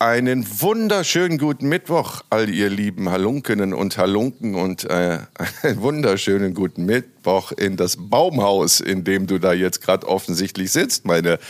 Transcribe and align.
Einen 0.00 0.46
wunderschönen 0.60 1.38
guten 1.38 1.68
Mittwoch, 1.68 2.22
all 2.30 2.48
ihr 2.48 2.70
lieben 2.70 3.10
Halunkinnen 3.10 3.74
und 3.74 3.98
Halunken 3.98 4.54
und 4.54 4.84
äh, 4.84 5.18
einen 5.62 5.82
wunderschönen 5.82 6.54
guten 6.54 6.84
Mittwoch 6.86 7.50
in 7.50 7.76
das 7.76 7.96
Baumhaus, 7.98 8.78
in 8.78 9.02
dem 9.02 9.26
du 9.26 9.40
da 9.40 9.52
jetzt 9.52 9.82
gerade 9.82 10.06
offensichtlich 10.06 10.70
sitzt, 10.70 11.04
meine, 11.04 11.40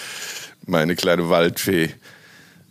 meine 0.64 0.96
kleine 0.96 1.28
Waldfee. 1.28 1.90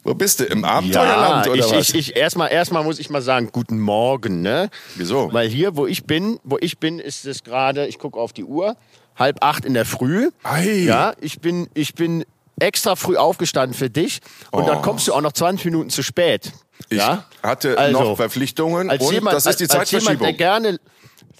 Wo 0.04 0.16
bist 0.16 0.40
du? 0.40 0.46
Im 0.46 0.66
Abenteuerland 0.66 1.46
ja, 1.46 1.52
oder 1.52 1.66
ich, 1.66 1.72
was? 1.72 1.90
Ich, 1.90 1.96
ich, 1.96 2.16
erstmal, 2.16 2.52
erstmal 2.52 2.84
muss 2.84 2.98
ich 2.98 3.12
mal 3.12 3.22
sagen, 3.22 3.50
guten 3.52 3.80
Morgen, 3.80 4.42
ne? 4.42 4.72
Wieso? 4.96 5.32
Weil 5.32 5.48
hier, 5.48 5.76
wo 5.76 5.86
ich 5.86 6.06
bin, 6.06 6.40
wo 6.44 6.58
ich 6.60 6.80
bin, 6.80 6.98
ist 6.98 7.24
es 7.28 7.44
gerade, 7.44 7.86
ich 7.86 8.00
gucke 8.00 8.20
auf 8.20 8.34
die 8.34 8.46
Uhr, 8.46 8.78
halb 9.16 9.44
acht 9.44 9.64
in 9.64 9.76
der 9.76 9.86
Früh. 9.86 10.32
Ei. 10.42 10.86
Ja, 10.86 11.14
ich 11.22 11.40
bin, 11.40 11.68
ich 11.76 11.94
bin 11.94 12.26
extra 12.60 12.96
früh 12.96 13.16
aufgestanden 13.18 13.78
für 13.78 13.90
dich 13.90 14.20
und 14.52 14.64
Oh. 14.64 14.68
dann 14.68 14.82
kommst 14.82 15.08
du 15.08 15.14
auch 15.14 15.22
noch 15.22 15.34
20 15.34 15.66
Minuten 15.66 15.90
zu 15.90 16.04
spät. 16.04 16.52
ich 16.90 16.98
ja? 17.00 17.26
hatte 17.44 17.78
Also, 17.78 18.00
noch 18.02 18.16
Verpflichtungen 18.16 18.90
und 18.90 19.12
jemand, 19.12 19.36
das 19.36 19.46
ist 19.46 19.60
die 19.60 19.64
als, 19.66 19.76
als 19.76 19.92
jemand, 19.92 20.08
der 20.22 20.28
Zeitverschiebung. 20.30 20.38
gerne, 20.38 20.80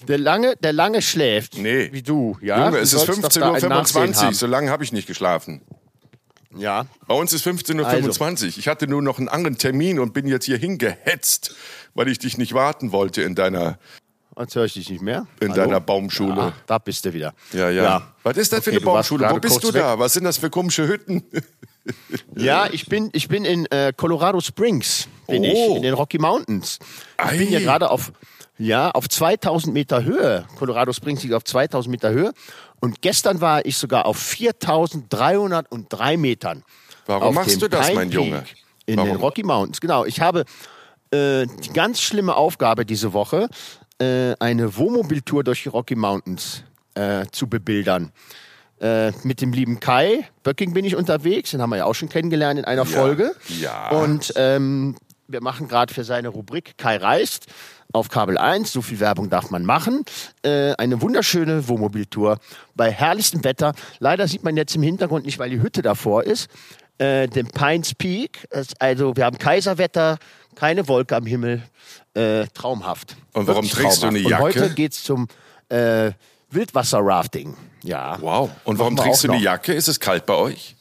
der 0.06 0.18
lange, 0.18 0.56
der 0.56 0.72
lange 0.72 1.02
schläft, 1.02 1.56
Nee. 1.58 1.90
wie 1.92 2.02
du, 2.02 2.36
ja. 2.40 2.66
Junge, 2.66 2.78
es 2.78 2.92
ist 2.92 3.04
sollst 3.06 3.24
doch 3.24 3.28
da 3.30 3.52
ein 3.54 3.68
Nachsehen 3.68 4.14
15.25 4.14 4.26
Uhr, 4.26 4.34
so 4.34 4.46
lange 4.46 4.70
habe 4.70 4.84
ich 4.84 4.92
nicht 4.92 5.06
geschlafen. 5.06 5.60
Ja, 6.56 6.86
Bei 7.06 7.14
uns 7.14 7.32
ist 7.32 7.46
15.25 7.46 8.42
Uhr. 8.52 8.58
Ich 8.58 8.68
hatte 8.68 8.86
nur 8.86 9.02
noch 9.02 9.18
einen 9.18 9.28
anderen 9.28 9.58
Termin 9.58 9.98
und 10.00 10.14
bin 10.14 10.26
jetzt 10.26 10.46
hier 10.46 10.56
hingehetzt, 10.56 11.54
weil 11.94 12.08
ich 12.08 12.18
dich 12.18 12.38
nicht 12.38 12.54
warten 12.54 12.90
wollte 12.90 13.22
in 13.22 13.34
deiner, 13.34 13.78
jetzt 14.40 14.54
höre 14.56 14.64
ich 14.64 14.74
dich 14.74 14.88
nicht 14.90 15.02
mehr. 15.02 15.26
in 15.40 15.50
Hallo? 15.52 15.62
deiner 15.62 15.80
Baumschule. 15.80 16.40
Ah, 16.40 16.52
da 16.66 16.78
bist 16.78 17.04
du 17.04 17.12
wieder. 17.12 17.32
Ja, 17.52 17.70
ja, 17.70 18.02
Was 18.22 18.36
ist 18.36 18.52
das 18.52 18.64
für 18.64 18.70
Okay, 18.70 18.76
eine 18.78 18.84
du 18.84 18.92
warst 18.92 19.08
Baumschule? 19.10 19.30
Wo 19.34 19.38
bist 19.40 19.62
du 19.64 19.68
weg. 19.74 19.82
da? 19.82 19.98
Was 19.98 20.12
sind 20.14 20.24
das 20.24 20.38
für 20.38 20.50
komische 20.50 20.86
Hütten? 20.88 21.24
Ja, 22.36 22.66
ich 22.70 22.84
bin, 22.86 23.08
ich 23.14 23.28
bin 23.28 23.46
in 23.46 23.64
äh, 23.70 23.94
Colorado 23.96 24.40
Springs, 24.40 25.08
bin 25.26 25.42
Oh. 25.42 25.46
ich, 25.70 25.76
in 25.76 25.82
den 25.82 25.94
Rocky 25.94 26.18
Mountains. 26.18 26.78
Ich 27.32 27.38
bin 27.38 27.48
Ei. 27.48 27.50
ja 27.52 27.60
gerade 27.60 27.90
auf, 27.90 28.12
ja, 28.58 28.90
auf 28.90 29.08
2000 29.08 29.72
Meter 29.72 30.04
Höhe. 30.04 30.44
Colorado 30.58 30.92
Springs 30.92 31.22
liegt 31.22 31.32
auf 31.34 31.44
2000 31.44 31.90
Meter 31.90 32.10
Höhe. 32.10 32.32
Und 32.80 33.00
gestern 33.00 33.40
war 33.40 33.64
ich 33.64 33.78
sogar 33.78 34.04
auf 34.04 34.18
4303 34.18 36.16
Metern. 36.18 36.62
Warum 37.06 37.34
machst 37.34 37.60
du 37.62 37.68
das, 37.68 37.86
Pine 37.86 37.94
mein 37.98 38.10
Junge? 38.10 38.40
Peak 38.42 38.56
In 38.86 38.96
Warum? 38.98 39.08
den 39.10 39.16
Rocky 39.16 39.42
Mountains, 39.42 39.80
genau. 39.80 40.04
Ich 40.04 40.20
habe 40.20 40.44
äh, 41.10 41.46
die 41.46 41.72
ganz 41.72 42.02
schlimme 42.02 42.36
Aufgabe 42.36 42.84
diese 42.84 43.14
Woche, 43.14 43.48
äh, 43.98 44.34
eine 44.38 44.76
Wohnmobiltour 44.76 45.44
durch 45.44 45.62
die 45.64 45.68
Rocky 45.68 45.94
Mountains 45.94 46.64
äh, 46.94 47.26
zu 47.32 47.48
bebildern. 47.48 48.12
Äh, 48.80 49.12
mit 49.24 49.40
dem 49.40 49.52
lieben 49.52 49.80
Kai 49.80 50.28
Böcking 50.44 50.72
bin 50.72 50.84
ich 50.84 50.94
unterwegs, 50.94 51.50
den 51.50 51.60
haben 51.60 51.70
wir 51.70 51.78
ja 51.78 51.84
auch 51.84 51.94
schon 51.94 52.08
kennengelernt 52.08 52.60
in 52.60 52.64
einer 52.64 52.86
Folge. 52.86 53.34
ja. 53.60 53.90
Und 53.90 54.32
ähm, 54.36 54.94
wir 55.26 55.42
machen 55.42 55.68
gerade 55.68 55.92
für 55.92 56.04
seine 56.04 56.28
Rubrik 56.28 56.78
Kai 56.78 56.96
reist 56.96 57.46
auf 57.92 58.08
Kabel 58.08 58.38
1, 58.38 58.72
so 58.72 58.82
viel 58.82 59.00
Werbung 59.00 59.30
darf 59.30 59.50
man 59.50 59.64
machen, 59.64 60.04
äh, 60.42 60.74
eine 60.74 61.00
wunderschöne 61.02 61.68
Wohnmobiltour 61.68 62.38
bei 62.74 62.90
herrlichstem 62.90 63.44
Wetter. 63.44 63.74
Leider 63.98 64.28
sieht 64.28 64.44
man 64.44 64.56
jetzt 64.56 64.76
im 64.76 64.82
Hintergrund 64.82 65.26
nicht, 65.26 65.38
weil 65.38 65.50
die 65.50 65.60
Hütte 65.60 65.82
davor 65.82 66.24
ist, 66.24 66.48
äh, 66.98 67.28
den 67.28 67.48
Pines 67.48 67.94
Peak. 67.94 68.46
Also 68.78 69.16
wir 69.16 69.24
haben 69.24 69.38
Kaiserwetter, 69.38 70.18
keine 70.54 70.88
Wolke 70.88 71.16
am 71.16 71.26
Himmel, 71.26 71.62
äh, 72.18 72.46
traumhaft. 72.54 73.16
Und 73.32 73.46
warum 73.46 73.64
Wirklich 73.64 73.72
trägst 73.72 74.02
du 74.02 74.08
eine 74.08 74.20
traumhaft. 74.20 74.54
Jacke? 74.54 74.58
Und 74.58 74.64
heute 74.64 74.74
geht's 74.74 75.04
zum 75.04 75.28
äh, 75.68 76.12
Wildwasser-Rafting. 76.50 77.56
Ja. 77.82 78.18
Wow. 78.20 78.50
Und 78.64 78.78
warum 78.78 78.96
trägst 78.96 79.24
du 79.24 79.28
eine 79.28 79.36
noch. 79.36 79.44
Jacke? 79.44 79.72
Ist 79.72 79.88
es 79.88 80.00
kalt 80.00 80.26
bei 80.26 80.34
euch? 80.34 80.76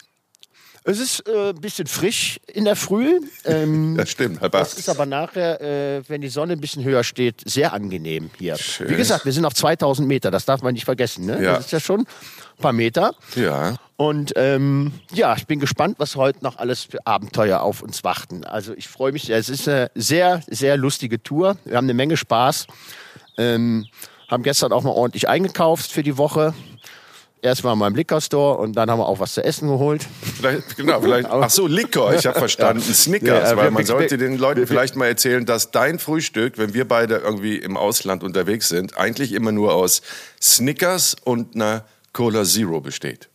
Es 0.89 0.99
ist 0.99 1.27
äh, 1.27 1.49
ein 1.49 1.59
bisschen 1.59 1.85
frisch 1.85 2.39
in 2.47 2.63
der 2.63 2.77
Früh. 2.77 3.19
Ähm, 3.43 3.95
Ja, 3.99 4.05
stimmt. 4.05 4.39
Halb 4.39 4.53
Das 4.53 4.71
acht. 4.71 4.79
ist 4.79 4.87
aber 4.87 5.05
nachher, 5.05 5.59
äh, 5.59 6.01
wenn 6.07 6.21
die 6.21 6.29
Sonne 6.29 6.53
ein 6.53 6.61
bisschen 6.61 6.83
höher 6.85 7.03
steht, 7.03 7.41
sehr 7.45 7.73
angenehm 7.73 8.29
hier. 8.37 8.55
Schön. 8.57 8.87
Wie 8.89 8.95
gesagt, 8.95 9.25
wir 9.25 9.33
sind 9.33 9.43
auf 9.43 9.53
2000 9.53 10.07
Meter, 10.07 10.31
das 10.31 10.45
darf 10.45 10.61
man 10.61 10.73
nicht 10.73 10.85
vergessen. 10.85 11.25
Ne? 11.25 11.43
Ja. 11.43 11.55
Das 11.55 11.65
ist 11.65 11.71
ja 11.71 11.81
schon 11.81 12.01
ein 12.01 12.61
paar 12.61 12.71
Meter. 12.71 13.13
Ja. 13.35 13.75
Und 13.97 14.31
ähm, 14.37 14.93
ja, 15.11 15.35
ich 15.35 15.45
bin 15.45 15.59
gespannt, 15.59 15.95
was 15.99 16.15
heute 16.15 16.41
noch 16.41 16.55
alles 16.57 16.83
für 16.85 17.05
Abenteuer 17.05 17.61
auf 17.61 17.81
uns 17.81 18.05
warten. 18.05 18.45
Also 18.45 18.73
ich 18.73 18.87
freue 18.87 19.11
mich 19.11 19.23
sehr. 19.23 19.37
Es 19.37 19.49
ist 19.49 19.67
eine 19.67 19.91
sehr, 19.93 20.41
sehr 20.47 20.77
lustige 20.77 21.21
Tour. 21.21 21.57
Wir 21.65 21.75
haben 21.75 21.85
eine 21.85 21.95
Menge 21.95 22.15
Spaß. 22.15 22.65
Ähm, 23.37 23.87
haben 24.29 24.43
gestern 24.43 24.71
auch 24.71 24.83
mal 24.83 24.91
ordentlich 24.91 25.27
eingekauft 25.27 25.91
für 25.91 26.03
die 26.03 26.17
Woche. 26.17 26.53
Erstmal 27.41 27.75
mal 27.75 27.87
im 27.87 27.95
Liquor 27.95 28.19
Store 28.19 28.57
und 28.57 28.73
dann 28.73 28.89
haben 28.89 28.99
wir 28.99 29.05
auch 29.07 29.19
was 29.19 29.35
zu 29.35 29.43
essen 29.43 29.67
geholt. 29.67 30.05
Vielleicht, 30.37 30.75
genau, 30.75 30.99
vielleicht. 31.01 31.27
Ach 31.31 31.49
so, 31.49 31.67
Liquor, 31.67 32.13
ich 32.15 32.25
habe 32.25 32.37
verstanden. 32.39 32.81
Snickers, 32.81 33.51
Ja, 33.51 33.57
weil 33.57 33.69
man 33.71 33.85
sollte 33.85 34.17
den 34.17 34.37
Leuten 34.37 34.61
wir- 34.61 34.67
vielleicht 34.67 34.95
mal 34.95 35.05
erzählen, 35.05 35.45
dass 35.45 35.69
dein 35.71 35.99
Frühstück, 35.99 36.57
wenn 36.57 36.73
wir 36.73 36.87
beide 36.87 37.17
irgendwie 37.17 37.57
im 37.57 37.77
Ausland 37.77 38.23
unterwegs 38.23 38.69
sind, 38.69 38.97
eigentlich 38.97 39.33
immer 39.33 39.51
nur 39.51 39.75
aus 39.75 40.01
Snickers 40.41 41.15
und 41.23 41.55
einer 41.55 41.85
Cola 42.11 42.43
Zero 42.43 42.81
besteht. 42.81 43.29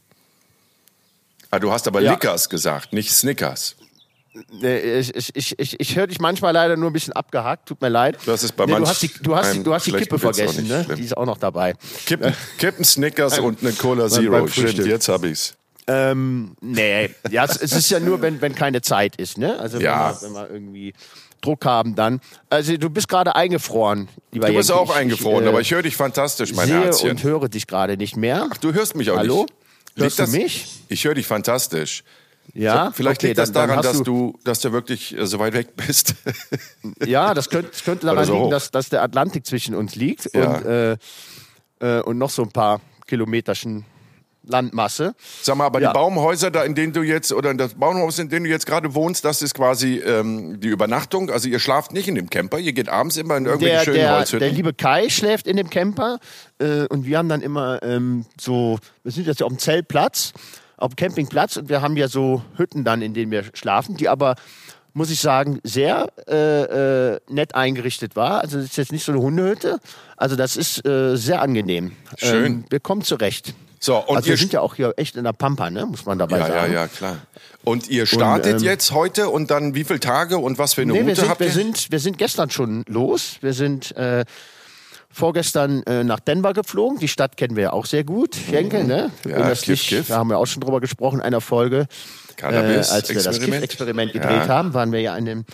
Ah, 1.51 1.61
du 1.61 1.71
hast 1.71 1.87
aber 1.87 2.01
Ja. 2.01 2.13
Lickers 2.13 2.49
gesagt, 2.49 2.93
nicht 2.93 3.13
Snickers. 3.13 3.77
Ich, 4.63 5.15
ich, 5.15 5.59
ich, 5.59 5.81
ich, 5.81 5.97
höre 5.97 6.07
dich 6.07 6.19
manchmal 6.19 6.55
leider 6.55 6.77
nur 6.79 6.89
ein 6.89 6.93
bisschen 6.95 7.13
abgehackt, 7.13 7.69
tut 7.69 7.83
mir 7.83 7.91
leid. 7.91 8.17
Das 8.25 8.43
ist 8.43 8.57
bei 8.57 8.65
nee, 8.65 8.73
du 8.73 8.79
manch 8.79 8.89
hast 8.89 9.03
die, 9.03 9.11
du 9.23 9.37
hast, 9.37 9.55
die- 9.55 9.63
du 9.63 9.75
hast 9.75 9.87
die 9.87 9.93
Kippe 9.93 10.19
vergessen, 10.19 10.67
ne? 10.69 10.85
schlimm. 10.85 10.97
Die 10.97 11.05
ist 11.05 11.17
auch 11.17 11.27
noch 11.27 11.37
dabei. 11.37 11.75
Kippen, 12.07 12.35
Kippen 12.59 12.85
Snickers 12.85 13.39
und 13.39 13.61
eine 13.63 13.73
Cola 13.73 14.09
Zero. 14.09 14.47
Stimmt, 14.47 14.87
jetzt 14.87 15.09
hab 15.09 15.25
ich's. 15.25 15.55
Ähm, 15.87 16.57
nee, 16.63 17.11
ja, 17.31 17.45
es, 17.45 17.57
es 17.61 17.73
ist 17.73 17.91
ja 17.91 18.01
nur, 18.01 18.23
wenn, 18.23 18.41
wenn 18.41 18.55
keine 18.55 18.81
Zeit 18.81 19.17
ist, 19.17 19.37
ne? 19.37 19.59
Also 19.59 19.79
Ja. 19.81 20.17
wenn, 20.23 20.31
wir, 20.33 20.41
wenn 20.41 20.49
wir 20.49 20.55
irgendwie 20.55 20.95
Druck 21.43 21.67
haben, 21.67 21.95
dann. 21.95 22.21
Also 22.49 22.77
du 22.79 22.89
bist 22.89 23.09
gerade 23.09 23.35
eingefroren, 23.37 24.09
lieber 24.31 24.47
Du 24.47 24.55
bist 24.55 24.71
Jenke. 24.71 24.81
auch 24.83 24.95
eingefroren, 24.97 25.41
ich, 25.43 25.47
äh, 25.47 25.49
aber 25.51 25.61
ich 25.61 25.71
höre 25.73 25.83
dich 25.83 25.97
fantastisch, 25.97 26.55
mein 26.55 26.69
sehe 26.69 26.85
Herzchen. 26.85 27.11
und 27.11 27.23
höre 27.25 27.49
dich 27.51 27.67
gerade 27.67 27.97
nicht 27.99 28.17
mehr. 28.17 28.49
Ach, 28.51 28.57
du 28.57 28.73
hörst 28.73 28.95
mich 28.97 29.11
auch 29.11 29.17
Hallo? 29.19 29.43
nicht. 29.43 29.53
Hörst 29.97 30.19
Liegt 30.21 30.33
du 30.33 30.37
mich? 30.39 30.67
Ich 30.89 31.05
höre 31.05 31.15
dich 31.15 31.27
fantastisch. 31.27 32.05
Ja, 32.55 32.87
So, 32.87 32.93
vielleicht 32.93 33.21
okay, 33.21 33.29
liegt 33.29 33.39
das 33.39 33.53
dann- 33.53 33.69
daran, 33.69 33.83
dass 33.83 34.03
du, 34.03 34.39
dass 34.45 34.61
du 34.61 34.73
wirklich 34.73 35.17
äh, 35.17 35.27
so 35.27 35.39
weit 35.39 35.55
weg 35.55 35.69
bist. 35.77 36.15
Ja, 37.07 37.33
das 37.35 37.49
könnte, 37.49 37.71
das 37.71 37.85
könnte 37.85 38.07
daran 38.07 38.25
so 38.25 38.33
liegen, 38.35 38.45
hoch. 38.47 38.51
dass, 38.51 38.71
dass 38.71 38.89
der 38.89 39.03
Atlantik 39.03 39.47
zwischen 39.47 39.75
uns 39.75 39.95
liegt 39.95 40.29
Ja. 40.35 40.57
und, 40.57 40.65
äh, 40.67 40.97
äh, 41.81 42.03
und 42.03 42.19
noch 42.19 42.31
so 42.31 42.43
ein 42.43 42.51
paar 42.51 42.81
Kilometerchen 43.07 43.85
Landmasse. 44.45 45.15
Sag 45.43 45.57
mal, 45.57 45.67
aber 45.67 45.81
Ja. 45.81 45.91
die 45.91 45.95
Baumhäuser, 45.95 46.51
da 46.51 46.65
in 46.65 46.75
denen 46.75 46.93
du 46.93 47.03
jetzt, 47.03 47.33
oder 47.33 47.55
das 47.55 47.75
Baumhaus, 47.75 48.19
in 48.19 48.29
dem 48.29 48.43
du 48.43 48.51
jetzt 48.51 48.67
gerade 48.67 48.93
wohnst, 48.93 49.25
das 49.25 49.41
ist 49.41 49.55
quasi 49.55 49.99
ähm, 49.99 50.59
die 50.59 50.67
Übernachtung. 50.69 51.31
Also 51.31 51.49
ihr 51.49 51.61
schlaft 51.61 51.93
nicht 51.93 52.09
in 52.09 52.17
dem 52.17 52.29
Camper, 52.29 52.59
ihr 52.59 52.73
geht 52.73 52.89
abends 52.89 53.17
immer 53.17 53.37
in 53.37 53.47
irgendwelche 53.47 53.77
Der, 53.77 53.85
schönen 53.85 53.97
der, 53.99 54.17
Holzhütten. 54.17 54.41
der 54.41 54.51
liebe 54.57 54.75
Kai 54.75 55.09
schläft 55.11 55.47
in 55.47 55.57
dem 55.57 55.71
Camper 55.71 56.19
äh, 56.59 56.87
und 56.89 57.07
wir 57.07 57.19
haben 57.19 57.29
dann 57.29 57.41
immer 57.41 57.81
ähm, 57.85 58.27
so, 58.41 58.81
wir 59.05 59.13
sind 59.13 59.29
jetzt 59.29 59.39
ja 59.39 59.47
auf 59.47 59.53
dem 59.53 59.61
Zeltplatz, 59.61 60.33
auf 60.83 60.95
dem 60.95 60.97
Campingplatz 60.97 61.57
und 61.57 61.69
wir 61.69 61.81
haben 61.81 61.97
ja 61.97 62.09
so 62.09 62.43
Hütten 62.57 62.85
dann, 62.85 63.03
in 63.03 63.15
denen 63.15 63.31
wir 63.31 63.45
schlafen, 63.55 63.97
die 63.97 64.09
aber, 64.09 64.35
muss 64.93 65.11
ich 65.11 65.21
sagen, 65.21 65.61
sehr 65.63 66.09
äh, 66.29 67.15
äh, 67.15 67.21
nett 67.29 67.55
eingerichtet 67.55 68.17
war. 68.17 68.41
Also 68.41 68.59
das 68.59 68.67
ist 68.67 68.77
jetzt 68.77 68.93
nicht 68.93 69.05
so 69.05 69.13
eine 69.13 69.21
Hundehütte, 69.21 69.79
also 70.17 70.37
das 70.37 70.57
ist 70.57 70.85
äh, 70.85 71.17
sehr 71.17 71.41
angenehm. 71.41 71.93
Schön. 72.17 72.45
Ähm, 72.45 72.65
wir 72.69 72.81
kommen 72.81 73.03
zurecht. 73.03 73.55
So, 73.79 73.97
und 73.97 74.17
also 74.17 74.29
wir 74.29 74.37
sind 74.37 74.53
ja 74.53 74.61
auch 74.61 74.77
hier 74.77 74.95
echt 74.97 75.17
in 75.17 75.25
der 75.25 75.33
Pampa, 75.33 75.69
ne? 75.69 75.87
muss 75.87 76.07
man 76.07 76.19
dabei 76.19 76.39
ja, 76.39 76.47
ja, 76.49 76.55
sagen. 76.55 76.73
ja, 76.73 76.87
klar. 76.87 77.17
Und 77.65 77.89
ihr 77.89 78.07
startet 78.07 78.61
ähm, 78.61 78.65
jetzt 78.65 78.93
heute 78.93 79.29
und 79.29 79.51
dann 79.51 79.75
wie 79.75 79.85
viele 79.85 79.99
Tage 80.01 80.39
und 80.39 80.59
was 80.59 80.75
für 80.75 80.83
eine 80.83 80.93
Nee, 80.93 80.99
Route 80.99 81.09
wir 81.09 81.17
sind, 81.17 81.29
habt 81.29 81.41
wir, 81.41 81.47
ihr? 81.49 81.53
sind, 81.53 81.91
wir 81.91 81.99
sind 81.99 82.19
gestern 82.19 82.51
schon 82.51 82.85
los. 82.87 83.39
Wir 83.41 83.53
sind 83.53 83.97
äh, 83.97 84.25
vorgestern 85.13 85.83
äh, 85.85 86.05
nach 86.05 86.21
Denver 86.21 86.53
geflogen. 86.53 86.99
Die 86.99 87.09
Stadt 87.09 87.37
kennen 87.37 87.55
wir 87.57 87.63
ja 87.65 87.73
auch 87.73 87.87
sehr 87.87 88.05
gut, 88.05 88.37
Jenke, 88.51 88.85
ne? 88.85 89.11
Mhm. 89.25 89.31
Ja, 89.31 89.37
Erinnerst 89.37 89.65
Kiff, 89.65 89.81
dich, 89.81 89.89
Kiff. 89.89 90.09
Da 90.09 90.17
haben 90.17 90.31
wir 90.31 90.39
auch 90.39 90.47
schon 90.47 90.61
drüber 90.63 90.81
gesprochen 90.81 91.17
in 91.21 91.23
einer 91.23 91.41
Folge. 91.41 91.87
Cannabis- 92.37 92.91
äh, 92.91 92.95
als 92.95 93.09
wir 93.09 93.17
das 93.17 93.27
Experiment. 93.27 93.53
Kiff-Experiment 93.63 94.15
Ja. 94.15 94.21
gedreht 94.23 94.49
haben, 94.49 94.75
waren 94.75 94.91
wir 94.93 95.01
ja 95.01 95.17
in, 95.17 95.27
dem, 95.27 95.45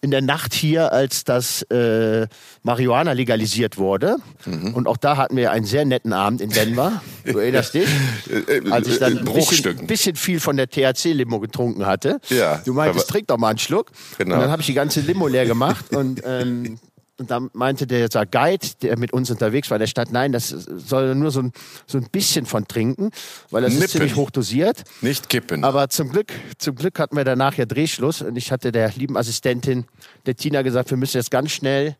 in 0.00 0.10
der 0.10 0.22
Nacht 0.22 0.54
hier, 0.54 0.92
als 0.92 1.24
das 1.24 1.62
äh, 1.70 2.26
Marihuana 2.62 3.12
legalisiert 3.12 3.76
wurde. 3.76 4.16
Mhm. 4.46 4.74
Und 4.74 4.86
auch 4.86 4.96
da 4.96 5.16
hatten 5.18 5.36
wir 5.36 5.50
einen 5.50 5.66
sehr 5.66 5.84
netten 5.84 6.12
Abend 6.12 6.40
in 6.40 6.50
Denver. 6.50 7.02
Du 7.24 7.38
erinnerst 7.38 7.74
dich? 7.74 7.88
Äh, 8.30 8.58
äh, 8.58 8.70
Als 8.70 8.86
ich 8.88 8.98
dann 8.98 9.18
ein 9.18 9.24
bisschen, 9.24 9.86
bisschen 9.86 10.14
viel 10.16 10.38
von 10.40 10.56
der 10.56 10.68
THC-Limo 10.70 11.40
getrunken 11.40 11.84
hatte. 11.84 12.20
Ja, 12.28 12.62
Du 12.64 12.72
meintest, 12.74 13.08
trink 13.08 13.26
doch 13.26 13.38
mal 13.38 13.48
einen 13.48 13.58
Schluck. 13.58 13.90
Genau. 14.18 14.36
Und 14.36 14.40
dann 14.42 14.50
habe 14.50 14.60
ich 14.62 14.66
die 14.66 14.74
ganze 14.74 15.00
Limo 15.00 15.26
leer 15.26 15.46
gemacht 15.46 15.94
und, 15.94 16.22
ähm, 16.24 16.78
und 17.20 17.30
dann 17.30 17.50
meinte 17.52 17.86
der, 17.86 18.08
der 18.08 18.26
Guide, 18.26 18.66
der 18.82 18.98
mit 18.98 19.12
uns 19.12 19.30
unterwegs 19.30 19.70
war 19.70 19.76
in 19.76 19.80
der 19.80 19.86
Stadt, 19.86 20.10
nein, 20.10 20.32
das 20.32 20.48
soll 20.48 21.14
nur 21.14 21.30
so 21.30 21.40
ein, 21.40 21.52
so 21.86 21.98
ein 21.98 22.08
bisschen 22.10 22.46
von 22.46 22.66
trinken, 22.66 23.10
weil 23.50 23.62
das 23.62 23.72
Nippen. 23.72 23.84
ist 23.84 23.92
ziemlich 23.92 24.16
hoch 24.16 24.30
dosiert. 24.30 24.82
Nicht 25.02 25.28
kippen. 25.28 25.62
Aber 25.62 25.90
zum 25.90 26.10
Glück, 26.10 26.32
zum 26.58 26.74
Glück 26.74 26.98
hatten 26.98 27.16
wir 27.16 27.24
danach 27.24 27.54
ja 27.54 27.66
Drehschluss 27.66 28.22
und 28.22 28.36
ich 28.36 28.50
hatte 28.50 28.72
der 28.72 28.90
lieben 28.96 29.16
Assistentin, 29.16 29.84
der 30.24 30.34
Tina, 30.34 30.62
gesagt, 30.62 30.90
wir 30.90 30.96
müssen 30.96 31.18
jetzt 31.18 31.30
ganz 31.30 31.50
schnell 31.50 31.94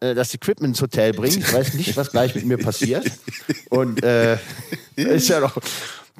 äh, 0.00 0.14
das 0.14 0.32
Equipment 0.34 0.70
ins 0.70 0.80
Hotel 0.80 1.12
bringen. 1.12 1.38
Ich 1.38 1.52
weiß 1.52 1.74
nicht, 1.74 1.96
was 1.96 2.10
gleich 2.10 2.34
mit 2.34 2.46
mir 2.46 2.58
passiert. 2.58 3.04
Und 3.68 4.02
äh, 4.02 4.38
ist 4.96 5.28
ja 5.28 5.40
noch. 5.40 5.56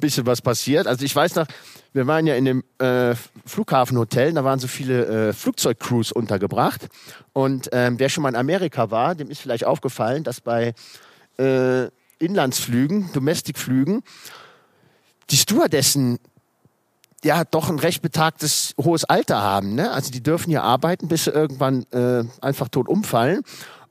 Bisschen 0.01 0.25
was 0.25 0.41
passiert. 0.41 0.87
Also 0.87 1.05
ich 1.05 1.15
weiß 1.15 1.35
noch, 1.35 1.47
wir 1.93 2.07
waren 2.07 2.25
ja 2.25 2.35
in 2.35 2.45
dem 2.45 2.63
äh, 2.79 3.15
Flughafenhotel, 3.45 4.33
da 4.33 4.43
waren 4.43 4.59
so 4.59 4.67
viele 4.67 5.29
äh, 5.29 5.33
Flugzeugcrews 5.33 6.11
untergebracht. 6.11 6.87
Und 7.33 7.69
ähm, 7.71 7.99
wer 7.99 8.09
schon 8.09 8.23
mal 8.23 8.29
in 8.29 8.35
Amerika 8.35 8.91
war, 8.91 9.15
dem 9.15 9.29
ist 9.29 9.41
vielleicht 9.41 9.65
aufgefallen, 9.65 10.23
dass 10.23 10.41
bei 10.41 10.73
äh, 11.37 11.87
Inlandsflügen, 12.19 13.11
Domestikflügen, 13.13 14.03
die 15.29 15.37
Stewardessen 15.37 16.19
ja 17.23 17.43
doch 17.45 17.69
ein 17.69 17.79
recht 17.79 18.01
betagtes 18.01 18.73
hohes 18.77 19.05
Alter 19.05 19.41
haben. 19.41 19.75
Ne? 19.75 19.91
Also 19.91 20.11
die 20.11 20.21
dürfen 20.21 20.49
hier 20.49 20.63
arbeiten, 20.63 21.07
bis 21.07 21.25
sie 21.25 21.31
irgendwann 21.31 21.85
äh, 21.91 22.23
einfach 22.41 22.69
tot 22.69 22.87
umfallen. 22.87 23.43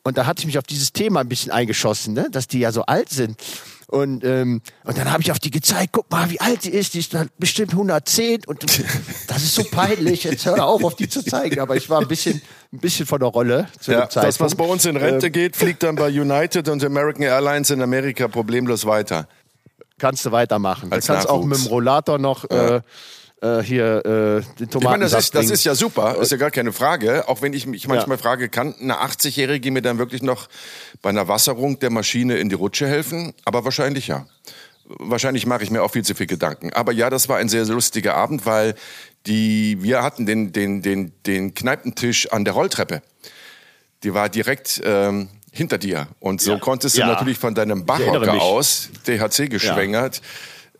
Und 0.02 0.18
da 0.18 0.26
hatte 0.26 0.40
ich 0.40 0.46
mich 0.46 0.58
auf 0.58 0.64
dieses 0.64 0.92
Thema 0.92 1.20
ein 1.20 1.28
bisschen 1.28 1.52
eingeschossen, 1.52 2.14
ne? 2.14 2.28
dass 2.30 2.48
die 2.48 2.58
ja 2.58 2.72
so 2.72 2.82
alt 2.82 3.08
sind. 3.08 3.40
Und, 3.92 4.24
ähm, 4.24 4.62
und 4.84 4.96
dann 4.96 5.12
habe 5.12 5.22
ich 5.22 5.30
auf 5.30 5.38
die 5.38 5.50
gezeigt, 5.50 5.90
guck 5.92 6.10
mal, 6.10 6.30
wie 6.30 6.40
alt 6.40 6.64
die 6.64 6.70
ist. 6.70 6.94
Die 6.94 7.00
ist 7.00 7.14
bestimmt 7.38 7.72
110 7.72 8.46
und 8.46 8.64
das 9.28 9.42
ist 9.42 9.54
so 9.54 9.64
peinlich. 9.64 10.24
Jetzt 10.24 10.46
hör 10.46 10.64
auf, 10.64 10.82
auf 10.82 10.96
die 10.96 11.10
zu 11.10 11.22
zeigen. 11.22 11.60
Aber 11.60 11.76
ich 11.76 11.90
war 11.90 12.00
ein 12.00 12.08
bisschen, 12.08 12.40
ein 12.72 12.78
bisschen 12.78 13.04
von 13.04 13.20
der 13.20 13.28
Rolle 13.28 13.68
zu 13.80 13.92
ja, 13.92 14.06
Das, 14.06 14.40
was 14.40 14.54
bei 14.54 14.64
uns 14.64 14.86
in 14.86 14.96
Rente 14.96 15.26
ähm, 15.26 15.32
geht, 15.32 15.56
fliegt 15.56 15.82
dann 15.82 15.96
bei 15.96 16.08
United 16.08 16.70
und 16.70 16.82
American 16.82 17.22
Airlines 17.22 17.68
in 17.68 17.82
Amerika 17.82 18.28
problemlos 18.28 18.86
weiter. 18.86 19.28
Kannst 19.98 20.24
du 20.24 20.32
weitermachen. 20.32 20.90
Als 20.90 21.04
du 21.04 21.12
kannst 21.12 21.28
Nachwuchs. 21.28 21.42
auch 21.42 21.46
mit 21.46 21.58
dem 21.58 21.66
Rollator 21.66 22.18
noch... 22.18 22.50
Ja. 22.50 22.76
Äh, 22.76 22.80
äh, 23.42 23.62
hier 23.62 24.04
äh, 24.04 24.58
den 24.58 24.70
Tomaten. 24.70 24.76
Ich 24.76 24.84
meine, 24.84 25.04
das 25.04 25.24
ist, 25.24 25.34
das 25.34 25.50
ist 25.50 25.64
ja 25.64 25.74
super, 25.74 26.16
ist 26.20 26.30
ja 26.30 26.38
gar 26.38 26.50
keine 26.50 26.72
Frage. 26.72 27.28
Auch 27.28 27.42
wenn 27.42 27.52
ich 27.52 27.66
mich 27.66 27.88
manchmal 27.88 28.16
ja. 28.16 28.22
frage, 28.22 28.48
kann 28.48 28.74
eine 28.80 28.94
80-Jährige 29.02 29.70
mir 29.72 29.82
dann 29.82 29.98
wirklich 29.98 30.22
noch 30.22 30.48
bei 31.02 31.10
einer 31.10 31.28
Wasserung 31.28 31.78
der 31.80 31.90
Maschine 31.90 32.38
in 32.38 32.48
die 32.48 32.54
Rutsche 32.54 32.86
helfen? 32.86 33.34
Aber 33.44 33.64
wahrscheinlich 33.64 34.06
ja. 34.06 34.26
Wahrscheinlich 34.84 35.46
mache 35.46 35.62
ich 35.62 35.70
mir 35.70 35.82
auch 35.82 35.90
viel 35.90 36.04
zu 36.04 36.14
viel 36.14 36.26
Gedanken. 36.26 36.72
Aber 36.72 36.92
ja, 36.92 37.10
das 37.10 37.28
war 37.28 37.38
ein 37.38 37.48
sehr, 37.48 37.64
sehr 37.64 37.74
lustiger 37.74 38.14
Abend, 38.14 38.46
weil 38.46 38.74
die, 39.26 39.78
wir 39.80 40.02
hatten 40.02 40.26
den, 40.26 40.52
den, 40.52 40.82
den, 40.82 41.12
den 41.26 41.54
Kneipentisch 41.54 42.30
an 42.30 42.44
der 42.44 42.54
Rolltreppe. 42.54 43.02
Die 44.02 44.12
war 44.12 44.28
direkt 44.28 44.82
ähm, 44.84 45.28
hinter 45.50 45.78
dir. 45.78 46.08
Und 46.20 46.40
so 46.40 46.52
ja. 46.52 46.58
konntest 46.58 46.96
du 46.96 47.00
ja. 47.00 47.06
natürlich 47.06 47.38
von 47.38 47.54
deinem 47.54 47.86
Bachhocker 47.86 48.34
aus 48.34 48.90
THC 49.04 49.48
geschwängert. 49.48 50.16
Ja 50.16 50.22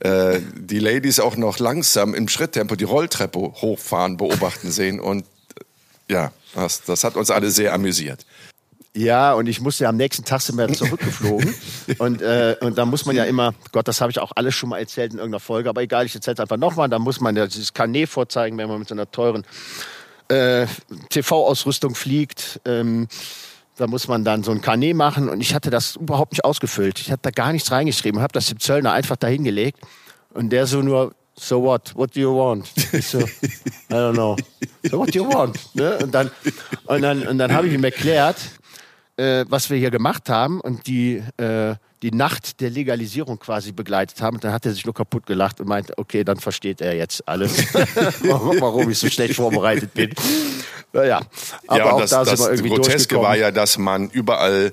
äh, 0.03 0.41
die 0.57 0.81
Ladies 0.81 1.21
auch 1.21 1.37
noch 1.37 1.61
langsam 1.61 2.15
im 2.15 2.27
Schritttempo 2.27 2.75
die 2.75 2.85
Rolltreppe 2.85 3.39
hochfahren 3.39 4.17
beobachten 4.17 4.73
sehen. 4.73 4.99
Und 4.99 5.25
ja, 6.09 6.33
das, 6.55 6.83
das 6.83 7.05
hat 7.05 7.17
uns 7.17 7.31
alle 7.31 7.51
sehr 7.51 7.73
amüsiert. 7.73 8.27
Ja, 8.95 9.33
und 9.33 9.47
ich 9.47 9.61
musste 9.61 9.85
ja 9.85 9.91
am 9.91 9.97
nächsten 9.97 10.25
Tag 10.25 10.41
sind 10.41 10.59
wir 10.59 10.69
zurückgeflogen. 10.73 11.55
und, 11.99 12.21
äh, 12.21 12.57
und 12.61 12.77
da 12.77 12.85
muss 12.85 13.07
man 13.07 13.15
ja 13.15 13.25
immer, 13.25 13.55
Gott, 13.71 13.87
das 13.87 14.01
habe 14.01 14.11
ich 14.11 14.19
auch 14.19 14.33
alles 14.35 14.55
schon 14.55 14.71
mal 14.71 14.79
erzählt 14.79 15.13
in 15.13 15.19
irgendeiner 15.19 15.41
Folge, 15.41 15.69
aber 15.69 15.83
egal, 15.83 16.05
ich 16.05 16.15
erzähle 16.15 16.35
es 16.35 16.41
einfach 16.41 16.59
nochmal. 16.59 16.89
Da 16.89 16.99
muss 16.99 17.21
man 17.21 17.37
ja 17.37 17.47
dieses 17.47 17.73
Kanä 17.73 18.07
vorzeigen, 18.07 18.59
wenn 18.59 18.69
man 18.69 18.81
mit 18.81 18.89
so 18.89 18.95
einer 18.95 19.11
teuren 19.11 19.45
äh, 20.29 20.67
TV-Ausrüstung 21.11 21.95
fliegt. 21.95 22.61
Ähm, 22.65 23.07
da 23.83 23.89
muss 23.89 24.07
man 24.07 24.25
dann 24.25 24.45
so 24.45 24.53
ein 24.53 24.61
Kanä 24.61 24.95
machen 24.95 25.29
und 25.29 25.41
ich 25.41 25.55
hatte 25.55 25.69
das 25.69 25.97
überhaupt 25.97 26.33
nicht 26.33 26.45
ausgefüllt. 26.45 27.01
Ich 27.01 27.11
hatte 27.11 27.23
da 27.23 27.31
gar 27.31 27.53
nichts 27.53 27.73
reingeschrieben, 27.73 28.21
habe 28.21 28.33
das 28.33 28.47
dem 28.47 28.61
Zöllner 28.61 28.93
einfach 28.93 29.17
dahingelegt 29.17 29.81
und 30.35 30.51
der 30.51 30.69
so 30.69 30.83
nur, 30.83 31.13
so 31.35 31.61
what, 31.65 31.93
what 31.97 32.15
do 32.15 32.21
you 32.21 32.33
want? 32.33 32.71
Ich 32.93 33.09
so, 33.09 33.19
I 33.19 33.27
don't 33.91 34.13
know. 34.13 34.37
So 34.89 34.99
what 34.99 35.13
do 35.13 35.19
you 35.19 35.29
want? 35.29 35.59
Ne? 35.75 35.99
Und 35.99 36.15
dann, 36.15 36.31
und 36.87 37.03
dann, 37.03 37.27
und 37.27 37.39
dann 37.39 37.53
habe 37.53 37.67
ich 37.67 37.75
ihm 37.75 37.83
erklärt, 37.83 38.37
äh, 39.17 39.45
was 39.49 39.69
wir 39.69 39.79
hier 39.79 39.91
gemacht 39.91 40.29
haben 40.29 40.61
und 40.61 40.87
die, 40.87 41.21
äh, 41.39 41.75
die 42.03 42.11
Nacht 42.11 42.61
der 42.61 42.71
Legalisierung 42.71 43.39
quasi 43.39 43.73
begleitet 43.73 44.21
haben. 44.21 44.37
Und 44.37 44.45
dann 44.45 44.53
hat 44.53 44.67
er 44.67 44.73
sich 44.73 44.85
nur 44.85 44.95
kaputt 44.95 45.25
gelacht 45.25 45.61
und 45.61 45.69
meinte, 45.69 45.95
okay, 45.97 46.25
dann 46.25 46.39
versteht 46.39 46.81
er 46.81 46.97
jetzt 46.97 47.27
alles, 47.29 47.73
warum 48.23 48.91
ich 48.91 48.99
so 48.99 49.09
schlecht 49.09 49.37
vorbereitet 49.37 49.95
bin. 49.95 50.13
Naja, 50.93 51.21
aber 51.69 51.79
ja, 51.79 51.93
auch 51.93 52.01
das, 52.01 52.11
da 52.11 52.25
das, 52.25 52.39
sind 52.39 52.49
wir 52.49 52.53
irgendwie 52.53 52.69
Groteske 52.71 53.17
war 53.21 53.37
ja, 53.37 53.51
dass 53.51 53.79
man 53.79 54.11
überall 54.11 54.73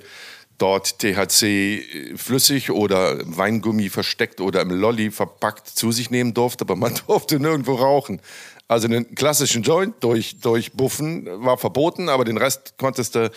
dort 0.57 0.99
THC 0.99 2.17
flüssig 2.17 2.71
oder 2.71 3.17
Weingummi 3.23 3.89
versteckt 3.89 4.41
oder 4.41 4.61
im 4.61 4.71
Lolli 4.71 5.11
verpackt 5.11 5.67
zu 5.67 5.91
sich 5.91 6.09
nehmen 6.09 6.33
durfte, 6.33 6.65
aber 6.65 6.75
man 6.75 6.93
durfte 7.07 7.39
nirgendwo 7.39 7.75
rauchen. 7.75 8.21
Also 8.67 8.87
einen 8.87 9.15
klassischen 9.15 9.63
Joint 9.63 9.95
durch, 10.01 10.39
durchbuffen 10.41 11.27
war 11.43 11.57
verboten, 11.57 12.09
aber 12.09 12.25
den 12.25 12.37
Rest 12.37 12.73
konntest 12.77 13.15
du 13.15 13.31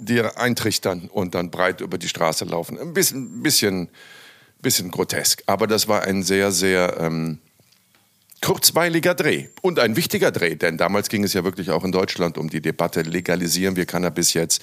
dir 0.00 0.38
eintrichtern 0.38 1.08
und 1.12 1.34
dann 1.34 1.50
breit 1.50 1.80
über 1.80 1.98
die 1.98 2.08
Straße 2.08 2.44
laufen. 2.44 2.78
Ein 2.78 2.94
bisschen, 2.94 3.42
bisschen, 3.42 3.88
bisschen 4.60 4.90
grotesk, 4.90 5.42
aber 5.46 5.66
das 5.66 5.88
war 5.88 6.02
ein 6.02 6.22
sehr, 6.22 6.52
sehr 6.52 6.96
ähm, 6.98 7.38
kurzweiliger 8.42 9.14
Dreh 9.14 9.48
und 9.60 9.78
ein 9.78 9.96
wichtiger 9.96 10.30
Dreh, 10.30 10.54
denn 10.54 10.78
damals 10.78 11.08
ging 11.08 11.24
es 11.24 11.34
ja 11.34 11.44
wirklich 11.44 11.70
auch 11.70 11.84
in 11.84 11.92
Deutschland 11.92 12.38
um 12.38 12.48
die 12.48 12.62
Debatte, 12.62 13.02
legalisieren 13.02 13.76
wir 13.76 13.84
Cannabis 13.84 14.32
jetzt 14.32 14.62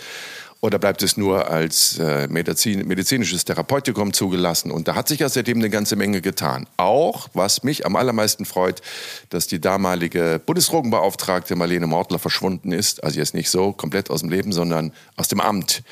oder 0.59 0.79
bleibt 0.79 1.03
es 1.03 1.17
nur 1.17 1.49
als 1.49 1.99
äh, 1.99 2.27
Medizin, 2.27 2.87
medizinisches 2.87 3.45
Therapeutikum 3.45 4.13
zugelassen? 4.13 4.71
Und 4.71 4.87
da 4.87 4.95
hat 4.95 5.07
sich 5.07 5.19
ja 5.19 5.29
seitdem 5.29 5.59
eine 5.59 5.69
ganze 5.69 5.95
Menge 5.95 6.21
getan. 6.21 6.67
Auch, 6.77 7.29
was 7.33 7.63
mich 7.63 7.85
am 7.85 7.95
allermeisten 7.95 8.45
freut, 8.45 8.81
dass 9.29 9.47
die 9.47 9.61
damalige 9.61 10.41
Bundesdrogenbeauftragte 10.45 11.55
Marlene 11.55 11.87
Mortler 11.87 12.19
verschwunden 12.19 12.71
ist. 12.71 13.03
Also 13.03 13.19
jetzt 13.19 13.35
nicht 13.35 13.49
so 13.49 13.71
komplett 13.71 14.09
aus 14.09 14.21
dem 14.21 14.29
Leben, 14.29 14.51
sondern 14.51 14.93
aus 15.15 15.27
dem 15.27 15.39
Amt 15.39 15.83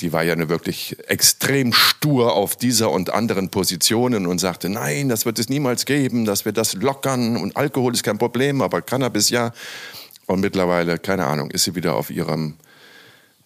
die 0.00 0.12
war 0.14 0.22
ja 0.22 0.32
eine 0.32 0.48
wirklich 0.48 0.96
extrem 1.08 1.72
stur 1.72 2.32
auf 2.32 2.56
dieser 2.56 2.90
und 2.90 3.10
anderen 3.10 3.50
Positionen 3.50 4.26
und 4.26 4.38
sagte, 4.38 4.68
nein, 4.68 5.10
das 5.10 5.26
wird 5.26 5.38
es 5.38 5.48
niemals 5.48 5.84
geben, 5.84 6.24
dass 6.24 6.44
wir 6.44 6.52
das 6.52 6.74
lockern 6.74 7.36
und 7.36 7.56
Alkohol 7.56 7.92
ist 7.92 8.02
kein 8.02 8.16
Problem, 8.16 8.62
aber 8.62 8.82
Cannabis 8.82 9.30
ja. 9.30 9.52
Und 10.26 10.40
mittlerweile, 10.40 10.98
keine 10.98 11.26
Ahnung, 11.26 11.50
ist 11.50 11.64
sie 11.64 11.74
wieder 11.74 11.96
auf 11.96 12.10
ihrem 12.10 12.54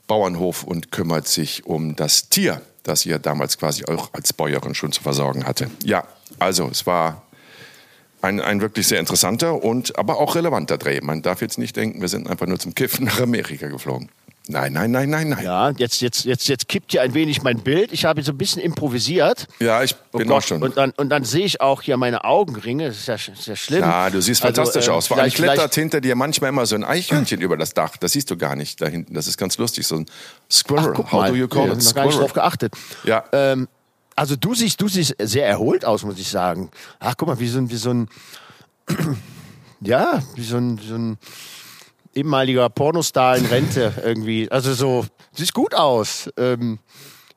Bauernhof 0.07 0.65
und 0.65 0.93
kümmert 0.93 1.27
sich 1.27 1.67
um 1.67 1.97
das 1.97 2.29
Tier, 2.29 2.61
das 2.83 3.05
ja 3.05 3.19
damals 3.19 3.59
quasi 3.59 3.85
auch 3.87 4.11
als 4.13 4.33
Bäuerin 4.33 4.75
schon 4.75 4.93
zu 4.93 5.03
versorgen 5.03 5.47
hatte. 5.47 5.71
Ja, 5.83 6.05
also 6.39 6.69
es 6.69 6.87
war 6.87 7.23
ein, 8.23 8.41
ein 8.41 8.61
wirklich 8.61 8.87
sehr 8.87 9.01
interessanter 9.01 9.63
und 9.63 9.99
aber 9.99 10.19
auch 10.19 10.35
relevanter 10.35 10.79
Dreh. 10.79 11.01
Man 11.03 11.23
darf 11.23 11.41
jetzt 11.41 11.59
nicht 11.59 11.77
denken, 11.77 12.01
wir 12.01 12.09
sind 12.09 12.29
einfach 12.29 12.47
nur 12.47 12.59
zum 12.59 12.75
Kiffen 12.75 13.05
nach 13.05 13.21
Amerika 13.21 13.69
geflogen. 13.69 14.09
Nein, 14.47 14.75
nein, 14.75 14.91
nein, 14.91 15.09
nein, 15.09 15.31
nein. 15.31 15.43
Ja, 15.43 15.71
jetzt, 15.71 16.03
jetzt, 16.03 16.27
jetzt, 16.27 16.49
jetzt 16.49 16.69
kippt 16.69 16.93
hier 16.93 17.01
ein 17.01 17.15
wenig 17.15 17.43
mein 17.43 17.61
Bild. 17.61 17.93
Ich 17.95 18.05
habe 18.05 18.23
so 18.23 18.33
ein 18.33 18.37
bisschen 18.37 18.61
improvisiert. 18.61 19.47
Ja, 19.59 19.83
ich 19.83 19.95
oh 20.13 20.19
bin 20.19 20.31
oh 20.31 20.35
auch 20.35 20.43
schon. 20.43 20.63
Und 20.63 20.77
dann, 20.77 20.91
und 20.91 21.09
dann 21.09 21.25
sehe 21.25 21.47
ich 21.47 21.63
auch 21.63 21.81
hier 21.81 21.97
meine 21.97 22.25
Augenringe. 22.25 22.89
Das 22.89 22.99
ist 22.99 23.07
ja, 23.07 23.17
sehr 23.17 23.57
schlimm. 23.57 23.81
Ja, 23.81 24.11
du 24.11 24.21
siehst 24.21 24.45
also, 24.45 24.55
fantastisch 24.55 24.83
also, 24.83 24.93
aus. 24.93 25.07
Vor 25.07 25.17
allem 25.17 25.33
klettert 25.33 25.75
hinter 25.75 26.03
dir 26.03 26.15
manchmal 26.15 26.51
immer 26.51 26.67
so 26.67 26.75
ein 26.75 26.85
Eichhörnchen 26.85 27.41
über 27.41 27.57
das 27.57 27.73
Dach. 27.73 27.97
Das 27.97 28.13
siehst 28.13 28.31
du 28.31 28.37
gar 28.37 28.55
nicht 28.55 28.83
da 28.83 28.87
hinten. 28.87 29.15
Das 29.15 29.27
ist 29.27 29.39
ganz 29.39 29.57
lustig. 29.57 29.87
So 29.87 29.97
ein 29.97 30.07
Squirrel. 30.51 30.93
Ach, 31.07 31.13
How 31.13 31.27
do 31.29 31.35
you 31.37 31.49
call 31.49 31.73
it? 31.73 31.81
Ich 31.81 31.87
habe 31.87 31.95
gar 31.95 32.07
nicht 32.07 32.19
drauf 32.19 32.35
geachtet. 32.35 32.75
Ja. 33.05 33.25
Ähm, 33.33 33.67
also 34.15 34.37
du 34.37 34.55
siehst, 34.55 34.79
du 34.79 34.89
siehst 34.89 35.15
sehr 35.23 35.47
erholt 35.47 35.87
aus, 35.87 36.05
muss 36.05 36.19
ich 36.19 36.29
sagen. 36.29 36.71
Ach, 37.01 37.15
guck 37.17 37.29
mal, 37.29 37.41
wie 37.41 37.49
so 37.49 37.61
ein, 37.61 37.71
wie 37.71 37.77
so 37.77 37.95
ein, 37.95 38.09
ja, 39.81 40.23
wie 40.35 40.45
so 40.45 40.59
ein, 40.59 40.79
wie 40.79 40.87
so 40.87 40.97
ein 40.97 41.19
ehemaliger 42.15 42.69
Pornostar 42.69 43.37
in 43.37 43.47
Rente 43.47 43.93
irgendwie. 44.05 44.51
Also 44.51 44.75
so, 44.75 45.07
sieht 45.33 45.53
gut 45.53 45.75
aus. 45.75 46.31
Ähm, 46.37 46.79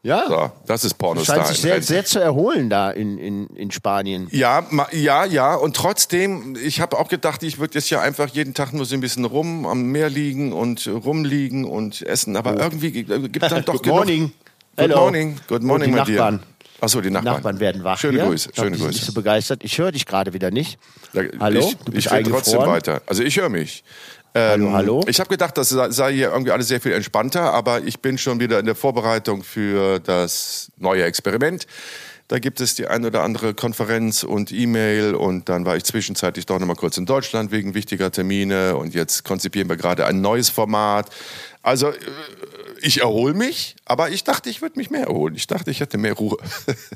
ja. 0.04 0.24
So, 0.28 0.52
das 0.68 0.86
ist 0.86 0.94
Pornostar. 0.94 1.36
Scheint 1.36 1.48
sich 1.48 1.60
sehr, 1.60 1.82
sehr 1.82 2.06
zu 2.06 2.20
erholen 2.20 2.70
da 2.70 2.92
in, 2.92 3.18
in, 3.18 3.48
in 3.48 3.72
Spanien. 3.72 4.28
Ja, 4.32 4.64
ja, 4.94 5.26
ja. 5.26 5.56
Und 5.56 5.76
trotzdem, 5.76 6.56
ich 6.56 6.80
habe 6.80 6.98
auch 6.98 7.10
gedacht, 7.10 7.44
ich 7.44 7.60
würde 7.60 7.74
jetzt 7.76 7.90
ja 7.90 8.00
einfach 8.00 8.30
jeden 8.30 8.54
Tag 8.54 8.74
nur 8.74 8.86
so 8.86 8.96
ein 8.96 9.02
bisschen 9.02 9.26
rum 9.26 9.66
am 9.66 9.92
Meer 9.92 10.10
liegen 10.10 10.54
und 10.54 10.88
rumliegen 10.88 11.66
und 11.66 12.04
essen. 12.04 12.38
Aber 12.38 12.54
oh. 12.54 12.60
irgendwie 12.60 12.92
gibt 12.92 13.44
es 13.44 13.50
dann 13.50 13.66
doch 13.66 13.74
Good 13.74 13.88
morning. 13.88 14.26
Good 14.28 14.34
Hello. 14.78 15.02
morning. 15.02 15.40
Good 15.48 15.64
morning, 15.64 15.92
my 15.92 15.98
Nachbarn. 15.98 16.44
Achso, 16.80 17.02
die 17.02 17.10
Nachbarn. 17.10 17.36
Nachbarn 17.36 17.60
werden 17.60 17.84
wach. 17.84 17.98
Schöne 17.98 18.20
hier. 18.20 18.28
Grüße. 18.28 18.52
Schöne 18.54 18.76
ich 18.76 18.82
Grüße. 18.82 18.94
Nicht 18.94 19.06
so 19.06 19.14
begeistert. 19.14 19.64
Ich 19.64 19.78
höre 19.78 19.92
dich 19.92 20.06
gerade 20.06 20.34
wieder 20.34 20.52
nicht. 20.52 20.80
Hallo? 21.40 21.60
Ich, 21.60 21.76
du 21.78 21.92
bist 21.92 22.06
ich 22.06 22.12
höre 22.14 22.24
trotzdem 22.24 22.60
weiter. 22.60 23.02
Also 23.08 23.24
ich 23.24 23.38
höre 23.38 23.50
mich. 23.50 23.84
Ähm, 24.38 24.72
hallo. 24.74 25.04
Ich 25.08 25.20
habe 25.20 25.30
gedacht, 25.30 25.58
das 25.58 25.70
sei 25.70 26.14
hier 26.14 26.32
irgendwie 26.32 26.52
alles 26.52 26.68
sehr 26.68 26.80
viel 26.80 26.92
entspannter, 26.92 27.54
aber 27.54 27.82
ich 27.82 28.00
bin 28.00 28.18
schon 28.18 28.40
wieder 28.40 28.60
in 28.60 28.66
der 28.66 28.76
Vorbereitung 28.76 29.44
für 29.44 30.00
das 30.00 30.72
neue 30.78 31.04
Experiment. 31.04 31.66
Da 32.28 32.40
gibt 32.40 32.60
es 32.60 32.76
die 32.76 32.88
ein 32.88 33.06
oder 33.06 33.24
andere 33.24 33.54
Konferenz 33.54 34.24
und 34.24 34.52
E-Mail 34.52 35.16
und 35.16 35.48
dann 35.48 35.66
war 35.66 35.78
ich 35.78 35.86
zwischenzeitlich 35.86 36.46
doch 36.46 36.60
noch 36.60 36.68
mal 36.68 36.76
kurz 36.76 36.98
in 36.98 37.06
Deutschland 37.06 37.52
wegen 37.52 37.74
wichtiger 37.74 38.12
Termine 38.12 38.76
und 38.76 38.94
jetzt 38.94 39.24
konzipieren 39.24 39.70
wir 39.70 39.78
gerade 39.78 40.06
ein 40.06 40.20
neues 40.20 40.50
Format. 40.50 41.10
Also 41.64 41.90
äh, 41.90 41.96
ich 42.82 43.00
erhole 43.00 43.34
mich, 43.34 43.77
aber 43.88 44.10
ich 44.10 44.24
dachte, 44.24 44.50
ich 44.50 44.62
würde 44.62 44.78
mich 44.78 44.90
mehr 44.90 45.08
erholen. 45.08 45.36
Ich 45.36 45.48
dachte, 45.48 45.72
ich 45.72 45.80
hätte 45.80 45.98
mehr 45.98 46.14
Ruhe. 46.14 46.38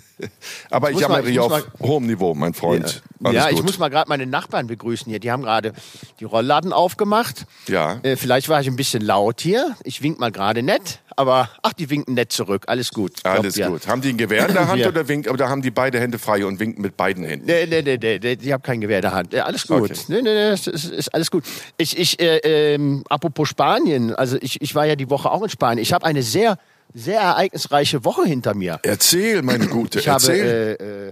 aber 0.69 0.89
ich, 0.91 0.97
ich 0.97 1.01
jammere 1.01 1.29
hier 1.29 1.43
auf 1.43 1.49
mal, 1.51 1.63
hohem 1.79 2.05
Niveau, 2.05 2.33
mein 2.33 2.53
Freund. 2.53 3.01
Ja, 3.21 3.31
ja 3.31 3.49
ich 3.49 3.63
muss 3.63 3.77
mal 3.79 3.89
gerade 3.89 4.09
meine 4.09 4.25
Nachbarn 4.25 4.67
begrüßen 4.67 5.09
hier. 5.09 5.19
Die 5.19 5.31
haben 5.31 5.43
gerade 5.43 5.73
die 6.19 6.25
Rollladen 6.25 6.73
aufgemacht. 6.73 7.45
Ja. 7.67 7.99
Äh, 8.03 8.15
vielleicht 8.15 8.49
war 8.49 8.61
ich 8.61 8.67
ein 8.67 8.75
bisschen 8.75 9.01
laut 9.01 9.41
hier. 9.41 9.75
Ich 9.83 10.01
wink 10.01 10.19
mal 10.19 10.31
gerade 10.31 10.63
nett. 10.63 10.99
aber 11.15 11.49
ach, 11.61 11.73
die 11.73 11.89
winken 11.89 12.15
nett 12.15 12.31
zurück. 12.31 12.63
Alles 12.67 12.91
gut. 12.91 13.13
Alles 13.23 13.55
mir. 13.55 13.67
gut. 13.67 13.87
Haben 13.87 14.01
die 14.01 14.09
ein 14.09 14.17
Gewehr 14.17 14.47
in 14.47 14.53
der 14.53 14.67
Hand 14.67 14.79
Ja. 14.79 14.87
oder 14.87 15.07
winken, 15.07 15.31
oder 15.31 15.49
haben 15.49 15.61
die 15.61 15.71
beide 15.71 15.99
Hände 15.99 16.19
frei 16.19 16.45
und 16.45 16.59
winken 16.59 16.81
mit 16.81 16.97
beiden 16.97 17.23
Händen? 17.23 17.45
Nee, 17.45 17.65
nee, 17.67 17.81
nee, 17.81 17.97
nee, 18.01 18.19
nee, 18.21 18.37
ich 18.41 18.51
habe 18.51 18.63
kein 18.63 18.81
Gewehr 18.81 18.97
in 18.97 19.03
der 19.03 19.13
Hand. 19.13 19.33
Ja, 19.33 19.45
alles 19.45 19.67
gut. 19.67 19.91
Okay. 19.91 19.99
Nee, 20.07 20.21
nee, 20.21 20.33
nee, 20.33 20.53
ist, 20.53 20.67
ist 20.67 21.13
alles 21.13 21.31
gut. 21.31 21.43
Ich, 21.77 21.97
ich, 21.97 22.19
äh, 22.19 22.37
ähm, 22.73 23.03
apropos 23.09 23.49
Spanien, 23.49 24.13
also 24.15 24.37
ich, 24.41 24.61
ich 24.61 24.75
war 24.75 24.85
ja 24.85 24.95
die 24.95 25.09
Woche 25.09 25.31
auch 25.31 25.43
in 25.43 25.49
Spanien. 25.49 25.81
Ich 25.81 25.93
habe 25.93 26.05
eine 26.05 26.23
sehr, 26.23 26.57
sehr 26.93 27.19
ereignisreiche 27.21 28.03
Woche 28.05 28.25
hinter 28.25 28.53
mir. 28.53 28.79
Erzähl, 28.83 29.41
meine 29.41 29.67
Gute, 29.67 29.99
Ich 29.99 30.07
habe 30.07 30.21
erzähl. 30.23 30.77
äh, 30.79 31.07
äh, 31.07 31.11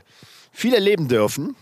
viel 0.51 0.74
erleben 0.74 1.07
dürfen 1.07 1.55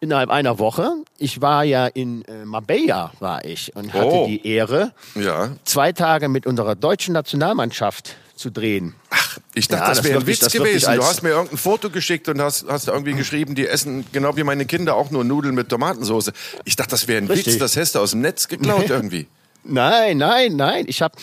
innerhalb 0.00 0.30
einer 0.30 0.58
Woche. 0.58 0.90
Ich 1.18 1.40
war 1.40 1.62
ja 1.64 1.86
in 1.86 2.24
äh, 2.24 2.44
Marbella, 2.44 3.12
war 3.20 3.44
ich, 3.44 3.74
und 3.76 3.92
hatte 3.92 4.06
Oh. 4.06 4.26
die 4.26 4.46
Ehre, 4.46 4.92
ja. 5.14 5.52
zwei 5.64 5.92
Tage 5.92 6.28
mit 6.28 6.46
unserer 6.46 6.74
deutschen 6.74 7.14
Nationalmannschaft 7.14 8.16
zu 8.34 8.50
drehen. 8.50 8.94
Ich 9.54 9.68
dachte, 9.68 9.82
Ja, 9.82 9.88
das 9.90 9.98
das 9.98 10.06
wäre 10.06 10.18
ein 10.20 10.26
Witz 10.26 10.42
mich 10.42 10.52
gewesen. 10.54 10.96
Du 10.96 11.04
hast 11.04 11.22
mir 11.22 11.28
irgendein 11.30 11.58
Foto 11.58 11.88
geschickt 11.90 12.28
und 12.28 12.40
hast, 12.40 12.66
hast 12.68 12.88
irgendwie 12.88 13.12
geschrieben, 13.12 13.54
die 13.54 13.66
essen 13.68 14.04
genau 14.12 14.36
wie 14.36 14.42
meine 14.42 14.66
Kinder 14.66 14.96
auch 14.96 15.10
nur 15.10 15.22
Nudeln 15.22 15.54
mit 15.54 15.68
Tomatensauce. 15.68 16.32
Ich 16.64 16.74
dachte, 16.74 16.90
das 16.90 17.06
wäre 17.06 17.18
ein 17.22 17.28
Richtig. 17.28 17.54
Witz, 17.54 17.60
das 17.60 17.76
hast 17.76 17.94
du 17.94 18.00
aus 18.00 18.10
dem 18.10 18.22
Netz 18.22 18.48
geklaut 18.48 18.88
irgendwie. 18.90 19.28
Nein, 19.62 20.16
nein, 20.18 20.56
nein. 20.56 20.86
Ich 20.88 21.00
habe 21.02 21.14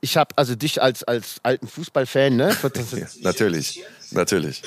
ich 0.00 0.16
hab 0.16 0.32
also 0.38 0.54
dich 0.54 0.80
als, 0.82 1.02
als 1.04 1.36
alten 1.42 1.68
Fußballfan, 1.68 2.36
ne? 2.36 2.56
Ja, 2.96 3.06
natürlich, 3.22 3.82
natürlich. 4.10 4.62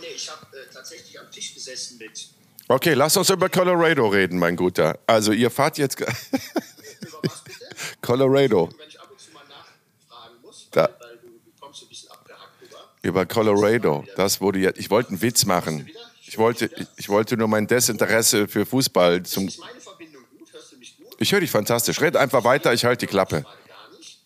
Nee, 0.00 0.06
ich 0.14 0.30
habe 0.30 0.46
äh, 0.56 0.72
tatsächlich 0.72 1.18
am 1.20 1.30
Tisch 1.30 1.54
gesessen 1.54 1.98
mit. 1.98 2.28
Okay, 2.68 2.94
lass 2.94 3.16
uns 3.16 3.30
über 3.30 3.48
Colorado 3.48 4.06
reden, 4.08 4.38
mein 4.38 4.54
Guter. 4.56 4.98
Also 5.06 5.32
ihr 5.32 5.50
fahrt 5.50 5.78
jetzt... 5.78 5.96
ge- 5.96 6.06
Colorado. 8.00 8.68
Wenn 8.78 8.88
ich 8.88 9.00
ab 9.00 9.08
und 9.10 9.20
zu 9.20 9.30
mal 9.32 9.42
nachfragen 9.48 10.34
muss, 10.42 10.68
Da. 10.70 10.88
weil 11.00 11.16
du, 11.18 11.28
du 11.28 11.50
kommst 11.60 11.82
ein 11.82 11.88
bisschen 11.88 12.10
abgehackt 12.10 12.52
rüber. 12.62 12.78
Über 13.02 13.26
Colorado. 13.26 14.04
Das 14.16 14.40
wurde 14.40 14.58
jetzt... 14.60 14.78
Ich 14.78 14.90
wollte 14.90 15.10
einen 15.10 15.22
Witz 15.22 15.44
machen. 15.46 15.88
Ich 16.26 16.36
wollte, 16.38 16.66
ich, 16.66 16.86
ich 16.96 17.08
wollte 17.08 17.36
nur 17.36 17.48
mein 17.48 17.66
Desinteresse 17.66 18.48
für 18.48 18.66
Fußball 18.66 19.22
zum... 19.22 19.48
Ist 19.48 19.58
meine 19.58 19.80
Verbindung 19.80 20.22
gut? 20.38 20.52
Hörst 20.52 20.72
du 20.72 20.76
mich 20.76 20.96
gut? 20.96 21.06
Ich 21.18 21.32
höre 21.32 21.40
dich 21.40 21.50
fantastisch. 21.50 22.00
Red 22.00 22.16
einfach 22.16 22.44
weiter, 22.44 22.72
ich 22.74 22.84
halte 22.84 23.06
die 23.06 23.10
Klappe. 23.10 23.42
Gerade 23.42 23.56
gar 23.66 23.96
nicht. 23.98 24.18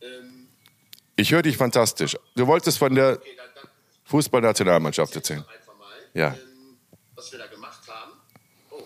Ähm, 0.00 0.48
Ich 1.16 1.32
höre 1.32 1.42
dich 1.42 1.56
fantastisch. 1.56 2.16
Du 2.34 2.46
wolltest 2.46 2.78
von 2.78 2.94
der 2.94 3.18
Fußballnationalmannschaft 4.04 5.16
erzählen. 5.16 5.44
Ja. 6.12 6.28
ähm, 6.28 6.78
was 7.14 7.32
wir 7.32 7.38
da 7.38 7.46
gemacht 7.46 7.80
haben. 7.88 8.12
Oh, 8.70 8.82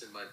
denn 0.00 0.12
mein. 0.12 0.26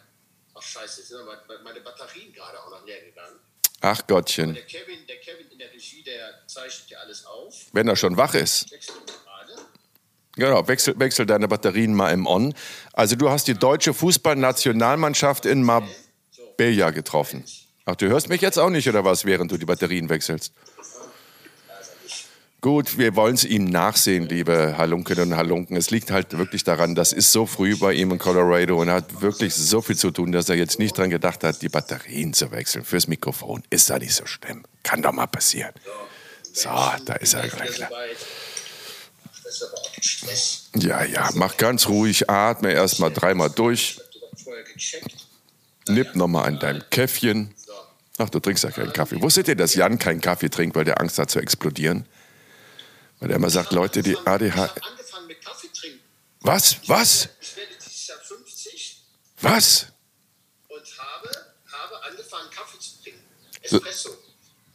Ach, 0.55 0.61
Scheiße, 0.61 1.01
jetzt 1.01 1.09
sind 1.09 1.19
meine 1.63 1.81
Batterien 1.81 2.33
gerade 2.33 2.59
auch 2.59 2.69
noch 2.69 2.85
leer 2.85 3.01
gegangen. 3.01 3.39
Ach 3.81 4.07
Gottchen. 4.07 4.53
Der 4.53 4.63
Kevin, 4.63 5.05
der 5.07 5.17
Kevin 5.17 5.51
in 5.51 5.59
der 5.59 5.71
Regie, 5.71 6.01
der 6.03 6.47
zeichnet 6.47 6.89
ja 6.89 6.99
alles 6.99 7.25
auf. 7.25 7.65
Wenn 7.73 7.87
er 7.89 7.97
schon 7.97 8.15
wach 8.15 8.33
ist. 8.33 8.73
Genau, 10.35 10.67
wechsel, 10.67 10.97
wechsel 10.97 11.25
deine 11.25 11.47
Batterien 11.47 11.93
mal 11.93 12.11
im 12.11 12.25
On. 12.25 12.55
Also 12.93 13.15
du 13.15 13.29
hast 13.29 13.47
die 13.47 13.53
deutsche 13.53 13.93
Fußballnationalmannschaft 13.93 15.45
in 15.45 15.61
Marbella 15.61 16.89
getroffen. 16.91 17.43
Ach, 17.85 17.95
du 17.95 18.07
hörst 18.07 18.29
mich 18.29 18.41
jetzt 18.41 18.57
auch 18.57 18.69
nicht 18.69 18.87
oder 18.87 19.03
was, 19.03 19.25
während 19.25 19.51
du 19.51 19.57
die 19.57 19.65
Batterien 19.65 20.09
wechselst? 20.09 20.53
Gut, 22.63 22.97
wir 22.97 23.17
wollen 23.17 23.35
es 23.35 23.43
ihm 23.43 23.65
nachsehen, 23.65 24.29
liebe 24.29 24.77
Halunkinnen 24.77 25.33
und 25.33 25.37
Halunken. 25.37 25.75
Es 25.75 25.91
liegt 25.91 26.11
halt 26.11 26.37
wirklich 26.37 26.63
daran, 26.63 26.95
das 26.95 27.11
ist 27.11 27.33
so 27.33 27.45
früh 27.45 27.75
bei 27.75 27.91
ihm 27.91 28.11
in 28.11 28.19
Colorado 28.19 28.79
und 28.79 28.87
er 28.87 28.93
hat 28.93 29.21
wirklich 29.21 29.53
so 29.53 29.81
viel 29.81 29.97
zu 29.97 30.11
tun, 30.11 30.31
dass 30.31 30.47
er 30.47 30.55
jetzt 30.55 30.79
nicht 30.79 30.97
dran 30.97 31.09
gedacht 31.09 31.43
hat, 31.43 31.61
die 31.61 31.67
Batterien 31.67 32.33
zu 32.33 32.51
wechseln 32.51 32.85
fürs 32.85 33.07
Mikrofon. 33.07 33.63
Ist 33.69 33.89
da 33.89 33.99
nicht 33.99 34.15
so 34.15 34.25
schlimm. 34.25 34.63
Kann 34.81 35.01
doch 35.01 35.11
mal 35.11 35.27
passieren. 35.27 35.73
So, 36.53 36.69
da 36.69 37.15
ist 37.15 37.33
er 37.33 37.49
gleich 37.49 37.71
klar. 37.71 37.89
Ja, 40.77 41.03
ja, 41.03 41.31
mach 41.33 41.57
ganz 41.57 41.89
ruhig, 41.89 42.29
atme 42.29 42.71
erstmal 42.71 43.11
dreimal 43.11 43.49
durch, 43.49 43.99
nipp 45.89 46.15
nochmal 46.15 46.45
an 46.45 46.59
deinem 46.59 46.83
Käffchen. 46.89 47.53
Ach, 48.19 48.29
du 48.29 48.39
trinkst 48.39 48.63
ja 48.63 48.71
keinen 48.71 48.93
Kaffee. 48.93 49.21
Wusstet 49.21 49.49
ihr, 49.49 49.55
dass 49.55 49.75
Jan 49.75 49.99
keinen 49.99 50.21
Kaffee 50.21 50.49
trinkt, 50.49 50.77
weil 50.77 50.85
der 50.85 51.01
Angst 51.01 51.19
hat 51.19 51.29
zu 51.29 51.39
explodieren? 51.39 52.05
Weil 53.23 53.31
er 53.31 53.37
immer 53.37 53.49
sagt, 53.49 53.71
Leute, 53.71 54.03
die 54.03 54.11
Ich 54.11 54.27
ADH... 54.27 54.53
habe 54.57 54.83
angefangen 54.83 55.27
mit 55.27 55.41
Kaffee 55.43 55.69
trinken. 55.73 55.99
Was? 56.41 56.77
Was? 56.87 57.29
Ich 57.39 57.55
werde 57.55 57.71
dieses 57.81 58.07
Jahr 58.07 58.17
50 58.19 58.97
Was? 59.39 59.87
und 60.67 60.81
habe, 60.99 61.29
habe 61.71 62.03
angefangen, 62.03 62.49
Kaffee 62.49 62.79
zu 62.79 63.01
trinken. 63.01 63.21
Espresso. 63.61 64.09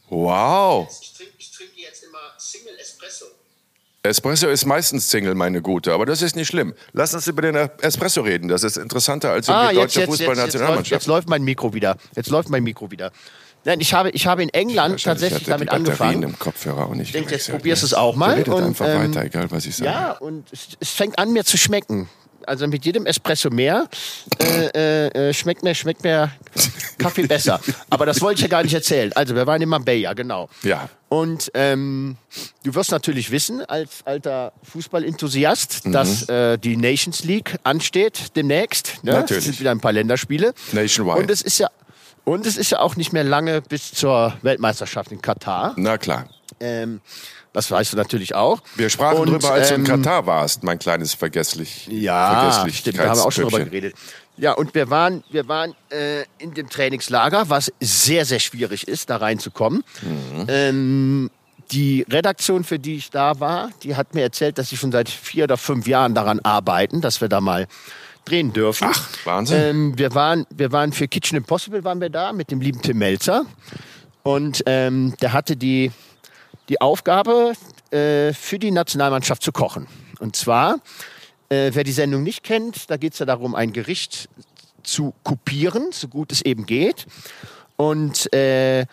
Wow. 0.09 0.89
Ich 1.03 1.13
trinke, 1.13 1.33
ich 1.37 1.51
trinke 1.51 1.79
jetzt 1.79 2.03
immer 2.05 2.19
Single 2.39 2.75
Espresso. 2.81 3.27
Espresso 4.03 4.49
ist 4.49 4.65
meistens 4.65 5.11
Single, 5.11 5.35
meine 5.35 5.61
Gute, 5.61 5.93
aber 5.93 6.07
das 6.07 6.23
ist 6.23 6.35
nicht 6.37 6.49
schlimm. 6.49 6.75
Lass 6.95 7.13
uns 7.13 7.27
über 7.27 7.43
den 7.43 7.55
Espresso 7.55 8.23
reden. 8.23 8.49
Das 8.49 8.63
ist 8.63 8.79
interessanter 8.79 9.31
als 9.33 9.49
über 9.49 9.57
Ah, 9.59 9.69
die 9.69 9.75
deutsche 9.75 9.83
jetzt, 9.83 10.09
jetzt, 10.09 10.09
jetzt, 10.09 10.19
Fußballnationalmannschaft. 10.21 10.91
jetzt 11.03 11.07
läuft 11.07 11.29
mein 11.29 11.43
Mikro 11.43 11.75
wieder. 11.75 11.99
Jetzt 12.17 12.31
läuft 12.31 12.49
mein 12.49 12.63
Mikro 12.63 12.91
wieder. 12.91 13.13
Nein, 13.65 13.81
ich 13.81 13.93
habe, 13.93 14.11
ich 14.11 14.27
habe 14.27 14.43
in 14.43 14.49
England 14.51 15.03
tatsächlich 15.03 15.45
damit 15.45 15.71
angefangen. 15.71 16.23
im 16.23 16.39
Kopfhörer 16.39 16.87
auch 16.87 16.95
nicht 16.95 17.09
Ich 17.09 17.13
denke, 17.13 17.33
jetzt 17.33 17.51
probierst 17.51 17.83
du 17.83 17.87
es 17.87 17.95
auch 17.95 18.17
mal. 18.17 18.35
Redet 18.35 18.55
und, 18.55 18.63
einfach 18.63 18.87
ähm, 18.87 19.15
weiter, 19.15 19.25
egal 19.25 19.51
was 19.51 19.67
ich 19.67 19.77
sage. 19.77 19.91
Ja, 19.91 20.13
und 20.13 20.51
es, 20.53 20.69
es 20.81 20.91
fängt 20.91 21.19
an, 21.19 21.33
mir 21.33 21.45
zu 21.45 21.59
schmecken. 21.59 22.09
Also 22.47 22.67
mit 22.67 22.87
jedem 22.87 23.05
Espresso 23.05 23.51
mehr 23.51 23.89
äh, 24.41 24.69
äh, 24.69 25.29
äh, 25.29 25.35
schmeckt 25.35 25.63
mir 25.63 25.75
schmeckt 25.75 26.03
mir 26.03 26.31
Kaffee 26.97 27.27
besser. 27.27 27.61
Aber 27.91 28.07
das 28.07 28.23
wollte 28.23 28.39
ich 28.39 28.43
ja 28.43 28.49
gar 28.49 28.63
nicht 28.63 28.73
erzählen. 28.73 29.13
Also 29.13 29.35
wir 29.35 29.47
waren 29.47 29.61
in 29.61 29.69
Marbella, 29.69 30.15
genau. 30.15 30.49
Ja. 30.63 30.89
Und 31.11 31.51
ähm, 31.53 32.17
du 32.63 32.75
wirst 32.75 32.91
natürlich 32.91 33.31
wissen, 33.31 33.63
als 33.67 34.01
alter 34.07 34.53
Fußballenthusiast, 34.63 35.83
dass 35.87 36.27
äh, 36.31 36.57
die 36.57 36.77
Nations 36.79 37.25
League 37.25 37.59
ansteht 37.65 38.35
demnächst. 38.37 39.05
Ne? 39.05 39.13
Natürlich. 39.13 39.41
Es 39.41 39.45
sind 39.45 39.61
wieder 39.61 39.73
ein 39.73 39.81
paar 39.81 39.93
Länderspiele. 39.93 40.55
Nationwide. 40.73 41.19
Und 41.19 41.31
es 41.31 41.43
ist 41.43 41.59
ja 41.59 41.69
und 42.29 42.47
es 42.47 42.57
ist 42.57 42.71
ja 42.71 42.81
auch 42.81 42.97
nicht 42.97 43.13
mehr 43.13 43.25
lange 43.25 43.63
bis 43.63 43.93
zur 43.93 44.35
Weltmeisterschaft 44.43 45.13
in 45.13 45.23
Katar. 45.23 45.75
Na 45.77 45.99
klar. 45.99 46.29
Ähm, 46.61 47.01
das 47.53 47.71
weißt 47.71 47.93
du 47.93 47.97
natürlich 47.97 48.35
auch. 48.35 48.61
Wir 48.77 48.91
sprachen 48.91 49.19
Und, 49.19 49.31
drüber, 49.31 49.53
als 49.53 49.69
du 49.69 49.75
in 49.75 49.81
ähm, 49.81 49.87
Katar 49.87 50.27
warst, 50.27 50.63
mein 50.63 50.79
kleines 50.79 51.15
Vergesslich. 51.15 51.89
Ja, 51.91 52.67
stimmt, 52.71 52.99
da 52.99 53.09
haben 53.09 53.17
wir 53.19 53.25
auch 53.25 53.33
schon 53.33 53.45
drüber 53.45 53.65
geredet. 53.65 53.95
Ja, 54.37 54.53
und 54.53 54.75
wir 54.75 54.91
waren, 54.91 55.25
wir 55.31 55.49
waren 55.49 55.75
äh, 55.91 56.23
in 56.39 56.55
dem 56.55 56.69
Trainingslager, 56.69 57.49
was 57.51 57.73
sehr, 57.81 58.25
sehr 58.25 58.39
schwierig 58.39 58.87
ist, 58.87 59.11
da 59.11 59.17
reinzukommen. 59.17 59.83
Ähm, 60.47 61.31
die 61.73 62.07
Redaktion, 62.09 62.65
für 62.65 62.79
die 62.79 62.97
ich 62.97 63.11
da 63.11 63.41
war, 63.41 63.71
die 63.83 63.97
hat 63.97 64.15
mir 64.15 64.23
erzählt, 64.23 64.59
dass 64.59 64.69
sie 64.69 64.77
schon 64.77 64.93
seit 64.93 65.09
vier 65.09 65.45
oder 65.45 65.57
fünf 65.57 65.87
Jahren 65.87 66.15
daran 66.15 66.41
arbeiten, 66.41 67.01
dass 67.01 67.21
wir 67.21 67.29
da 67.29 67.41
mal 67.41 67.67
drehen 68.29 68.53
dürfen. 68.53 68.89
Ach, 68.91 69.09
Wahnsinn. 69.25 69.61
Ähm, 69.61 69.99
wir, 69.99 70.15
waren, 70.15 70.47
wir 70.51 70.73
waren 70.73 70.93
für 70.93 71.09
Kitchen 71.09 71.37
Impossible 71.37 71.85
waren 71.85 72.01
wir 72.01 72.11
da 72.11 72.33
mit 72.33 72.51
dem 72.51 72.61
lieben 72.61 72.83
Tim 72.83 72.99
Melzer. 72.99 73.45
Und 74.23 74.63
ähm, 74.67 75.15
der 75.21 75.33
hatte 75.33 75.57
die, 75.57 75.91
die 76.69 76.81
Aufgabe, 76.81 77.55
äh, 77.91 78.33
für 78.33 78.59
die 78.59 78.71
Nationalmannschaft 78.71 79.43
zu 79.43 79.53
kochen. 79.53 79.87
Und 80.21 80.37
zwar, 80.37 80.81
äh, 81.49 81.71
wer 81.73 81.85
die 81.85 81.93
Sendung 81.93 82.23
nicht 82.23 82.43
kennt, 82.43 82.91
da 82.91 82.97
geht 82.97 83.15
es 83.15 83.19
ja 83.19 83.27
darum, 83.27 83.55
ein 83.55 83.73
Gericht 83.73 84.29
zu 84.83 85.15
kopieren, 85.23 85.93
so 85.93 86.09
gut 86.09 86.33
es 86.33 86.43
eben 86.43 86.67
geht. 86.67 87.07
Und 87.77 88.33
äh, 88.35 88.87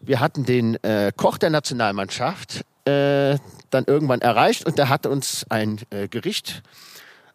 wir 0.00 0.20
hatten 0.20 0.44
den 0.44 0.82
äh, 0.84 1.12
Koch 1.14 1.38
der 1.38 1.50
Nationalmannschaft 1.50 2.64
äh, 2.84 3.36
dann 3.70 3.84
irgendwann 3.86 4.20
erreicht 4.20 4.64
und 4.64 4.78
der 4.78 4.88
hat 4.88 5.06
uns 5.06 5.44
ein 5.50 5.80
äh, 5.90 6.08
Gericht 6.08 6.62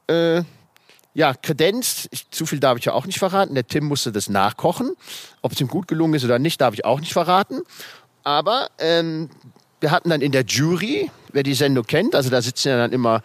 äh, 0.07 0.43
ja, 1.13 1.33
Kredenz, 1.33 2.09
zu 2.31 2.45
viel 2.45 2.59
darf 2.59 2.77
ich 2.77 2.85
ja 2.85 2.93
auch 2.93 3.05
nicht 3.05 3.19
verraten. 3.19 3.53
Der 3.53 3.67
Tim 3.67 3.85
musste 3.85 4.11
das 4.11 4.29
nachkochen. 4.29 4.91
Ob 5.41 5.51
es 5.51 5.61
ihm 5.61 5.67
gut 5.67 5.87
gelungen 5.87 6.15
ist 6.15 6.25
oder 6.25 6.39
nicht, 6.39 6.59
darf 6.61 6.73
ich 6.73 6.85
auch 6.85 6.99
nicht 6.99 7.13
verraten. 7.13 7.61
Aber 8.23 8.69
ähm, 8.79 9.29
wir 9.79 9.91
hatten 9.91 10.09
dann 10.09 10.21
in 10.21 10.31
der 10.31 10.43
Jury, 10.43 11.11
wer 11.31 11.43
die 11.43 11.53
Sendung 11.53 11.85
kennt, 11.85 12.15
also 12.15 12.29
da 12.29 12.41
sitzen 12.41 12.69
ja 12.69 12.77
dann 12.77 12.93
immer 12.93 13.21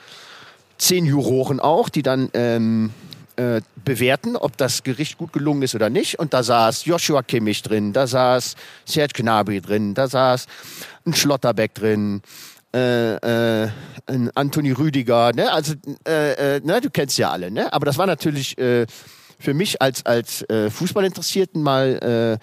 zehn 0.76 1.07
Juroren 1.07 1.61
auch, 1.61 1.88
die 1.88 2.02
dann 2.02 2.30
ähm, 2.35 2.90
äh, 3.37 3.61
bewerten, 3.85 4.37
ob 4.37 4.57
das 4.57 4.83
Gericht 4.83 5.18
gut 5.18 5.33
gelungen 5.33 5.62
ist 5.62 5.75
oder 5.75 5.90
nicht. 5.90 6.18
Und 6.18 6.35
da 6.35 6.42
saß 6.42 6.85
Joshua 6.85 7.23
Kimmich 7.23 7.62
drin, 7.62 7.92
da 7.92 8.07
saß 8.07 8.57
Serge 8.85 9.23
Gnabry 9.23 9.61
drin, 9.61 9.95
da 9.95 10.09
saß 10.09 10.47
ein 11.07 11.14
Schlotterbeck 11.14 11.75
drin, 11.75 12.23
äh, 12.75 13.63
äh, 13.65 13.71
Anthony 14.35 14.73
Rüdiger, 14.73 15.33
ne? 15.33 15.51
Also, 15.51 15.75
äh, 16.07 16.57
äh, 16.57 16.61
ne? 16.63 16.81
du 16.81 16.91
kennst 16.91 17.17
ja 17.17 17.31
alle, 17.31 17.51
ne? 17.51 17.73
Aber 17.73 17.87
das 17.87 17.97
war 17.97 18.07
natürlich 18.07 18.59
äh, 18.59 18.87
für 19.39 19.55
mich 19.55 19.81
als, 19.81 20.05
als 20.05 20.43
äh, 20.51 20.71
Fußballinteressierten 20.71 21.63
mal 21.63 22.39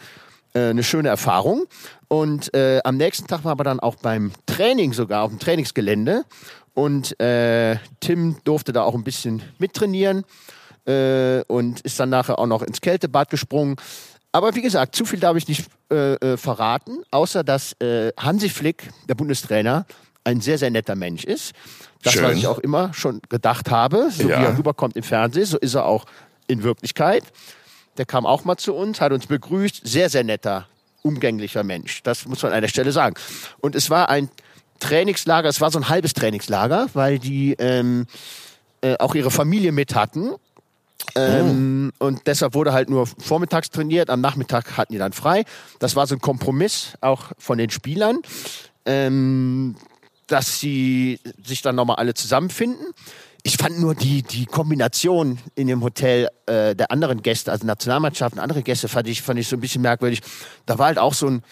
eine 0.54 0.84
schöne 0.84 1.10
Erfahrung. 1.10 1.66
Und 2.08 2.56
am 2.56 2.96
nächsten 2.96 3.28
Tag 3.28 3.44
waren 3.44 3.60
wir 3.60 3.66
dann 3.66 3.82
auch 3.82 3.96
beim 3.98 4.32
Training 4.46 4.94
sogar, 4.94 5.24
auf 5.24 5.30
dem 5.30 5.38
Trainingsgelände. 5.38 6.24
Und 6.74 7.14
Tim 8.00 8.38
durfte 8.46 8.72
da 8.72 8.84
auch 8.84 8.96
ein 8.96 9.04
bisschen 9.04 9.42
mittrainieren 9.60 10.24
und 10.86 11.82
ist 11.82 12.00
dann 12.00 12.10
nachher 12.10 12.40
auch 12.40 12.48
noch 12.48 12.62
ins 12.62 12.80
Kältebad 12.80 13.30
gesprungen. 13.30 13.76
Aber 14.32 14.56
wie 14.56 14.62
gesagt, 14.62 14.96
zu 14.96 15.04
viel 15.04 15.20
darf 15.20 15.36
ich 15.36 15.50
nicht 15.50 15.66
äh, 15.90 16.38
verraten, 16.38 17.04
außer 17.12 17.44
dass 17.44 17.74
äh, 17.82 18.14
Hansi 18.18 18.48
Flick, 18.48 18.90
der 19.10 19.16
Bundestrainer, 19.16 19.86
ein 20.26 20.42
sehr, 20.42 20.58
sehr 20.58 20.70
netter 20.72 20.96
Mensch 20.96 21.24
ist. 21.24 21.54
Das, 22.04 22.14
Schön. 22.14 22.24
was 22.24 22.36
ich 22.36 22.48
auch 22.48 22.60
immer 22.60 22.94
schon 22.94 23.22
gedacht 23.30 23.72
habe, 23.72 24.10
so 24.12 24.28
Ja. 24.28 24.40
wie 24.42 24.46
er 24.46 24.58
rüberkommt 24.58 24.96
im 24.98 25.04
Fernsehen, 25.04 25.46
so 25.46 25.58
ist 25.58 25.74
er 25.76 25.86
auch 25.86 26.06
in 26.48 26.62
Wirklichkeit. 26.64 27.24
Der 27.98 28.06
kam 28.06 28.26
auch 28.26 28.44
mal 28.44 28.58
zu 28.58 28.74
uns, 28.76 29.00
hat 29.02 29.12
uns 29.14 29.28
begrüßt. 29.28 29.82
Sehr, 29.88 30.10
sehr 30.10 30.24
netter, 30.24 30.68
umgänglicher 31.02 31.64
Mensch. 31.64 32.04
Das 32.04 32.26
muss 32.28 32.44
man 32.44 32.52
an 32.52 32.62
der 32.62 32.68
Stelle 32.68 32.92
sagen. 32.92 33.16
Und 33.62 33.74
es 33.76 33.90
war 33.90 34.10
ein 34.10 34.30
Trainingslager, 34.80 35.48
es 35.48 35.62
war 35.62 35.72
so 35.72 35.80
ein 35.80 35.88
halbes 35.90 36.14
Trainingslager, 36.14 36.88
weil 36.94 37.18
die 37.18 37.54
ähm, 37.60 38.06
äh, 38.82 38.98
auch 38.98 39.16
ihre 39.16 39.32
Familie 39.32 39.72
mit 39.72 39.96
hatten. 39.96 40.32
Ähm, 41.16 41.92
Und 42.00 42.28
deshalb 42.28 42.54
wurde 42.56 42.74
halt 42.74 42.90
nur 42.90 43.06
vormittags 43.08 43.70
trainiert, 43.70 44.10
am 44.10 44.22
Nachmittag 44.22 44.76
hatten 44.78 44.92
die 44.94 45.00
dann 45.00 45.14
frei. 45.14 45.46
Das 45.80 45.96
war 45.96 46.08
so 46.08 46.16
ein 46.16 46.20
Kompromiss 46.22 46.94
auch 47.02 47.32
von 47.38 47.58
den 47.58 47.70
Spielern, 47.70 48.20
ähm, 48.86 49.76
dass 50.28 50.60
sie 50.60 51.20
sich 51.44 51.62
dann 51.62 51.76
nochmal 51.76 51.98
alle 51.98 52.14
zusammenfinden. 52.14 52.88
Ich 53.44 53.58
fand 53.58 53.80
nur 53.80 53.94
die, 53.94 54.24
die 54.24 54.46
Kombination 54.46 55.38
in 55.54 55.68
dem 55.68 55.84
Hotel 55.84 56.30
äh, 56.48 56.76
der 56.76 56.92
anderen 56.92 57.22
Gäste, 57.22 57.52
also 57.52 57.68
Nationalmannschaften, 57.68 58.40
andere 58.40 58.64
Gäste, 58.64 58.88
fand 58.88 59.08
ich, 59.08 59.22
fand 59.22 59.40
ich 59.40 59.48
so 59.48 59.56
ein 59.56 59.60
bisschen 59.60 59.84
merkwürdig. 59.84 60.22
Da 60.66 60.80
war 60.80 60.88
halt 60.88 60.98
auch 60.98 61.14
so 61.14 61.28
ein 61.28 61.44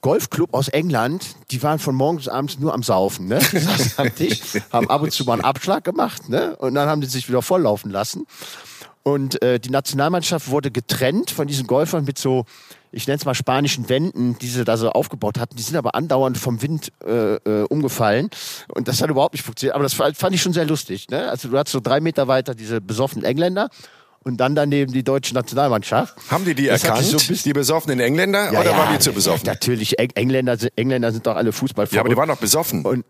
Golfclub 0.00 0.54
aus 0.54 0.68
England, 0.68 1.24
die 1.50 1.62
waren 1.62 1.78
von 1.78 1.94
morgens 1.94 2.24
bis 2.24 2.32
abends 2.32 2.58
nur 2.58 2.74
am 2.74 2.82
Saufen, 2.82 3.28
ne? 3.28 3.38
Am 3.96 4.14
Tisch, 4.14 4.40
haben 4.72 4.90
ab 4.90 5.02
und 5.02 5.12
zu 5.12 5.24
mal 5.24 5.34
einen 5.34 5.44
Abschlag 5.44 5.84
gemacht, 5.84 6.28
ne? 6.28 6.54
Und 6.56 6.74
dann 6.74 6.88
haben 6.88 7.00
die 7.00 7.06
sich 7.06 7.28
wieder 7.28 7.42
volllaufen 7.42 7.90
lassen. 7.90 8.26
Und 9.02 9.40
äh, 9.42 9.58
die 9.60 9.70
Nationalmannschaft 9.70 10.48
wurde 10.48 10.70
getrennt 10.70 11.30
von 11.30 11.46
diesen 11.46 11.66
Golfern 11.66 12.04
mit 12.04 12.18
so, 12.18 12.44
ich 12.96 13.06
nenne 13.06 13.18
es 13.18 13.24
mal 13.26 13.34
spanischen 13.34 13.88
Wänden, 13.90 14.38
die 14.38 14.48
sie 14.48 14.64
da 14.64 14.76
so 14.76 14.90
aufgebaut 14.90 15.38
hatten. 15.38 15.54
Die 15.56 15.62
sind 15.62 15.76
aber 15.76 15.94
andauernd 15.94 16.38
vom 16.38 16.62
Wind 16.62 16.90
äh, 17.06 17.34
äh, 17.36 17.62
umgefallen. 17.68 18.30
Und 18.74 18.88
das 18.88 19.02
hat 19.02 19.10
überhaupt 19.10 19.34
nicht 19.34 19.44
funktioniert. 19.44 19.74
Aber 19.74 19.82
das 19.84 19.92
fand 19.94 20.34
ich 20.34 20.40
schon 20.40 20.54
sehr 20.54 20.64
lustig. 20.64 21.08
Ne? 21.10 21.28
Also 21.30 21.48
du 21.48 21.58
hattest 21.58 21.72
so 21.72 21.80
drei 21.80 22.00
Meter 22.00 22.26
weiter 22.26 22.54
diese 22.54 22.80
besoffenen 22.80 23.24
Engländer 23.24 23.68
und 24.24 24.38
dann 24.38 24.54
daneben 24.54 24.92
die 24.92 25.04
deutsche 25.04 25.34
Nationalmannschaft. 25.34 26.16
Haben 26.30 26.44
die 26.46 26.54
die 26.54 26.66
Das 26.66 26.82
erkannt, 26.84 27.04
so 27.06 27.18
die 27.18 27.52
besoffenen 27.52 28.00
Engländer, 28.00 28.48
oder 28.50 28.70
waren 28.76 28.92
die 28.94 28.98
zu 28.98 29.12
besoffen? 29.12 29.46
Natürlich, 29.46 29.98
Eng- 29.98 30.10
Engländer, 30.14 30.56
sind- 30.56 30.72
Engländer 30.76 31.12
sind 31.12 31.26
doch 31.26 31.36
alle 31.36 31.52
Fußball 31.52 31.86
Ja, 31.90 32.00
aber 32.00 32.08
die 32.08 32.16
waren 32.16 32.28
doch 32.30 32.38
besoffen. 32.38 32.84
und 32.84 33.04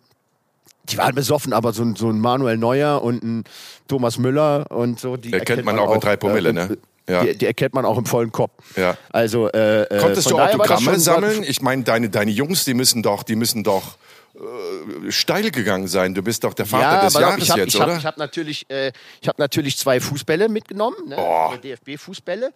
die 0.90 0.98
waren 0.98 1.14
besoffen, 1.14 1.52
aber 1.52 1.72
so 1.72 1.82
ein, 1.82 1.96
so 1.96 2.10
ein 2.10 2.20
Manuel 2.20 2.58
Neuer 2.58 3.02
und 3.02 3.22
ein 3.24 3.44
Thomas 3.88 4.18
Müller 4.18 4.70
und 4.70 5.00
so, 5.00 5.16
die 5.16 5.32
Erkennt 5.32 5.64
man 5.64 5.78
auch 5.78 5.94
in 5.94 6.00
drei 6.00 6.16
Promille, 6.16 6.52
ne? 6.52 6.76
Ja. 7.08 7.24
Die, 7.24 7.38
die 7.38 7.46
erkennt 7.46 7.74
man 7.74 7.84
auch 7.84 7.98
im 7.98 8.06
vollen 8.06 8.32
Kopf. 8.32 8.52
Ja. 8.76 8.96
Also, 9.10 9.48
äh, 9.50 9.82
äh, 9.82 9.98
Konntest 10.00 10.30
du 10.30 10.38
Autogramme 10.38 10.98
sammeln? 10.98 11.44
Ich 11.44 11.62
meine, 11.62 11.84
deine, 11.84 12.10
deine 12.10 12.30
Jungs, 12.32 12.64
die 12.64 12.74
müssen 12.74 13.02
doch, 13.02 13.22
die 13.22 13.36
müssen 13.36 13.62
doch 13.62 13.96
äh, 14.34 15.10
steil 15.12 15.50
gegangen 15.50 15.86
sein. 15.86 16.14
Du 16.14 16.22
bist 16.22 16.42
doch 16.42 16.54
der 16.54 16.66
Vater 16.66 16.82
Ja, 16.82 17.04
des 17.04 17.14
Jahres 17.14 17.44
ich 17.44 17.50
habe 17.50 17.60
jetzt, 17.60 17.74
ich 17.74 17.80
hab, 17.80 17.88
oder? 17.88 17.96
ich 17.98 18.06
hab 18.06 18.18
natürlich, 18.18 18.68
äh, 18.68 18.92
ich 19.20 19.28
hab 19.28 19.38
natürlich 19.38 19.78
zwei 19.78 20.00
Fußbälle 20.00 20.48
mitgenommen, 20.48 20.96
ne? 21.06 21.16
Oh. 21.18 21.52
DFB-Fußbälle, 21.62 22.52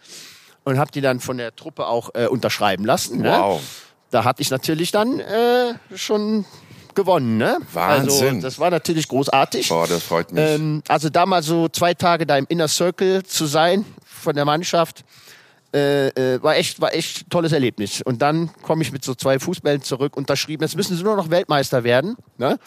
und 0.64 0.78
habe 0.78 0.90
die 0.90 1.00
dann 1.00 1.20
von 1.20 1.38
der 1.38 1.54
Truppe 1.54 1.86
auch 1.86 2.10
äh, 2.14 2.26
unterschreiben 2.26 2.84
lassen. 2.84 3.20
Ne? 3.20 3.30
Wow. 3.30 3.62
Da 4.10 4.24
hatte 4.24 4.42
ich 4.42 4.50
natürlich 4.50 4.90
dann 4.90 5.20
äh, 5.20 5.74
schon 5.94 6.44
gewonnen. 6.94 7.38
Ne? 7.38 7.58
Wahnsinn. 7.72 8.28
Also, 8.28 8.40
das 8.40 8.58
war 8.58 8.70
natürlich 8.70 9.08
großartig. 9.08 9.68
Boah, 9.68 9.86
das 9.86 10.02
freut 10.02 10.32
mich. 10.32 10.44
Ähm, 10.44 10.82
also 10.88 11.08
da 11.08 11.24
mal 11.24 11.42
so 11.42 11.68
zwei 11.68 11.94
Tage 11.94 12.26
da 12.26 12.36
im 12.36 12.46
Inner 12.48 12.68
Circle 12.68 13.22
zu 13.22 13.46
sein 13.46 13.84
von 14.20 14.34
der 14.34 14.44
Mannschaft, 14.44 15.04
äh, 15.72 16.08
äh, 16.08 16.42
war 16.42 16.56
echt, 16.56 16.80
war 16.80 16.94
echt 16.94 17.30
tolles 17.30 17.52
Erlebnis. 17.52 18.02
Und 18.02 18.22
dann 18.22 18.50
komme 18.62 18.82
ich 18.82 18.92
mit 18.92 19.04
so 19.04 19.14
zwei 19.14 19.38
Fußbällen 19.38 19.82
zurück, 19.82 20.16
unterschrieben. 20.16 20.62
Jetzt 20.64 20.76
müssen 20.76 20.96
sie 20.96 21.02
nur 21.02 21.16
noch 21.16 21.30
Weltmeister 21.30 21.84
werden. 21.84 22.16
Ne? 22.38 22.58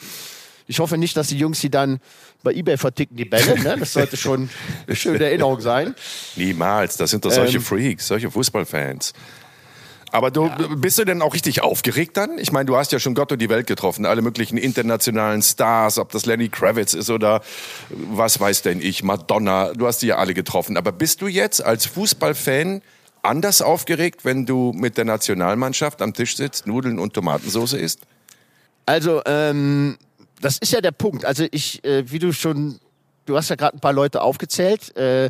Ich 0.67 0.79
hoffe 0.79 0.97
nicht, 0.97 1.17
dass 1.17 1.27
die 1.27 1.37
Jungs 1.37 1.59
sie 1.59 1.69
dann 1.69 1.99
bei 2.43 2.53
eBay 2.53 2.77
verticken, 2.77 3.17
die 3.17 3.25
Bälle. 3.25 3.59
Ne? 3.59 3.75
Das 3.79 3.93
sollte 3.93 4.15
schon 4.15 4.49
eine 4.87 4.95
schöne 4.95 5.25
Erinnerung 5.25 5.59
sein. 5.59 5.95
Niemals. 6.37 6.95
Das 6.97 7.11
sind 7.11 7.25
doch 7.25 7.31
solche 7.31 7.57
Ähm. 7.57 7.63
Freaks, 7.63 8.07
solche 8.07 8.31
Fußballfans. 8.31 9.13
Aber 10.13 10.29
du 10.29 10.47
bist 10.77 10.99
du 10.99 11.05
denn 11.05 11.23
auch 11.23 11.33
richtig 11.33 11.63
aufgeregt 11.63 12.17
dann? 12.17 12.37
Ich 12.37 12.51
meine, 12.51 12.65
du 12.65 12.77
hast 12.77 12.91
ja 12.91 12.99
schon 12.99 13.15
Gott 13.15 13.31
und 13.31 13.41
die 13.41 13.49
Welt 13.49 13.65
getroffen, 13.65 14.05
alle 14.05 14.21
möglichen 14.21 14.59
internationalen 14.59 15.41
Stars, 15.41 15.97
ob 15.97 16.11
das 16.11 16.27
Lenny 16.27 16.49
Kravitz 16.49 16.93
ist 16.93 17.09
oder 17.09 17.41
was 17.89 18.39
weiß 18.39 18.61
denn 18.61 18.79
ich, 18.79 19.01
Madonna, 19.01 19.73
du 19.73 19.87
hast 19.87 20.03
die 20.03 20.07
ja 20.07 20.17
alle 20.17 20.35
getroffen. 20.35 20.77
Aber 20.77 20.91
bist 20.91 21.23
du 21.23 21.27
jetzt 21.27 21.65
als 21.65 21.87
Fußballfan 21.87 22.83
anders 23.23 23.63
aufgeregt, 23.63 24.23
wenn 24.23 24.45
du 24.45 24.71
mit 24.75 24.97
der 24.97 25.05
Nationalmannschaft 25.05 25.99
am 25.99 26.13
Tisch 26.13 26.37
sitzt, 26.37 26.67
Nudeln 26.67 26.99
und 26.99 27.15
Tomatensauce 27.15 27.73
isst? 27.73 28.01
Also, 28.85 29.19
ähm, 29.25 29.97
das 30.41 30.59
ist 30.59 30.73
ja 30.73 30.81
der 30.81 30.91
Punkt. 30.91 31.25
Also 31.25 31.47
ich, 31.49 31.83
äh, 31.83 32.11
wie 32.11 32.19
du 32.19 32.33
schon, 32.33 32.79
du 33.25 33.37
hast 33.37 33.49
ja 33.49 33.55
gerade 33.55 33.77
ein 33.77 33.79
paar 33.79 33.93
Leute 33.93 34.21
aufgezählt. 34.21 34.95
Äh, 34.97 35.29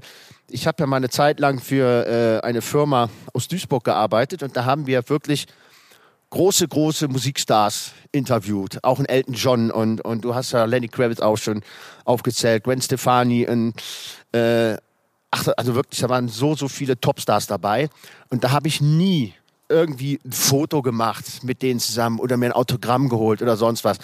ich 0.50 0.68
habe 0.68 0.78
ja 0.82 0.88
mal 0.88 0.98
eine 0.98 1.10
Zeit 1.10 1.40
lang 1.40 1.60
für 1.60 2.42
äh, 2.42 2.46
eine 2.46 2.62
Firma 2.62 3.10
aus 3.34 3.48
Duisburg 3.48 3.84
gearbeitet 3.84 4.44
und 4.44 4.56
da 4.56 4.66
haben 4.66 4.88
wir 4.88 5.08
wirklich 5.10 5.48
große, 6.30 6.68
große 6.68 7.08
Musikstars 7.08 7.92
interviewt. 8.12 8.84
Auch 8.84 9.00
ein 9.00 9.06
Elton 9.06 9.36
John 9.36 9.72
und, 9.72 10.02
und 10.02 10.26
du 10.26 10.36
hast 10.36 10.52
ja 10.52 10.66
Lenny 10.66 10.88
Kravitz 10.88 11.20
auch 11.20 11.38
schon 11.38 11.62
aufgezählt, 12.06 12.64
Gwen 12.64 12.82
Stefani 12.82 13.48
und 13.48 13.74
äh, 14.32 14.78
ach, 15.32 15.48
also 15.58 15.76
wirklich, 15.76 16.00
da 16.00 16.10
waren 16.10 16.28
so, 16.28 16.56
so 16.56 16.68
viele 16.68 17.00
Topstars 17.00 17.48
dabei. 17.48 17.90
Und 18.30 18.44
da 18.44 18.52
habe 18.52 18.68
ich 18.68 18.82
nie 18.82 19.34
irgendwie 19.70 20.20
ein 20.24 20.32
Foto 20.32 20.82
gemacht 20.82 21.44
mit 21.44 21.62
denen 21.62 21.80
zusammen 21.80 22.20
oder 22.20 22.38
mir 22.38 22.48
ein 22.48 22.52
Autogramm 22.52 23.10
geholt 23.10 23.42
oder 23.42 23.58
sonst 23.58 23.84
was. 23.84 23.98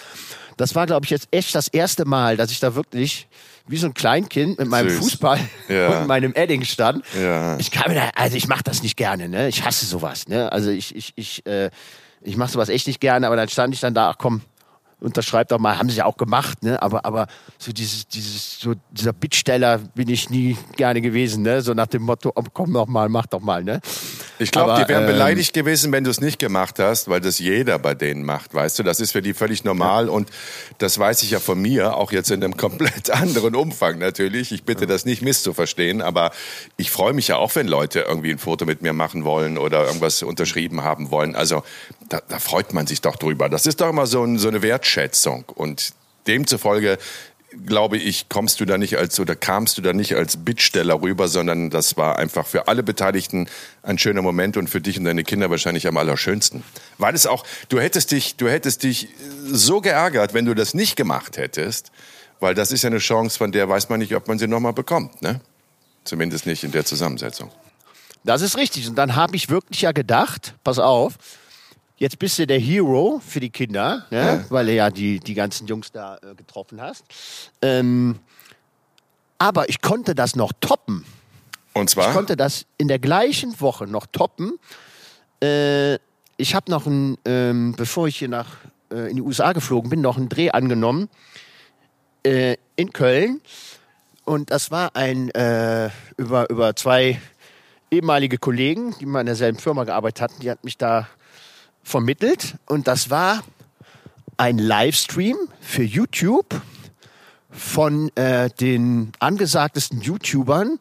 Das 0.56 0.74
war, 0.74 0.86
glaube 0.86 1.04
ich, 1.04 1.10
jetzt 1.10 1.28
echt 1.30 1.54
das 1.54 1.68
erste 1.68 2.04
Mal, 2.04 2.36
dass 2.36 2.50
ich 2.50 2.60
da 2.60 2.74
wirklich 2.74 3.28
wie 3.66 3.76
so 3.76 3.86
ein 3.86 3.94
Kleinkind 3.94 4.58
mit 4.58 4.68
meinem 4.68 4.90
Süß. 4.90 4.98
Fußball 4.98 5.38
Ja. 5.68 5.88
und 6.00 6.06
meinem 6.06 6.32
Edding 6.34 6.64
stand. 6.64 7.04
Ja. 7.20 7.58
Ich 7.58 7.70
kann 7.70 7.92
mir 7.92 7.94
da, 8.00 8.10
also 8.14 8.36
ich 8.36 8.48
mache 8.48 8.62
das 8.64 8.82
nicht 8.82 8.96
gerne, 8.96 9.28
ne? 9.28 9.48
Ich 9.48 9.64
hasse 9.64 9.86
sowas, 9.86 10.28
ne? 10.28 10.50
Also 10.50 10.70
ich, 10.70 10.94
ich, 10.94 11.12
ich, 11.16 11.46
äh, 11.46 11.70
ich 12.22 12.36
mache 12.36 12.50
sowas 12.50 12.68
echt 12.68 12.86
nicht 12.86 13.00
gerne, 13.00 13.26
aber 13.26 13.36
dann 13.36 13.48
stand 13.48 13.74
ich 13.74 13.80
dann 13.80 13.94
da, 13.94 14.10
ach 14.10 14.16
komm, 14.18 14.42
unterschreib 15.00 15.48
doch 15.48 15.58
mal, 15.58 15.78
haben 15.78 15.90
sie 15.90 15.98
ja 15.98 16.04
auch 16.04 16.16
gemacht, 16.16 16.62
ne? 16.62 16.80
Aber, 16.82 17.04
aber 17.04 17.26
so 17.58 17.72
dieses, 17.72 18.06
dieses, 18.08 18.60
so 18.60 18.74
dieser 18.90 19.12
Bittsteller 19.12 19.78
bin 19.94 20.08
ich 20.08 20.30
nie 20.30 20.56
gerne 20.76 21.00
gewesen, 21.00 21.42
ne? 21.42 21.62
So 21.62 21.74
nach 21.74 21.86
dem 21.86 22.02
Motto, 22.02 22.32
oh, 22.34 22.42
komm 22.52 22.72
doch 22.72 22.86
mal, 22.86 23.08
mach 23.08 23.26
doch 23.26 23.40
mal, 23.40 23.64
ne? 23.64 23.80
Ich 24.38 24.50
glaube, 24.50 24.82
die 24.82 24.88
wären 24.88 25.04
ähm, 25.04 25.10
beleidigt 25.10 25.52
gewesen, 25.52 25.92
wenn 25.92 26.04
du 26.04 26.10
es 26.10 26.20
nicht 26.20 26.38
gemacht 26.38 26.78
hast, 26.78 27.08
weil 27.08 27.20
das 27.20 27.38
jeder 27.38 27.78
bei 27.78 27.94
denen 27.94 28.24
macht, 28.24 28.54
weißt 28.54 28.78
du? 28.78 28.82
Das 28.82 29.00
ist 29.00 29.12
für 29.12 29.22
die 29.22 29.34
völlig 29.34 29.64
normal 29.64 30.08
und 30.08 30.30
das 30.78 30.98
weiß 30.98 31.22
ich 31.22 31.30
ja 31.32 31.40
von 31.40 31.60
mir, 31.60 31.96
auch 31.96 32.12
jetzt 32.12 32.30
in 32.30 32.42
einem 32.42 32.56
komplett 32.58 33.10
anderen 33.10 33.54
Umfang 33.54 33.98
natürlich. 33.98 34.52
Ich 34.52 34.64
bitte 34.64 34.86
das 34.86 35.04
nicht 35.04 35.22
misszuverstehen, 35.22 36.02
aber 36.02 36.30
ich 36.76 36.90
freue 36.90 37.12
mich 37.12 37.28
ja 37.28 37.36
auch, 37.36 37.54
wenn 37.54 37.68
Leute 37.68 38.00
irgendwie 38.00 38.30
ein 38.30 38.38
Foto 38.38 38.64
mit 38.64 38.82
mir 38.82 38.92
machen 38.92 39.24
wollen 39.24 39.58
oder 39.58 39.86
irgendwas 39.86 40.22
unterschrieben 40.22 40.82
haben 40.82 41.10
wollen. 41.10 41.34
Also 41.34 41.62
da, 42.08 42.20
da 42.28 42.38
freut 42.38 42.72
man 42.72 42.86
sich 42.86 43.00
doch 43.00 43.16
drüber. 43.16 43.48
Das 43.48 43.66
ist 43.66 43.80
doch 43.80 43.88
immer 43.88 44.06
so, 44.06 44.24
ein, 44.24 44.38
so 44.38 44.48
eine 44.48 44.62
Wertschätzung 44.62 44.89
und 45.56 45.92
demzufolge 46.26 46.98
glaube 47.66 47.96
ich, 47.96 48.28
kommst 48.28 48.60
du 48.60 48.64
da 48.64 48.78
nicht 48.78 48.96
als 48.96 49.18
oder 49.18 49.34
kamst 49.34 49.76
du 49.78 49.82
da 49.82 49.92
nicht 49.92 50.14
als 50.14 50.36
Bittsteller 50.36 51.02
rüber, 51.02 51.28
sondern 51.28 51.70
das 51.70 51.96
war 51.96 52.18
einfach 52.18 52.46
für 52.46 52.68
alle 52.68 52.82
Beteiligten 52.82 53.48
ein 53.82 53.98
schöner 53.98 54.22
Moment 54.22 54.56
und 54.56 54.68
für 54.68 54.80
dich 54.80 54.98
und 54.98 55.04
deine 55.04 55.24
Kinder 55.24 55.50
wahrscheinlich 55.50 55.86
am 55.86 55.96
allerschönsten. 55.96 56.62
Weil 56.98 57.14
es 57.14 57.26
auch, 57.26 57.44
du 57.68 57.80
hättest 57.80 58.12
dich, 58.12 58.36
du 58.36 58.48
hättest 58.48 58.82
dich 58.82 59.08
so 59.44 59.80
geärgert, 59.80 60.34
wenn 60.34 60.44
du 60.44 60.54
das 60.54 60.74
nicht 60.74 60.96
gemacht 60.96 61.36
hättest, 61.36 61.90
weil 62.38 62.54
das 62.54 62.72
ist 62.72 62.82
ja 62.82 62.88
eine 62.88 62.98
Chance, 62.98 63.36
von 63.36 63.52
der 63.52 63.68
weiß 63.68 63.88
man 63.88 64.00
nicht, 64.00 64.14
ob 64.14 64.28
man 64.28 64.38
sie 64.38 64.46
nochmal 64.46 64.72
bekommt, 64.72 65.20
ne? 65.22 65.40
Zumindest 66.04 66.46
nicht 66.46 66.64
in 66.64 66.72
der 66.72 66.86
Zusammensetzung. 66.86 67.50
Das 68.24 68.40
ist 68.40 68.56
richtig. 68.56 68.88
Und 68.88 68.96
dann 68.96 69.16
habe 69.16 69.36
ich 69.36 69.50
wirklich 69.50 69.82
ja 69.82 69.92
gedacht, 69.92 70.54
pass 70.64 70.78
auf, 70.78 71.14
jetzt 72.00 72.18
bist 72.18 72.38
du 72.38 72.46
der 72.46 72.58
Hero 72.58 73.20
für 73.24 73.38
die 73.38 73.50
Kinder, 73.50 74.06
ne? 74.10 74.44
weil 74.48 74.66
du 74.66 74.74
ja 74.74 74.90
die, 74.90 75.20
die 75.20 75.34
ganzen 75.34 75.68
Jungs 75.68 75.92
da 75.92 76.16
äh, 76.16 76.34
getroffen 76.34 76.80
hast. 76.80 77.04
Ähm, 77.62 78.18
aber 79.38 79.68
ich 79.68 79.80
konnte 79.80 80.16
das 80.16 80.34
noch 80.34 80.52
toppen. 80.60 81.04
Und 81.74 81.84
Ich 81.84 81.90
zwar, 81.90 82.12
konnte 82.12 82.36
das 82.36 82.66
in 82.78 82.88
der 82.88 82.98
gleichen 82.98 83.60
Woche 83.60 83.86
noch 83.86 84.06
toppen. 84.06 84.58
Äh, 85.42 85.94
ich 86.36 86.54
habe 86.54 86.70
noch 86.70 86.86
ein, 86.86 87.16
ähm, 87.24 87.74
bevor 87.76 88.08
ich 88.08 88.16
hier 88.16 88.28
nach 88.28 88.48
äh, 88.90 89.10
in 89.10 89.16
die 89.16 89.22
USA 89.22 89.52
geflogen 89.52 89.90
bin, 89.90 90.00
noch 90.00 90.16
einen 90.16 90.28
Dreh 90.28 90.50
angenommen 90.50 91.08
äh, 92.24 92.56
in 92.76 92.92
Köln. 92.92 93.40
Und 94.24 94.50
das 94.50 94.70
war 94.70 94.96
ein 94.96 95.30
äh, 95.30 95.90
über, 96.16 96.48
über 96.50 96.74
zwei 96.76 97.20
ehemalige 97.90 98.38
Kollegen, 98.38 98.94
die 99.00 99.06
mal 99.06 99.20
in 99.20 99.26
derselben 99.26 99.58
Firma 99.58 99.84
gearbeitet 99.84 100.22
hatten, 100.22 100.40
die 100.40 100.50
hat 100.50 100.64
mich 100.64 100.78
da 100.78 101.08
vermittelt. 101.82 102.56
Und 102.66 102.88
das 102.88 103.10
war 103.10 103.42
ein 104.36 104.58
Livestream 104.58 105.36
für 105.60 105.82
YouTube 105.82 106.60
von 107.50 108.14
äh, 108.16 108.48
den 108.50 109.12
angesagtesten 109.18 110.00
YouTubern, 110.00 110.78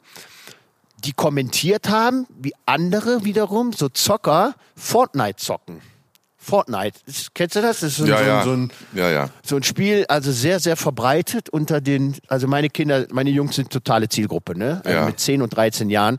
die 1.03 1.13
kommentiert 1.13 1.89
haben, 1.89 2.27
wie 2.39 2.53
andere 2.65 3.23
wiederum, 3.25 3.73
so 3.73 3.89
Zocker, 3.89 4.53
Fortnite 4.75 5.37
zocken. 5.37 5.81
Fortnite, 6.37 6.99
kennst 7.33 7.55
du 7.55 7.61
das? 7.61 7.81
Das 7.81 7.91
ist 7.91 7.97
so, 7.97 8.05
Ja, 8.05 8.17
so, 8.17 8.23
ja. 8.23 8.43
so 8.43 8.51
ein 8.53 8.71
ja, 8.93 9.09
ja. 9.09 9.29
so 9.43 9.55
ein 9.57 9.63
Spiel, 9.63 10.05
also 10.07 10.31
sehr, 10.31 10.59
sehr 10.59 10.77
verbreitet 10.77 11.49
unter 11.49 11.81
den, 11.81 12.15
also 12.27 12.47
meine 12.47 12.69
Kinder, 12.69 13.05
meine 13.11 13.29
Jungs 13.29 13.55
sind 13.55 13.71
totale 13.71 14.07
Zielgruppe, 14.09 14.57
ne? 14.57 14.81
Also 14.83 14.97
Ja. 14.97 15.05
Mit 15.05 15.19
10 15.19 15.41
und 15.41 15.49
13 15.49 15.89
Jahren. 15.89 16.17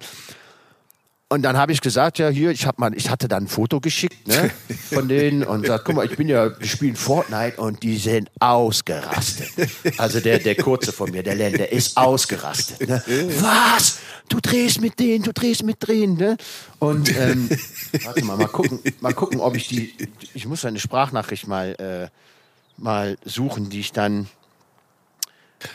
Und 1.32 1.42
dann 1.42 1.56
habe 1.56 1.70
ich 1.70 1.80
gesagt, 1.80 2.18
ja, 2.18 2.28
hier, 2.28 2.50
ich 2.50 2.66
hab 2.66 2.80
mal, 2.80 2.92
ich 2.92 3.08
hatte 3.08 3.28
dann 3.28 3.44
ein 3.44 3.48
Foto 3.48 3.78
geschickt, 3.78 4.26
ne, 4.26 4.50
von 4.90 5.06
denen 5.06 5.44
und 5.44 5.64
sagt, 5.64 5.84
guck 5.84 5.94
mal, 5.94 6.04
ich 6.04 6.16
bin 6.16 6.28
ja, 6.28 6.58
wir 6.58 6.66
spielen 6.66 6.96
Fortnite 6.96 7.60
und 7.60 7.84
die 7.84 7.98
sind 7.98 8.28
ausgerastet. 8.40 9.48
Also 9.96 10.18
der, 10.18 10.40
der 10.40 10.56
kurze 10.56 10.90
von 10.90 11.12
mir, 11.12 11.22
der 11.22 11.36
Len, 11.36 11.52
der 11.52 11.70
ist 11.70 11.96
ausgerastet. 11.96 12.88
Ne? 12.88 13.00
Was? 13.38 14.00
Du 14.28 14.40
drehst 14.40 14.80
mit 14.80 14.98
denen, 14.98 15.22
du 15.22 15.32
drehst 15.32 15.62
mit 15.62 15.86
denen, 15.86 16.16
ne? 16.16 16.36
Und 16.80 17.16
ähm, 17.16 17.48
warte 18.02 18.24
mal, 18.24 18.36
mal 18.36 18.48
gucken, 18.48 18.80
mal 19.00 19.14
gucken, 19.14 19.38
ob 19.38 19.54
ich 19.54 19.68
die, 19.68 19.94
ich 20.34 20.46
muss 20.46 20.64
eine 20.64 20.80
Sprachnachricht 20.80 21.46
mal, 21.46 21.76
äh, 21.78 22.08
mal 22.76 23.16
suchen, 23.24 23.70
die 23.70 23.80
ich 23.80 23.92
dann 23.92 24.26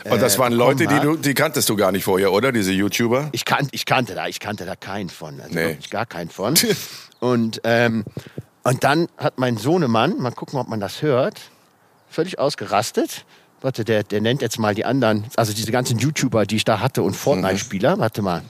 Und 0.09 0.21
das 0.21 0.37
waren 0.39 0.53
Leute, 0.53 0.87
die 0.87 0.99
du, 0.99 1.15
die 1.15 1.33
kanntest 1.33 1.69
du 1.69 1.75
gar 1.75 1.91
nicht 1.91 2.03
vorher, 2.03 2.31
oder? 2.31 2.51
Diese 2.51 2.71
YouTuber? 2.71 3.29
Ich, 3.31 3.45
kan 3.45 3.67
ich 3.71 3.85
kannte 3.85 4.15
da, 4.15 4.27
ich 4.27 4.39
kannte 4.39 4.65
da 4.65 4.75
keinen 4.75 5.09
von, 5.09 5.39
also 5.39 5.53
Nee. 5.53 5.77
gar 5.89 6.05
keinen 6.05 6.29
von. 6.29 6.55
und, 7.19 7.61
ähm, 7.63 8.03
und 8.63 8.83
dann 8.83 9.07
hat 9.17 9.37
mein 9.37 9.57
Sohnemann, 9.57 10.17
mal 10.19 10.31
gucken, 10.31 10.59
ob 10.59 10.67
man 10.67 10.79
das 10.79 11.01
hört, 11.01 11.39
völlig 12.09 12.39
ausgerastet. 12.39 13.25
Warte, 13.61 13.83
der, 13.85 14.03
der 14.03 14.21
nennt 14.21 14.41
jetzt 14.41 14.59
mal 14.59 14.75
die 14.75 14.85
anderen, 14.85 15.25
also 15.35 15.53
diese 15.53 15.71
ganzen 15.71 15.97
YouTuber, 15.99 16.45
die 16.45 16.57
ich 16.57 16.65
da 16.65 16.79
hatte 16.79 17.01
und 17.03 17.15
Fortnite-Spieler. 17.15 17.97
Warte 17.99 18.21
mal. 18.21 18.41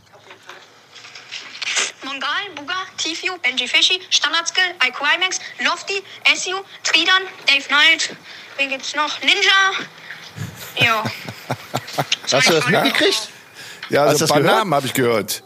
Mongal, 2.04 2.30
Buga, 2.56 2.74
Tifio, 2.98 3.34
Benji 3.42 3.68
Fischi, 3.68 4.00
Standardskill, 4.10 4.64
IQIMAX, 4.86 5.40
Lofty, 5.64 6.02
SU, 6.36 6.56
Tridan, 6.84 7.24
Dave 7.48 7.68
Knight. 7.68 8.16
Wen 8.58 8.70
gibt's 8.70 8.96
noch? 8.96 9.22
Ninja. 9.22 9.86
Ja. 10.84 11.04
Hast 12.32 12.50
du 12.50 12.54
das 12.54 12.68
mitgekriegt? 12.68 13.30
Ja, 13.90 14.04
also 14.06 14.26
Banamen 14.28 14.74
habe 14.74 14.88
ich 14.88 14.94
gehört. 14.94 15.44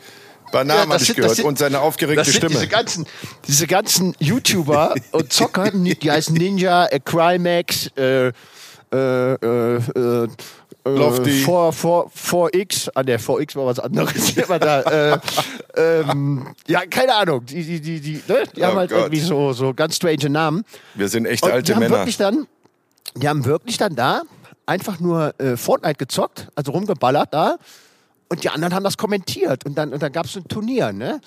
Banamen 0.51 0.89
Ja, 0.89 0.93
habe 0.95 1.03
ich 1.03 1.15
gehört. 1.15 1.35
sind- 1.35 1.45
Und 1.45 1.59
seine 1.59 1.79
aufgeregte 1.81 2.21
Das 2.21 2.27
sind 2.27 2.37
Stimme. 2.37 2.53
diese 2.53 2.67
ganzen, 2.67 3.05
diese 3.47 3.67
ganzen 3.67 4.15
YouTuber 4.19 4.95
und 5.11 5.31
Zocker, 5.31 5.69
die 5.73 6.09
heißen 6.11 6.33
Ninja, 6.35 6.85
äh, 6.87 6.99
Crimex, 6.99 7.87
äh, 7.97 8.27
äh, 8.27 8.33
äh, 8.93 9.75
äh, 9.75 10.27
Lofty. 10.85 11.29
4, 11.43 11.71
4, 11.73 12.05
4X, 12.15 12.89
ah 12.95 13.03
der 13.03 13.19
4X 13.19 13.55
war 13.55 13.65
was 13.67 13.79
anderes. 13.79 14.31
Immer 14.37 14.57
da, 14.57 14.81
äh, 15.13 15.19
ähm, 15.75 16.47
ja, 16.67 16.85
keine 16.87 17.13
Ahnung. 17.13 17.45
Die, 17.45 17.61
die, 17.63 17.79
die, 17.81 17.99
die, 17.99 18.23
ne? 18.27 18.43
die 18.55 18.63
haben 18.65 18.75
Oh 18.75 18.79
halt 18.79 18.89
Gott. 18.89 18.99
irgendwie 18.99 19.19
so, 19.19 19.53
so 19.53 19.73
ganz 19.73 19.97
strange 19.97 20.29
Namen. 20.29 20.63
Wir 20.95 21.09
sind 21.09 21.25
echt 21.27 21.43
Und 21.43 21.51
alte 21.51 21.65
die 21.65 21.73
haben 21.75 21.79
Männer. 21.81 21.97
wirklich 21.97 22.17
dann, 22.17 22.47
die 23.15 23.27
haben 23.29 23.45
wirklich 23.45 23.77
dann 23.77 23.95
da 23.95 24.21
einfach 24.69 24.99
nur 24.99 25.37
äh, 25.39 25.57
Fortnite 25.57 25.95
gezockt, 25.95 26.47
also 26.55 26.71
rumgeballert 26.71 27.33
da. 27.33 27.57
Und 28.29 28.43
die 28.43 28.49
anderen 28.49 28.73
haben 28.75 28.83
das 28.83 28.97
kommentiert. 28.97 29.65
Und 29.65 29.75
dann, 29.75 29.91
und 29.91 30.01
dann 30.01 30.11
gab 30.11 30.27
es 30.27 30.35
ein 30.35 30.47
Turnier, 30.47 30.93
ne? 30.93 31.19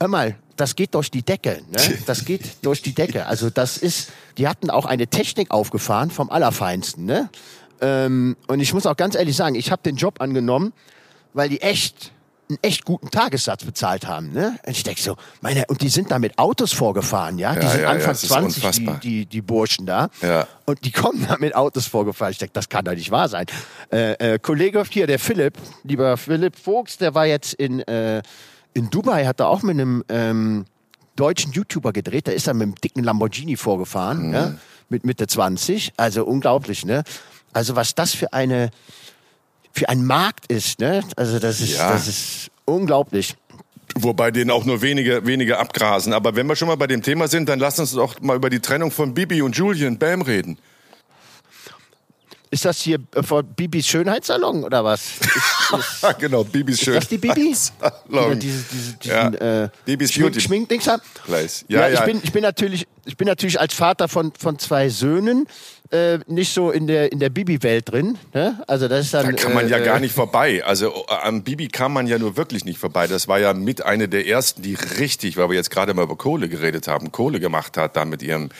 Hör 0.00 0.08
mal, 0.08 0.36
das 0.56 0.74
geht 0.74 0.94
durch 0.94 1.10
die 1.10 1.22
Decke, 1.22 1.62
ne? 1.70 1.98
Das 2.06 2.24
geht 2.24 2.64
durch 2.64 2.82
die 2.82 2.92
Decke. 2.92 3.26
Also 3.26 3.48
das 3.48 3.78
ist, 3.78 4.10
die 4.36 4.48
hatten 4.48 4.68
auch 4.68 4.84
eine 4.84 5.06
Technik 5.06 5.52
aufgefahren 5.52 6.10
vom 6.10 6.28
Allerfeinsten, 6.28 7.04
ne? 7.04 7.30
Ähm, 7.80 8.36
und 8.48 8.60
ich 8.60 8.74
muss 8.74 8.86
auch 8.86 8.96
ganz 8.96 9.14
ehrlich 9.14 9.36
sagen, 9.36 9.54
ich 9.54 9.70
habe 9.70 9.82
den 9.82 9.96
Job 9.96 10.20
angenommen, 10.20 10.72
weil 11.34 11.48
die 11.48 11.60
echt 11.60 12.12
einen 12.48 12.58
echt 12.62 12.84
guten 12.84 13.10
Tagessatz 13.10 13.64
bezahlt 13.64 14.06
haben. 14.06 14.32
Ne? 14.32 14.58
Und 14.64 14.72
ich 14.72 14.82
denke 14.82 15.00
so, 15.00 15.16
meine, 15.40 15.64
und 15.66 15.82
die 15.82 15.88
sind 15.88 16.10
da 16.10 16.18
mit 16.18 16.38
Autos 16.38 16.72
vorgefahren, 16.72 17.38
ja? 17.38 17.54
Die 17.54 17.64
Ja, 17.64 17.70
sind 17.70 17.80
ja, 17.80 17.86
ja, 17.86 17.90
Anfang 17.90 18.12
ist 18.12 18.28
20, 18.28 18.70
die, 18.70 19.00
die, 19.02 19.26
die 19.26 19.42
Burschen 19.42 19.86
da. 19.86 20.08
Ja. 20.22 20.46
Und 20.64 20.84
die 20.84 20.92
kommen 20.92 21.26
da 21.28 21.36
mit 21.38 21.54
Autos 21.56 21.86
vorgefahren. 21.86 22.32
Ich 22.32 22.38
denke, 22.38 22.52
das 22.52 22.68
kann 22.68 22.84
doch 22.84 22.94
nicht 22.94 23.10
wahr 23.10 23.28
sein. 23.28 23.46
Äh, 23.92 24.34
äh, 24.34 24.38
Kollege 24.38 24.84
hier, 24.88 25.06
der 25.06 25.18
Philipp, 25.18 25.54
lieber 25.82 26.16
Philipp 26.16 26.56
Vogts, 26.56 26.98
der 26.98 27.14
war 27.14 27.26
jetzt 27.26 27.54
in, 27.54 27.80
äh, 27.80 28.22
in 28.74 28.90
Dubai, 28.90 29.26
hat 29.26 29.40
er 29.40 29.48
auch 29.48 29.62
mit 29.62 29.72
einem 29.72 30.04
ähm, 30.08 30.66
deutschen 31.16 31.52
YouTuber 31.52 31.92
gedreht. 31.92 32.28
Da 32.28 32.32
ist 32.32 32.46
er 32.46 32.54
mit 32.54 32.62
einem 32.62 32.74
dicken 32.76 33.02
Lamborghini 33.02 33.56
vorgefahren, 33.56 34.30
ne? 34.30 34.58
mit 34.88 35.04
Mitte 35.04 35.26
20. 35.26 35.94
Also 35.96 36.24
unglaublich, 36.24 36.84
ne? 36.84 37.02
Also 37.52 37.74
was 37.74 37.94
das 37.94 38.14
für 38.14 38.32
eine 38.34 38.70
für 39.76 39.88
ein 39.88 40.04
Markt 40.04 40.50
ist, 40.50 40.80
ne? 40.80 41.02
Also 41.16 41.38
das 41.38 41.60
ist, 41.60 41.76
Ja. 41.78 41.92
das 41.92 42.08
ist 42.08 42.50
unglaublich. 42.64 43.36
Wobei 43.98 44.30
denen 44.30 44.50
auch 44.50 44.64
nur 44.64 44.82
wenige, 44.82 45.26
wenige 45.26 45.58
abgrasen. 45.58 46.12
Aber 46.12 46.36
wenn 46.36 46.46
wir 46.46 46.56
schon 46.56 46.68
mal 46.68 46.76
bei 46.76 46.86
dem 46.86 47.02
Thema 47.02 47.28
sind, 47.28 47.48
dann 47.48 47.58
lass 47.58 47.78
uns 47.78 47.92
doch 47.92 48.20
mal 48.20 48.36
über 48.36 48.50
die 48.50 48.60
Trennung 48.60 48.90
von 48.90 49.14
Bibi 49.14 49.40
und 49.42 49.56
Julian 49.56 49.98
Bam 49.98 50.22
reden. 50.22 50.58
Ist 52.50 52.64
das 52.64 52.80
hier 52.80 52.98
äh, 53.14 53.22
von 53.22 53.44
Bibis 53.44 53.86
Schönheitssalon 53.86 54.64
oder 54.64 54.84
was? 54.84 55.02
Ist, 55.78 56.04
ist, 56.04 56.18
genau, 56.20 56.44
Bibis 56.44 56.80
schön. 56.80 56.94
ist 56.94 57.02
das 57.02 57.08
die 57.08 57.18
Bibi? 57.18 57.52
Oder 57.80 57.92
Salon. 58.08 58.38
diese, 58.38 58.64
diese, 58.72 58.96
Ja. 59.08 59.30
diesen, 59.30 59.44
äh, 59.44 59.68
Bibis 59.84 60.12
Schmink, 60.12 60.68
Beauty? 60.68 60.90
Place. 61.24 61.64
Ja, 61.66 61.80
Ja, 61.80 61.88
ich, 61.88 61.98
ja. 61.98 62.04
Bin, 62.04 62.20
ich, 62.22 62.32
bin 62.32 62.42
natürlich, 62.42 62.86
ich 63.04 63.16
bin 63.16 63.26
natürlich 63.26 63.58
als 63.58 63.74
Vater 63.74 64.06
von, 64.06 64.32
von 64.38 64.60
zwei 64.60 64.88
Söhnen 64.90 65.48
äh, 65.90 66.18
nicht 66.28 66.52
so 66.54 66.70
in 66.70 66.86
der, 66.86 67.10
in 67.10 67.18
der 67.18 67.30
Bibi-Welt 67.30 67.90
drin. 67.90 68.16
Ne? 68.32 68.62
Also 68.68 68.86
das 68.86 69.06
ist 69.06 69.14
dann, 69.14 69.26
Da 69.26 69.32
kann 69.32 69.54
man 69.54 69.68
ja 69.68 69.78
äh, 69.78 69.84
gar 69.84 69.98
nicht 69.98 70.14
vorbei. 70.14 70.64
Also 70.64 71.04
äh, 71.08 71.14
am 71.24 71.42
Bibi 71.42 71.66
kam 71.66 71.92
man 71.94 72.06
ja 72.06 72.16
nur 72.18 72.36
wirklich 72.36 72.64
nicht 72.64 72.78
vorbei. 72.78 73.08
Das 73.08 73.26
war 73.26 73.40
ja 73.40 73.52
mit 73.54 73.82
einer 73.82 74.06
der 74.06 74.26
ersten, 74.26 74.62
die 74.62 74.74
richtig, 74.98 75.36
weil 75.36 75.48
wir 75.48 75.56
jetzt 75.56 75.70
gerade 75.70 75.94
mal 75.94 76.02
über 76.04 76.16
Kohle 76.16 76.48
geredet 76.48 76.86
haben, 76.86 77.10
Kohle 77.10 77.40
gemacht 77.40 77.76
hat, 77.76 77.96
da 77.96 78.04
mit 78.04 78.22
ihrem 78.22 78.50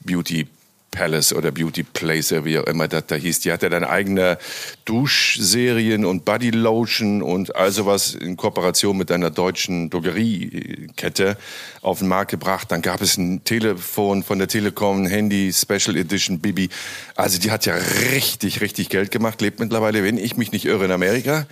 Beauty 0.00 0.48
Palace 0.96 1.34
oder 1.34 1.52
Beauty 1.52 1.82
Place, 1.82 2.34
wie 2.44 2.58
auch 2.58 2.64
immer 2.64 2.88
das 2.88 3.06
da 3.06 3.16
hieß. 3.16 3.40
Die 3.40 3.52
hatte 3.52 3.68
dann 3.68 3.84
eigene 3.84 4.38
Duschserien 4.86 6.06
und 6.06 6.24
Body 6.24 6.50
Lotion 6.50 7.20
und 7.20 7.54
all 7.54 7.70
sowas 7.70 8.14
in 8.14 8.38
Kooperation 8.38 8.96
mit 8.96 9.12
einer 9.12 9.30
deutschen 9.30 9.90
Drogeriekette 9.90 11.36
auf 11.82 11.98
den 11.98 12.08
Markt 12.08 12.30
gebracht. 12.30 12.72
Dann 12.72 12.80
gab 12.80 13.02
es 13.02 13.18
ein 13.18 13.44
Telefon 13.44 14.22
von 14.22 14.38
der 14.38 14.48
Telekom, 14.48 15.02
ein 15.02 15.06
Handy, 15.06 15.52
Special 15.52 15.98
Edition 15.98 16.38
Bibi. 16.38 16.70
Also 17.14 17.38
die 17.38 17.50
hat 17.50 17.66
ja 17.66 17.74
richtig, 18.12 18.62
richtig 18.62 18.88
Geld 18.88 19.10
gemacht, 19.10 19.42
lebt 19.42 19.60
mittlerweile, 19.60 20.02
wenn 20.02 20.16
ich 20.16 20.38
mich 20.38 20.50
nicht 20.50 20.64
irre, 20.64 20.86
in 20.86 20.92
Amerika. 20.92 21.46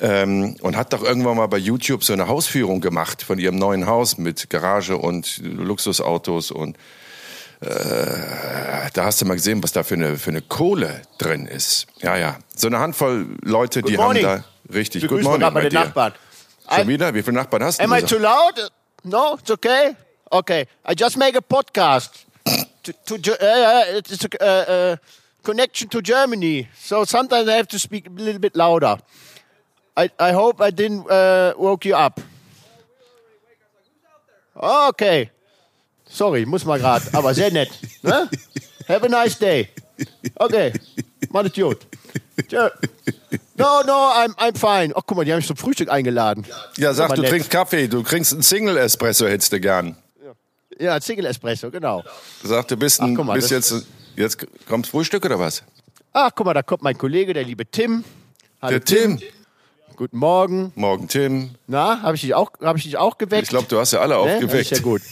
Ähm, 0.00 0.56
und 0.62 0.76
hat 0.78 0.94
doch 0.94 1.04
irgendwann 1.04 1.36
mal 1.36 1.46
bei 1.46 1.58
YouTube 1.58 2.02
so 2.04 2.14
eine 2.14 2.26
Hausführung 2.26 2.80
gemacht 2.80 3.22
von 3.22 3.38
ihrem 3.38 3.56
neuen 3.56 3.84
Haus 3.84 4.16
mit 4.16 4.48
Garage 4.48 4.96
und 4.96 5.42
Luxusautos 5.44 6.50
und 6.50 6.78
äh, 7.62 8.90
da 8.92 9.04
hast 9.04 9.20
du 9.20 9.24
mal 9.24 9.34
gesehen, 9.34 9.62
was 9.62 9.72
da 9.72 9.82
für 9.82 9.94
eine, 9.94 10.16
für 10.16 10.30
eine 10.30 10.42
Kohle 10.42 11.02
drin 11.18 11.46
ist. 11.46 11.86
Ja, 12.00 12.16
ja. 12.16 12.38
So 12.54 12.66
eine 12.66 12.78
Handvoll 12.78 13.36
Leute, 13.42 13.82
die 13.82 13.96
morning. 13.96 14.26
haben 14.26 14.44
da 14.68 14.74
richtig. 14.74 15.06
Good 15.06 15.22
morning 15.22 15.40
mal 15.42 15.50
bei 15.50 15.68
den. 15.68 15.72
Nachbarn. 15.72 16.12
Schon 16.74 16.88
wieder? 16.88 17.14
Wie 17.14 17.22
viele 17.22 17.36
Nachbarn 17.36 17.62
hast 17.64 17.80
du? 17.80 17.84
Am 17.84 17.92
I 17.92 18.02
too 18.02 18.18
loud? 18.18 18.70
No, 19.04 19.36
it's 19.40 19.50
okay. 19.50 19.96
Okay, 20.30 20.66
I 20.88 20.94
just 20.98 21.16
make 21.18 21.36
a 21.36 21.42
podcast 21.42 22.24
to, 22.82 22.92
to 23.04 23.18
Ge- 23.18 23.38
uh, 23.40 23.98
it's 23.98 24.24
a 24.24 24.28
uh, 24.40 24.46
uh, 24.72 24.96
connection 25.42 25.90
to 25.90 26.00
Germany. 26.00 26.68
So 26.78 27.04
sometimes 27.04 27.48
I 27.48 27.56
have 27.56 27.68
to 27.68 27.78
speak 27.78 28.06
a 28.06 28.10
little 28.10 28.40
bit 28.40 28.56
louder. 28.56 28.96
I, 29.94 30.08
I 30.18 30.32
hope 30.32 30.62
I 30.62 30.70
didn't 30.70 31.06
uh, 31.10 31.52
woke 31.58 31.84
you 31.84 31.94
up. 31.94 32.20
Okay. 34.56 35.30
Sorry, 36.12 36.44
muss 36.46 36.64
mal 36.64 36.78
gerade, 36.78 37.04
aber 37.12 37.32
sehr 37.34 37.50
nett. 37.50 37.70
Ne? 38.02 38.28
Have 38.88 39.06
a 39.06 39.08
nice 39.08 39.38
day. 39.38 39.68
Okay, 40.34 40.72
mach 41.30 41.44
es 41.44 41.52
gut. 41.52 41.78
No, 42.50 43.82
no, 43.86 43.92
I'm, 43.92 44.34
I'm 44.36 44.54
fine. 44.56 44.92
Ach, 44.96 45.02
guck 45.06 45.16
mal, 45.16 45.24
die 45.24 45.32
haben 45.32 45.38
mich 45.38 45.46
zum 45.46 45.56
Frühstück 45.56 45.90
eingeladen. 45.90 46.44
ja, 46.76 46.92
sag, 46.92 47.14
du 47.14 47.22
nett. 47.22 47.30
trinkst 47.30 47.50
Kaffee, 47.50 47.86
du 47.88 48.02
trinkst 48.02 48.32
einen 48.32 48.42
Single-Espresso, 48.42 49.26
hättest 49.26 49.52
du 49.52 49.60
gern. 49.60 49.96
Ja, 50.78 51.00
Single 51.00 51.26
Espresso, 51.26 51.70
genau. 51.70 52.02
Sag, 52.42 52.66
du 52.68 52.76
bist, 52.76 53.00
ein, 53.00 53.16
Ach, 53.18 53.24
mal, 53.24 53.34
bist 53.34 53.50
jetzt, 53.50 53.72
jetzt 54.16 54.46
kommt 54.66 54.86
Frühstück 54.86 55.24
oder 55.24 55.38
was? 55.38 55.62
Ach, 56.12 56.30
guck 56.34 56.46
mal, 56.46 56.54
da 56.54 56.62
kommt 56.62 56.82
mein 56.82 56.98
Kollege, 56.98 57.32
der 57.34 57.44
liebe 57.44 57.64
Tim. 57.66 58.04
Hallo, 58.60 58.70
Der 58.78 58.84
Tim. 58.84 59.20
Guten 59.96 60.16
Morgen. 60.18 60.72
Morgen 60.74 61.08
Tim. 61.08 61.50
Na, 61.66 62.02
habe 62.02 62.14
ich 62.16 62.22
dich 62.22 62.34
auch, 62.34 62.50
habe 62.62 62.78
ich 62.78 62.84
dich 62.84 62.96
auch 62.96 63.18
geweckt? 63.18 63.44
Ich 63.44 63.48
glaube, 63.50 63.66
du 63.68 63.78
hast 63.78 63.92
ja 63.92 64.00
alle 64.00 64.14
Ne? 64.14 64.20
Aufgeweckt. 64.34 64.72
Ist 64.72 64.78
ja 64.78 64.82
gut. 64.82 65.02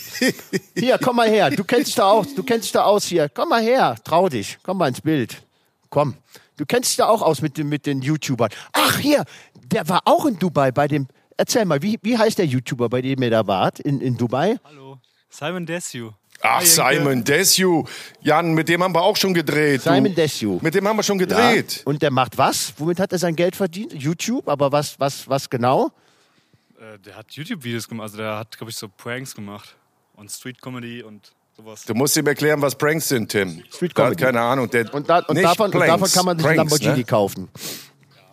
Hier, 0.77 0.99
komm 0.99 1.17
mal 1.17 1.29
her. 1.29 1.51
Du 1.51 1.65
kennst 1.65 1.89
dich 1.89 1.95
da 1.95 2.11
auch, 2.11 2.25
du 2.25 2.43
kennst 2.43 2.65
dich 2.65 2.73
da 2.73 2.85
aus 2.85 3.05
hier. 3.05 3.29
Komm 3.29 3.51
mal 3.51 3.63
her. 3.63 3.97
Trau 4.05 4.29
dich. 4.29 4.59
Komm 4.63 4.79
mal 4.79 4.89
ins 4.89 5.01
Bild. 5.01 5.43
Komm. 5.91 6.15
Du 6.57 6.67
kennst 6.67 6.91
dich 6.91 6.97
da 6.97 7.09
auch 7.09 7.23
aus 7.23 7.41
mit, 7.43 7.57
den- 7.59 7.69
mit 7.69 7.87
den 7.87 8.03
YouTubern. 8.03 8.51
Ach, 8.73 8.99
hier. 8.99 9.25
Der 9.73 9.89
war 9.89 10.01
auch 10.05 10.27
in 10.27 10.39
Dubai 10.39 10.73
bei 10.73 10.89
dem. 10.89 11.07
Erzähl 11.37 11.65
mal, 11.65 11.81
wie, 11.83 11.99
wie 12.03 12.19
heißt 12.19 12.39
der 12.39 12.47
YouTuber, 12.47 12.89
bei 12.89 13.01
dem 13.03 13.23
ihr 13.23 13.31
da 13.31 13.47
wart 13.47 13.81
in, 13.81 14.01
in 14.01 14.17
Dubai? 14.17 14.57
Hallo, 14.65 14.99
Simon 15.31 15.65
Desue. 15.67 16.13
Ach. 16.43 16.63
Simon 16.63 17.23
Desue. 17.25 17.85
Jan, 18.23 18.55
mit 18.55 18.69
dem 18.69 18.83
haben 18.83 18.95
wir 18.95 19.03
auch 19.03 19.17
schon 19.17 19.35
gedreht. 19.35 19.85
du. 19.85 19.93
Simon 19.93 20.15
Desue. 20.15 20.59
Mit 20.63 20.75
dem 20.75 20.87
haben 20.89 20.97
wir 20.97 21.03
schon 21.03 21.19
gedreht. 21.19 21.83
Und 21.85 22.01
der 22.03 22.11
macht 22.11 22.39
was? 22.39 22.73
Womit 22.79 22.99
hat 22.99 23.13
er 23.13 23.19
sein 23.19 23.37
Geld 23.37 23.57
verdient? 23.57 23.93
YouTube, 23.93 24.49
aber 24.49 24.73
was, 24.73 24.99
was, 24.99 25.29
was 25.29 25.49
genau? 25.51 25.91
Äh, 26.79 26.99
der 26.99 27.17
hat 27.17 27.31
YouTube-Videos 27.33 27.87
gemacht, 27.89 28.05
also 28.05 28.17
der 28.19 28.39
hat, 28.39 28.57
glaube 28.57 28.71
ich, 28.71 28.77
so 28.77 28.89
Pranks 28.89 29.35
gemacht. 29.35 29.77
Und 30.15 30.31
Street 30.31 30.61
Comedy 30.61 31.03
und 31.03 31.33
sowas. 31.57 31.85
Du 31.85 31.95
musst 31.95 32.17
ihm 32.17 32.27
erklären, 32.27 32.61
was 32.61 32.75
Pranks 32.75 33.09
sind, 33.09 33.31
Tim. 33.31 33.63
Street 33.71 33.97
Der 33.97 34.05
hat 34.05 34.11
Comedy. 34.13 34.23
keine 34.25 34.41
Ahnung. 34.41 34.69
Der, 34.71 34.93
Und, 34.95 35.09
da, 35.09 35.19
und, 35.21 35.35
nicht 35.35 35.45
davon, 35.45 35.67
und 35.67 35.71
Planks, 35.73 35.89
davon 35.89 36.11
kann 36.13 36.25
man 36.27 36.39
sich 36.39 36.47
einen 36.47 36.57
Pranks, 36.57 36.73
Lamborghini 36.73 36.99
Ne? 36.99 37.05
kaufen. 37.05 37.49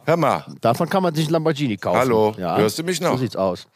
Hör 0.06 0.18
mal, 0.18 0.46
Davon 0.62 0.90
kann 0.90 1.04
man 1.04 1.14
sich 1.14 1.26
einen 1.26 1.34
Lamborghini 1.34 1.76
kaufen. 1.78 1.98
Hallo, 2.00 2.34
hörst 2.38 2.80
du 2.80 2.84
mich 2.84 3.02
noch? 3.02 3.12
So 3.12 3.18
sieht's 3.18 3.36
aus. 3.36 3.68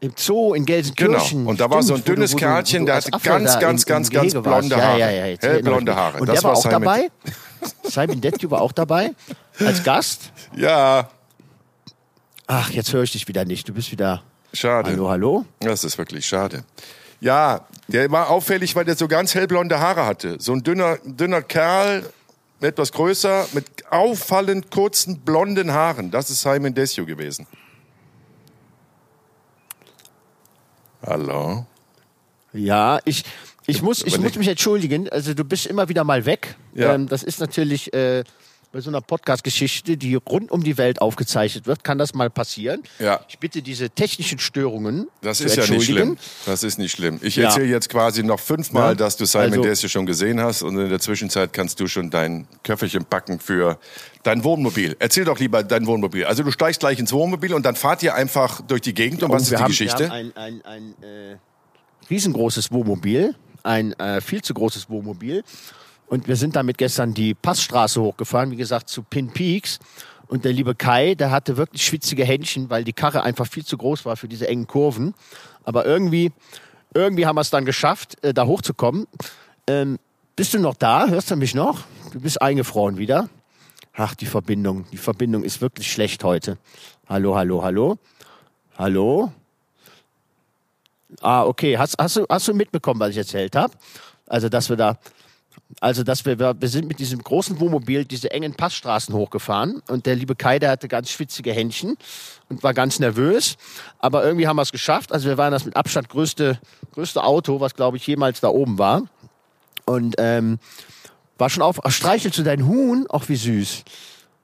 im 0.00 0.12
Zoo 0.16 0.54
in 0.54 0.64
Genau. 0.66 0.76
Gelsenkirchen. 0.76 1.46
Und 1.46 1.60
da 1.60 1.70
war 1.70 1.82
so 1.82 1.94
ein 1.94 2.00
Stimmt, 2.00 2.06
wo 2.08 2.10
du- 2.10 2.14
dünnes 2.16 2.36
Kerlchen, 2.36 2.86
der 2.86 2.96
hatte 2.96 3.10
ganz, 3.22 3.58
ganz, 3.58 3.86
ganz, 3.86 4.10
ganz 4.10 4.32
blonde 4.34 4.68
Ja, 4.76 4.82
Haare. 4.82 5.00
ja, 5.00 5.10
ja, 5.10 5.26
ich 5.28 5.40
Hellblonde. 5.40 5.94
Haare. 5.96 6.20
Und 6.20 6.28
Das 6.28 6.40
der 6.40 6.44
war 6.44 6.52
auch 6.56 6.62
Simon- 6.62 6.82
dabei? 6.82 7.10
Simon 7.84 8.20
Detju 8.20 8.50
war 8.50 8.60
auch 8.60 8.72
dabei? 8.72 9.12
Als 9.58 9.82
Gast? 9.82 10.30
Ja, 10.56 11.08
Ach, 12.46 12.68
jetzt 12.70 12.92
höre 12.92 13.02
ich 13.04 13.12
dich 13.12 13.26
wieder 13.26 13.46
nicht. 13.46 13.66
Du 13.68 13.72
bist 13.72 13.90
wieder. 13.90 14.22
schade. 14.52 14.90
Hallo, 14.90 15.08
hallo? 15.08 15.46
Das 15.60 15.82
ist 15.82 15.96
wirklich 15.96 16.26
schade. 16.26 16.62
Ja, 17.20 17.62
der 17.88 18.10
war 18.10 18.28
auffällig, 18.28 18.76
weil 18.76 18.84
der 18.84 18.96
so 18.96 19.08
ganz 19.08 19.34
hellblonde 19.34 19.80
Haare 19.80 20.04
hatte. 20.04 20.36
So 20.40 20.52
ein 20.52 20.62
dünner, 20.62 20.98
dünner 21.06 21.40
Kerl, 21.40 22.04
etwas 22.60 22.92
größer, 22.92 23.48
mit 23.52 23.66
auffallend 23.90 24.70
kurzen 24.70 25.20
blonden 25.20 25.72
Haaren. 25.72 26.10
Das 26.10 26.30
ist 26.30 26.42
Simon 26.42 26.74
Desio 26.74 27.04
gewesen. 27.04 27.46
Hallo? 31.06 31.66
Ja, 32.52 33.00
ich, 33.04 33.24
ich, 33.66 33.82
muss, 33.82 34.02
ich 34.04 34.18
muss 34.18 34.36
mich 34.36 34.48
entschuldigen. 34.48 35.08
Also, 35.08 35.34
du 35.34 35.44
bist 35.44 35.66
immer 35.66 35.88
wieder 35.88 36.04
mal 36.04 36.24
weg. 36.24 36.56
Ja. 36.74 36.94
Ähm, 36.94 37.08
das 37.08 37.22
ist 37.22 37.40
natürlich 37.40 37.92
äh, 37.92 38.24
bei 38.74 38.80
so 38.80 38.90
einer 38.90 39.00
Podcast-Geschichte, 39.00 39.96
die 39.96 40.16
rund 40.16 40.50
um 40.50 40.64
die 40.64 40.76
Welt 40.76 41.00
aufgezeichnet 41.00 41.66
wird, 41.68 41.84
kann 41.84 41.96
das 41.96 42.12
mal 42.12 42.28
passieren. 42.28 42.82
Ja. 42.98 43.20
Ich 43.28 43.38
bitte 43.38 43.62
diese 43.62 43.88
technischen 43.88 44.40
Störungen 44.40 45.06
Das 45.20 45.38
zu 45.38 45.44
ist 45.44 45.54
ja 45.54 45.64
nicht 45.68 45.84
schlimm. 45.84 46.18
Das 46.44 46.64
ist 46.64 46.76
nicht 46.78 46.90
schlimm. 46.90 47.20
Ich 47.22 47.36
Ja. 47.36 47.44
erzähle 47.44 47.66
jetzt 47.66 47.88
quasi 47.88 48.24
noch 48.24 48.40
fünfmal, 48.40 48.88
Ja. 48.90 48.94
dass 48.96 49.16
du 49.16 49.26
Simon 49.26 49.44
Also- 49.52 49.62
Desio 49.62 49.88
schon 49.88 50.06
gesehen 50.06 50.40
hast 50.40 50.62
und 50.62 50.76
in 50.76 50.88
der 50.88 50.98
Zwischenzeit 50.98 51.52
kannst 51.52 51.78
du 51.78 51.86
schon 51.86 52.10
dein 52.10 52.48
Köfferchen 52.64 53.04
packen 53.04 53.38
für 53.38 53.78
dein 54.24 54.42
Wohnmobil. 54.42 54.96
Erzähl 54.98 55.24
doch 55.24 55.38
lieber 55.38 55.62
dein 55.62 55.86
Wohnmobil. 55.86 56.24
Also 56.24 56.42
du 56.42 56.50
steigst 56.50 56.80
gleich 56.80 56.98
ins 56.98 57.12
Wohnmobil 57.12 57.54
und 57.54 57.64
dann 57.64 57.76
fahrt 57.76 58.02
ihr 58.02 58.16
einfach 58.16 58.60
durch 58.62 58.80
die 58.80 58.92
Gegend 58.94 59.22
und 59.22 59.30
Oh, 59.30 59.34
was 59.34 59.42
ist 59.42 59.52
die 59.52 59.56
haben, 59.56 59.68
Geschichte? 59.68 60.00
Wir 60.00 60.10
haben 60.10 60.32
ein, 60.34 60.62
ein, 60.64 60.94
ein 60.98 61.02
äh, 61.04 61.36
riesengroßes 62.10 62.72
Wohnmobil, 62.72 63.36
ein 63.62 63.92
äh, 64.00 64.20
viel 64.20 64.42
zu 64.42 64.52
großes 64.52 64.90
Wohnmobil. 64.90 65.44
Und 66.06 66.28
wir 66.28 66.36
sind 66.36 66.56
damit 66.56 66.78
gestern 66.78 67.14
die 67.14 67.34
Passstraße 67.34 68.00
hochgefahren, 68.00 68.50
wie 68.50 68.56
gesagt, 68.56 68.88
zu 68.88 69.02
Pin 69.02 69.30
Peaks. 69.30 69.78
Und 70.26 70.44
der 70.44 70.52
liebe 70.52 70.74
Kai, 70.74 71.14
der 71.14 71.30
hatte 71.30 71.56
wirklich 71.56 71.84
schwitzige 71.84 72.24
Händchen, 72.24 72.70
weil 72.70 72.84
die 72.84 72.92
Karre 72.92 73.22
einfach 73.22 73.46
viel 73.46 73.64
zu 73.64 73.76
groß 73.76 74.04
war 74.04 74.16
für 74.16 74.28
diese 74.28 74.48
engen 74.48 74.66
Kurven. 74.66 75.14
Aber 75.64 75.84
irgendwie, 75.86 76.32
irgendwie 76.94 77.26
haben 77.26 77.36
wir 77.36 77.42
es 77.42 77.50
dann 77.50 77.64
geschafft, 77.64 78.22
äh, 78.22 78.32
da 78.32 78.46
hochzukommen. 78.46 79.06
Ähm, 79.66 79.98
bist 80.36 80.54
du 80.54 80.58
noch 80.58 80.74
da? 80.74 81.06
Hörst 81.06 81.30
du 81.30 81.36
mich 81.36 81.54
noch? 81.54 81.80
Du 82.12 82.20
bist 82.20 82.40
eingefroren 82.40 82.96
wieder. 82.96 83.28
Ach, 83.94 84.14
die 84.14 84.26
Verbindung. 84.26 84.86
Die 84.90 84.96
Verbindung 84.96 85.44
ist 85.44 85.60
wirklich 85.60 85.90
schlecht 85.90 86.24
heute. 86.24 86.58
Hallo, 87.08 87.36
hallo, 87.36 87.62
hallo. 87.62 87.98
Hallo? 88.76 89.32
Ah, 91.20 91.44
okay. 91.44 91.78
Hast, 91.78 91.96
hast, 91.98 92.16
du, 92.16 92.26
hast 92.28 92.48
du 92.48 92.54
mitbekommen, 92.54 92.98
was 92.98 93.10
ich 93.10 93.18
erzählt 93.18 93.54
habe? 93.54 93.74
Also, 94.26 94.48
dass 94.48 94.68
wir 94.68 94.76
da, 94.76 94.98
also, 95.80 96.02
dass 96.02 96.24
wir, 96.24 96.38
wir 96.38 96.68
sind 96.68 96.88
mit 96.88 96.98
diesem 96.98 97.22
großen 97.22 97.58
Wohnmobil 97.60 98.04
diese 98.04 98.30
engen 98.30 98.54
Passstraßen 98.54 99.14
hochgefahren 99.14 99.82
und 99.88 100.06
der 100.06 100.16
liebe 100.16 100.34
Kai, 100.34 100.58
der 100.58 100.70
hatte 100.70 100.88
ganz 100.88 101.10
schwitzige 101.10 101.52
Händchen 101.52 101.96
und 102.48 102.62
war 102.62 102.74
ganz 102.74 102.98
nervös. 102.98 103.56
Aber 103.98 104.24
irgendwie 104.24 104.46
haben 104.46 104.56
wir 104.56 104.62
es 104.62 104.72
geschafft. 104.72 105.12
Also, 105.12 105.28
wir 105.28 105.38
waren 105.38 105.52
das 105.52 105.64
mit 105.64 105.76
Abstand 105.76 106.08
größte, 106.08 106.58
größte 106.92 107.22
Auto, 107.22 107.60
was 107.60 107.74
glaube 107.74 107.96
ich 107.96 108.06
jemals 108.06 108.40
da 108.40 108.48
oben 108.48 108.78
war. 108.78 109.02
Und, 109.84 110.14
ähm, 110.18 110.58
war 111.38 111.50
schon 111.50 111.62
auf, 111.62 111.80
streichelst 111.86 112.38
du 112.38 112.42
dein 112.42 112.66
Huhn? 112.66 113.06
Ach, 113.10 113.28
wie 113.28 113.36
süß. 113.36 113.84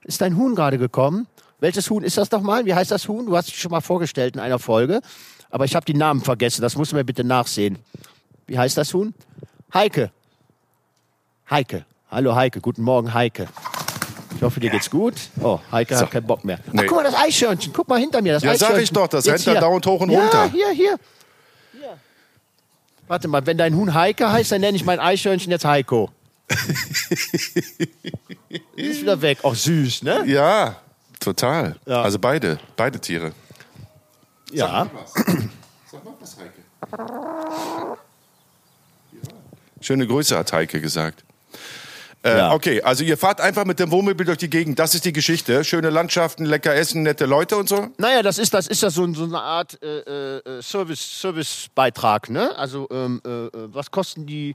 Ist 0.04 0.20
dein 0.20 0.36
Huhn 0.36 0.54
gerade 0.54 0.78
gekommen? 0.78 1.28
Welches 1.60 1.88
Huhn 1.90 2.02
ist 2.02 2.18
das 2.18 2.30
nochmal? 2.30 2.64
Wie 2.64 2.74
heißt 2.74 2.90
das 2.90 3.06
Huhn? 3.06 3.26
Du 3.26 3.36
hast 3.36 3.48
dich 3.48 3.60
schon 3.60 3.70
mal 3.70 3.80
vorgestellt 3.80 4.34
in 4.34 4.40
einer 4.40 4.58
Folge. 4.58 5.00
Aber 5.50 5.64
ich 5.64 5.74
habe 5.74 5.84
die 5.84 5.94
Namen 5.94 6.22
vergessen. 6.22 6.62
Das 6.62 6.76
muss 6.76 6.92
man 6.92 7.04
bitte 7.06 7.22
nachsehen. 7.22 7.78
Wie 8.46 8.58
heißt 8.58 8.76
das 8.76 8.92
Huhn? 8.94 9.14
Heike. 9.72 10.10
Heike. 11.50 11.84
Hallo 12.10 12.34
Heike. 12.34 12.60
Guten 12.60 12.82
Morgen, 12.82 13.12
Heike. 13.14 13.48
Ich 14.36 14.42
hoffe, 14.42 14.60
dir 14.60 14.70
geht's 14.70 14.88
gut. 14.90 15.14
Oh, 15.42 15.58
Heike 15.70 15.96
hat 15.98 16.10
keinen 16.10 16.26
Bock 16.26 16.44
mehr. 16.44 16.58
Ach, 16.68 16.72
Nee. 16.72 16.86
guck 16.86 16.96
mal, 16.98 17.02
das 17.04 17.14
Eichhörnchen. 17.14 17.72
Guck 17.72 17.88
mal 17.88 17.98
hinter 17.98 18.22
mir. 18.22 18.34
Das 18.34 18.42
Ja, 18.42 18.54
sag 18.56 18.78
ich 18.78 18.90
doch, 18.90 19.08
das 19.08 19.26
Jetzt 19.26 19.46
rennt 19.46 19.56
da 19.56 19.60
dauernd 19.60 19.86
hoch 19.86 20.00
und 20.00 20.10
ja, 20.10 20.20
runter. 20.20 20.48
hier, 20.50 20.70
hier. 20.70 20.96
Hier. 21.72 21.98
Warte 23.08 23.28
mal, 23.28 23.44
wenn 23.46 23.58
dein 23.58 23.74
Huhn 23.74 23.92
Heike 23.92 24.30
heißt, 24.30 24.52
dann 24.52 24.60
nenne 24.60 24.76
ich 24.76 24.84
mein 24.84 25.00
Eichhörnchen 25.00 25.50
jetzt 25.50 25.64
Heiko. 25.64 26.10
ist 28.76 29.00
wieder 29.02 29.20
weg. 29.20 29.38
Auch 29.42 29.54
süß, 29.54 30.02
ne? 30.02 30.24
Ja, 30.26 30.76
total. 31.18 31.76
Ja. 31.86 32.02
Also 32.02 32.18
beide, 32.18 32.58
beide 32.76 32.98
Tiere. 33.00 33.32
Ja. 34.52 34.88
Sag 35.90 36.04
mal 36.04 36.14
was, 36.20 36.36
Heike. 36.38 36.60
Schöne 39.80 40.06
Grüße, 40.06 40.36
hat 40.38 40.52
Heike 40.52 40.80
gesagt. 40.80 41.24
Äh, 42.22 42.36
Ja. 42.36 42.52
Okay, 42.52 42.82
also 42.82 43.02
ihr 43.02 43.16
fahrt 43.16 43.40
einfach 43.40 43.64
mit 43.64 43.78
dem 43.78 43.90
Wohnmobil 43.90 44.26
durch 44.26 44.38
die 44.38 44.50
Gegend. 44.50 44.78
Das 44.78 44.94
ist 44.94 45.04
die 45.04 45.12
Geschichte. 45.12 45.64
Schöne 45.64 45.90
Landschaften, 45.90 46.44
lecker 46.44 46.74
Essen, 46.74 47.02
nette 47.02 47.24
Leute 47.26 47.56
und 47.56 47.68
so. 47.68 47.88
Naja, 47.98 48.22
das 48.22 48.38
ist, 48.38 48.52
das 48.52 48.66
ist 48.66 48.82
ja 48.82 48.90
so, 48.90 49.10
so 49.14 49.24
eine 49.24 49.40
Art 49.40 49.78
äh, 49.82 50.38
äh, 50.38 50.62
Service, 50.62 51.20
Servicebeitrag, 51.20 52.28
ne? 52.30 52.56
Also, 52.56 52.86
ähm, 52.90 53.20
äh, 53.24 53.46
äh, 53.46 53.50
was 53.72 53.90
kosten 53.90 54.26
die 54.26 54.54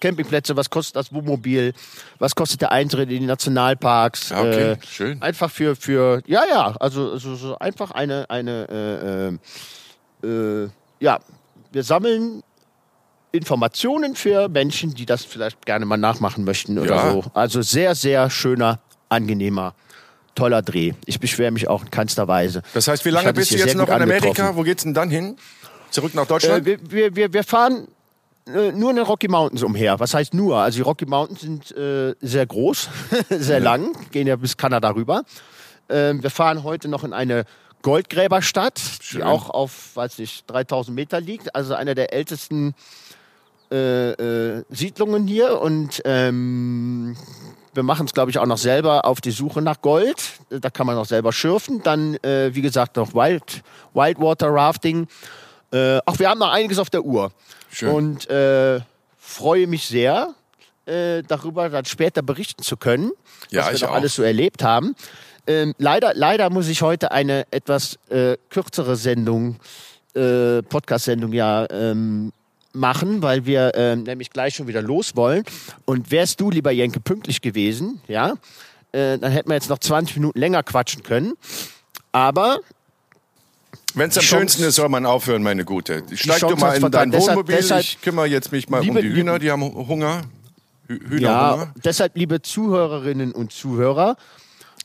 Campingplätze, 0.00 0.56
was 0.56 0.70
kostet 0.70 0.96
das 0.96 1.12
Wohnmobil, 1.12 1.74
was 2.18 2.34
kostet 2.34 2.62
der 2.62 2.72
Eintritt 2.72 3.10
in 3.10 3.20
die 3.20 3.26
Nationalparks? 3.26 4.30
Ja, 4.30 4.40
okay, 4.40 4.70
äh, 4.72 4.76
schön. 4.88 5.20
Einfach 5.20 5.50
für, 5.50 5.76
für, 5.76 6.22
ja, 6.26 6.42
ja, 6.48 6.74
also, 6.80 7.10
also 7.12 7.34
so 7.34 7.58
einfach 7.58 7.90
eine, 7.90 8.24
eine, 8.30 9.38
äh, 10.22 10.26
äh, 10.26 10.64
äh, 10.64 10.68
ja, 11.00 11.18
wir 11.72 11.84
sammeln 11.84 12.42
Informationen 13.32 14.14
für 14.16 14.48
Menschen, 14.48 14.94
die 14.94 15.06
das 15.06 15.24
vielleicht 15.24 15.64
gerne 15.66 15.86
mal 15.86 15.96
nachmachen 15.96 16.44
möchten 16.44 16.78
oder 16.78 16.94
Ja. 16.96 17.12
so. 17.12 17.24
Also 17.34 17.62
sehr, 17.62 17.94
sehr 17.94 18.28
schöner, 18.30 18.80
angenehmer, 19.08 19.74
toller 20.34 20.62
Dreh. 20.62 20.92
Ich 21.06 21.20
beschwere 21.20 21.50
mich 21.50 21.68
auch 21.68 21.82
in 21.84 21.90
keinster 21.90 22.26
Weise. 22.28 22.62
Das 22.74 22.88
heißt, 22.88 23.04
wie 23.04 23.10
lange 23.10 23.32
bist 23.32 23.50
du 23.52 23.56
jetzt 23.56 23.76
noch 23.76 23.88
in 23.88 24.02
Amerika? 24.02 24.56
Wo 24.56 24.62
geht's 24.62 24.82
denn 24.82 24.94
dann 24.94 25.10
hin? 25.10 25.36
Zurück 25.90 26.14
nach 26.14 26.24
Äh, 26.24 26.28
Deutschland? 26.28 26.64
wir, 26.66 26.78
wir, 26.90 27.16
wir, 27.16 27.32
wir 27.32 27.44
fahren 27.44 27.88
äh, 28.46 28.72
nur 28.72 28.90
in 28.90 28.96
den 28.96 29.04
Rocky 29.04 29.28
Mountains 29.28 29.62
umher. 29.62 29.98
Was 30.00 30.14
heißt 30.14 30.34
nur? 30.34 30.58
Also 30.58 30.76
die 30.76 30.82
Rocky 30.82 31.06
Mountains 31.06 31.40
sind 31.40 31.70
äh, 31.76 32.14
sehr 32.20 32.46
groß, 32.46 32.88
sehr 33.30 33.60
lang, 33.60 33.92
gehen 34.10 34.26
ja 34.26 34.36
bis 34.36 34.56
Kanada 34.56 34.90
rüber. 34.90 35.22
Ähm, 35.88 36.22
wir 36.22 36.30
fahren 36.30 36.62
heute 36.64 36.88
noch 36.88 37.04
in 37.04 37.12
eine 37.12 37.44
Goldgräberstadt, 37.82 38.80
Schön. 39.00 39.20
die 39.20 39.24
auch 39.24 39.50
auf, 39.50 39.94
weiß 39.96 40.18
nicht, 40.18 40.48
3000 40.50 40.94
Meter 40.94 41.20
liegt. 41.20 41.54
Also 41.54 41.74
eine 41.74 41.94
der 41.94 42.12
ältesten 42.12 42.74
äh, 43.70 44.10
äh, 44.12 44.64
Siedlungen 44.70 45.26
hier. 45.26 45.60
Und 45.60 46.02
ähm, 46.04 47.16
wir 47.74 47.82
machen 47.82 48.06
es, 48.06 48.12
glaube 48.12 48.30
ich, 48.30 48.38
auch 48.38 48.46
noch 48.46 48.58
selber 48.58 49.04
auf 49.04 49.20
die 49.20 49.30
Suche 49.30 49.62
nach 49.62 49.80
Gold. 49.80 50.16
Da 50.50 50.70
kann 50.70 50.86
man 50.86 50.96
noch 50.96 51.06
selber 51.06 51.32
schürfen. 51.32 51.82
Dann, 51.82 52.14
äh, 52.16 52.50
wie 52.54 52.62
gesagt, 52.62 52.96
noch 52.96 53.14
Wild, 53.14 53.62
Wildwater 53.94 54.48
Rafting. 54.48 55.06
Äh, 55.72 55.98
ach, 56.04 56.18
wir 56.18 56.28
haben 56.28 56.40
noch 56.40 56.50
einiges 56.50 56.78
auf 56.78 56.90
der 56.90 57.04
Uhr. 57.04 57.30
Schön. 57.70 57.90
Und 57.90 58.28
äh, 58.28 58.80
freue 59.18 59.66
mich 59.68 59.86
sehr, 59.86 60.34
äh, 60.86 61.22
darüber 61.22 61.68
dann 61.68 61.84
später 61.84 62.22
berichten 62.22 62.64
zu 62.64 62.76
können, 62.76 63.12
Ja, 63.50 63.66
was 63.66 63.80
wir 63.80 63.86
noch 63.86 63.94
auch. 63.94 63.98
alles 63.98 64.14
so 64.16 64.22
erlebt 64.24 64.64
haben. 64.64 64.96
Ähm, 65.46 65.74
leider, 65.78 66.12
leider 66.14 66.50
muss 66.50 66.66
ich 66.66 66.82
heute 66.82 67.12
eine 67.12 67.46
etwas 67.52 67.98
äh, 68.08 68.36
kürzere 68.50 68.96
Sendung, 68.96 69.56
Podcast-Sendung 70.12 71.32
ja 71.32 71.68
ähm, 71.70 72.32
machen, 72.72 73.22
weil 73.22 73.46
wir 73.46 73.72
ähm, 73.74 74.02
nämlich 74.04 74.30
gleich 74.30 74.54
schon 74.54 74.66
wieder 74.68 74.82
los 74.82 75.16
wollen. 75.16 75.44
Und 75.84 76.10
wärst 76.10 76.40
du, 76.40 76.50
lieber 76.50 76.70
Jenke, 76.70 77.00
pünktlich 77.00 77.40
gewesen, 77.40 78.00
ja, 78.08 78.34
äh, 78.92 79.18
dann 79.18 79.32
hätten 79.32 79.48
wir 79.48 79.54
jetzt 79.54 79.68
noch 79.70 79.78
20 79.78 80.16
Minuten 80.16 80.38
länger 80.38 80.62
quatschen 80.62 81.02
können. 81.02 81.34
Aber 82.12 82.58
Wenn 83.94 84.08
es 84.10 84.16
am 84.18 84.22
schönsten 84.24 84.62
ist, 84.64 84.76
soll 84.76 84.88
man 84.88 85.04
aufhören, 85.06 85.42
meine 85.42 85.64
Gute. 85.64 86.02
Steig 86.14 86.38
Chance 86.38 86.54
du 86.54 86.60
mal 86.60 86.76
in 86.76 86.90
dein 86.90 87.10
Deshalb- 87.10 87.28
Wohnmobil. 87.36 87.56
deshalb- 87.56 87.82
ich 87.82 88.00
kümmere 88.00 88.26
jetzt 88.26 88.52
mich 88.52 88.68
mal 88.68 88.80
Liebe- 88.82 88.98
um 88.98 89.04
die 89.04 89.12
Hühner, 89.12 89.38
die 89.38 89.50
haben 89.50 89.62
Hunger. 89.62 90.22
Hü- 90.88 91.08
Hühnerhunger. 91.08 91.62
Ja, 91.64 91.72
deshalb, 91.84 92.16
liebe 92.16 92.42
Zuhörerinnen 92.42 93.32
und 93.32 93.52
Zuhörer, 93.52 94.16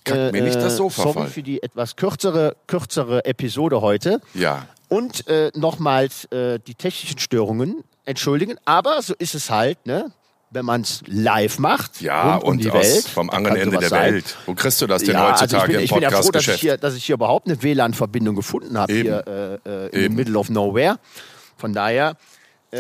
Kack 0.06 0.32
mir 0.32 0.42
nicht 0.42 0.56
das 0.56 0.78
Sofa 0.78 1.04
sorry 1.04 1.14
voll. 1.14 1.28
für 1.28 1.44
die 1.44 1.62
etwas 1.62 1.96
kürzere, 1.96 2.56
kürzere 2.68 3.26
Episode 3.26 3.82
heute. 3.82 4.22
Ja. 4.34 4.68
Und 4.88 5.28
äh, 5.28 5.52
nochmals 5.56 6.26
äh, 6.32 6.60
die 6.60 6.76
technischen 6.76 7.20
Störungen 7.20 7.84
entschuldigen. 8.06 8.56
Aber 8.66 9.02
so 9.02 9.14
ist 9.18 9.36
es 9.36 9.50
halt, 9.50 9.86
ne? 9.86 10.12
wenn 10.52 10.66
man 10.66 10.82
es 10.82 11.04
live 11.06 11.60
macht. 11.60 12.02
Ja, 12.02 12.36
rund 12.36 12.44
um 12.44 12.50
und 12.52 12.64
die 12.64 12.70
aus, 12.72 12.84
Welt, 12.84 13.08
vom 13.08 13.30
anderen 13.30 13.58
Ende 13.58 13.78
der 13.78 13.90
sein. 13.90 14.14
Welt. 14.16 14.38
Wo 14.46 14.54
kriegst 14.54 14.82
du 14.82 14.88
das 14.88 15.04
denn 15.04 15.14
Ja, 15.14 15.32
also 15.32 15.34
ich 15.34 15.42
heutzutage 15.42 15.68
bin, 15.68 15.80
im 15.80 15.86
ich 15.86 15.92
bin 15.92 16.02
ja 16.02 16.12
froh, 16.12 16.32
dass 16.32 16.48
ich, 16.48 16.56
hier, 16.56 16.78
dass 16.78 16.96
ich 16.96 17.06
hier 17.06 17.16
überhaupt 17.16 17.48
eine 17.48 17.62
WLAN-Verbindung 17.62 18.36
gefunden 18.36 18.78
habe, 18.78 18.94
hier 18.94 19.60
äh, 19.66 19.70
äh, 19.70 20.06
Eben. 20.06 20.16
middle 20.16 20.38
of 20.38 20.50
nowhere. 20.50 20.98
Von 21.58 21.74
daher 21.74 22.16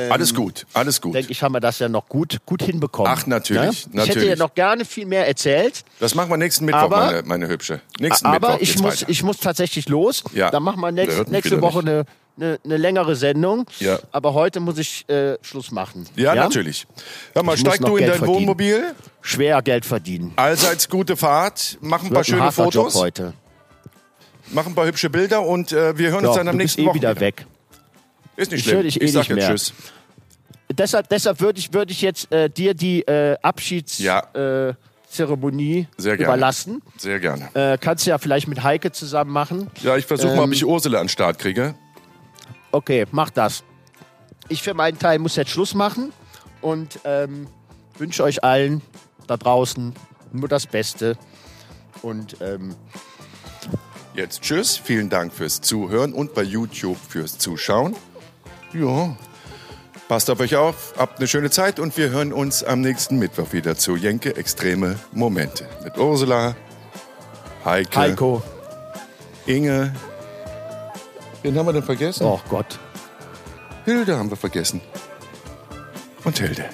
alles 0.10 0.34
gut, 0.34 0.66
alles 0.74 1.02
gut. 1.02 1.14
denke 1.16 1.32
ich, 1.32 1.42
haben 1.44 1.54
wir 1.54 1.60
das 1.60 1.80
ja 1.80 1.90
noch 1.90 2.08
gut, 2.08 2.38
gut 2.46 2.62
hinbekommen. 2.64 3.12
Ach, 3.14 3.26
natürlich, 3.28 3.62
Ne? 3.64 3.72
Ich 3.72 3.84
hätte 3.86 3.98
natürlich. 4.20 4.30
ja 4.30 4.36
noch 4.36 4.54
gerne 4.54 4.86
viel 4.86 5.06
mehr 5.06 5.28
erzählt. 5.28 5.84
Das 6.00 6.16
machen 6.16 6.30
wir 6.30 6.38
nächsten 6.38 6.66
Mittwoch, 6.66 6.82
Aber- 6.82 7.06
meine, 7.06 7.22
meine 7.24 7.48
Hübsche. 7.48 7.82
Nächsten 8.00 8.26
Aber 8.28 8.50
Mittwoch 8.50 8.62
ich 8.62 8.80
muss, 8.80 9.02
weiter. 9.02 9.10
ich 9.12 9.24
muss 9.24 9.38
tatsächlich 9.38 9.90
los. 9.90 10.24
Ja. 10.34 10.50
Dann 10.52 10.64
machen 10.64 10.80
wir 10.82 10.92
nächst, 10.92 11.28
nächste 11.30 11.52
wieder 11.52 11.62
Woche 11.62 11.80
eine, 11.80 12.06
eine, 12.38 12.60
eine 12.66 12.78
längere 12.78 13.16
Sendung. 13.16 13.66
Ja. 13.80 14.00
Aber 14.12 14.34
heute 14.34 14.60
muss 14.60 14.78
ich 14.78 15.08
äh, 15.10 15.38
Schluss 15.42 15.72
machen. 15.72 16.06
ja, 16.16 16.36
natürlich. 16.36 16.86
Hör 17.34 17.44
mal, 17.44 17.54
Ich 17.56 17.62
steig 17.62 17.80
du 17.80 17.96
in 17.96 17.98
Geld 17.98 18.10
dein 18.12 18.18
verdienen. 18.20 18.40
Wohnmobil. 18.40 18.94
Schwer 19.22 19.62
Geld 19.62 19.86
verdienen. 19.86 20.34
Allseits 20.36 20.90
gute 20.90 21.16
Fahrt. 21.18 21.78
Mach 21.82 22.04
ein 22.04 22.12
paar 22.12 22.24
schöne 22.24 22.42
harter 22.44 22.64
Job 22.66 22.74
Fotos. 22.74 22.96
heute. 22.96 23.34
Mach 24.52 24.66
ein 24.68 24.76
paar 24.76 24.86
hübsche 24.86 25.10
Bilder 25.10 25.42
und 25.42 25.72
äh, 25.72 25.98
wir 25.98 26.10
hören 26.12 26.20
uns 26.20 26.28
Doch, 26.28 26.36
dann 26.38 26.48
am 26.50 26.58
nächsten 26.58 26.82
eh 26.82 26.94
wieder 26.94 27.16
Wochenende. 27.16 27.22
weg. 27.22 27.46
Ist 28.38 28.52
nicht 28.52 28.60
Ich 28.60 28.64
schlimm. 28.66 28.76
höre 28.78 28.84
dich 28.84 29.02
eh 29.02 29.06
ich 29.06 29.12
sag 29.14 29.28
jetzt 29.28 29.36
mehr. 29.36 29.50
Tschüss. 29.50 29.74
Deshalb, 30.72 31.10
deshalb 31.10 31.40
würde 31.42 31.60
ich, 31.60 31.74
würde 31.74 31.92
ich 31.92 32.02
jetzt 32.02 32.32
äh, 32.32 32.50
dir 32.50 32.74
die 32.74 33.02
äh, 33.04 33.38
Abschiedszeremonie 33.42 35.88
Ja. 35.98 36.12
äh, 36.12 36.16
überlassen. 36.16 36.82
Sehr 36.98 37.20
gerne. 37.20 37.50
Äh, 37.54 37.78
kannst 37.80 38.06
du 38.06 38.10
ja 38.10 38.18
vielleicht 38.18 38.48
mit 38.48 38.64
Heike 38.64 38.92
zusammen 38.92 39.32
machen. 39.32 39.70
Ja, 39.84 39.96
ich 39.96 40.06
versuche 40.06 40.34
mal, 40.36 40.40
ob 40.40 40.46
ähm, 40.48 40.54
ich 40.54 40.66
Ursula 40.66 41.00
an 41.00 41.06
den 41.06 41.10
Start 41.10 41.40
kriege. 41.40 41.76
Okay, 42.72 43.06
mach 43.12 43.30
das. 43.30 43.64
Ich 44.50 44.62
für 44.64 44.74
meinen 44.74 45.00
Teil 45.00 45.20
muss 45.20 45.36
jetzt 45.36 45.52
Schluss 45.52 45.74
machen 45.74 46.12
und 46.62 47.00
ähm, 47.06 47.48
wünsche 47.98 48.24
euch 48.24 48.44
allen 48.44 48.82
da 49.28 49.38
draußen 49.38 49.94
nur 50.34 50.50
das 50.50 50.68
Beste. 50.68 51.18
Und 52.02 52.38
ähm, 52.42 52.76
Jetzt 54.14 54.42
tschüss. 54.44 54.78
Vielen 54.78 55.10
Dank 55.10 55.34
fürs 55.34 55.60
Zuhören 55.62 56.14
und 56.14 56.34
bei 56.34 56.44
YouTube 56.44 56.98
fürs 57.10 57.38
Zuschauen. 57.38 57.96
Ja. 58.76 59.16
Passt 60.08 60.30
auf 60.30 60.40
euch 60.40 60.56
auf, 60.56 60.94
habt 60.98 61.18
eine 61.18 61.28
schöne 61.28 61.50
Zeit 61.50 61.80
und 61.80 61.98
wir 61.98 62.10
hören 62.10 62.32
uns 62.32 62.64
am 62.64 62.82
nächsten 62.82 63.18
Mittwoch 63.18 63.54
wieder 63.54 63.76
zu 63.76 63.96
Jenke 63.96 64.36
Extreme 64.36 65.00
Momente. 65.14 65.66
Mit 65.84 65.98
Ursula, 65.98 66.56
Heike, 67.64 67.98
Heiko, 67.98 68.44
Inge. 69.48 69.94
Wen 71.42 71.58
haben 71.58 71.66
wir 71.66 71.74
denn 71.74 71.84
vergessen? 71.84 72.26
oh 72.26 72.40
Gott. 72.50 72.78
Hilde 73.86 74.18
haben 74.18 74.30
wir 74.30 74.38
vergessen. 74.38 74.82
Und 76.24 76.38
Hilde. 76.38 76.66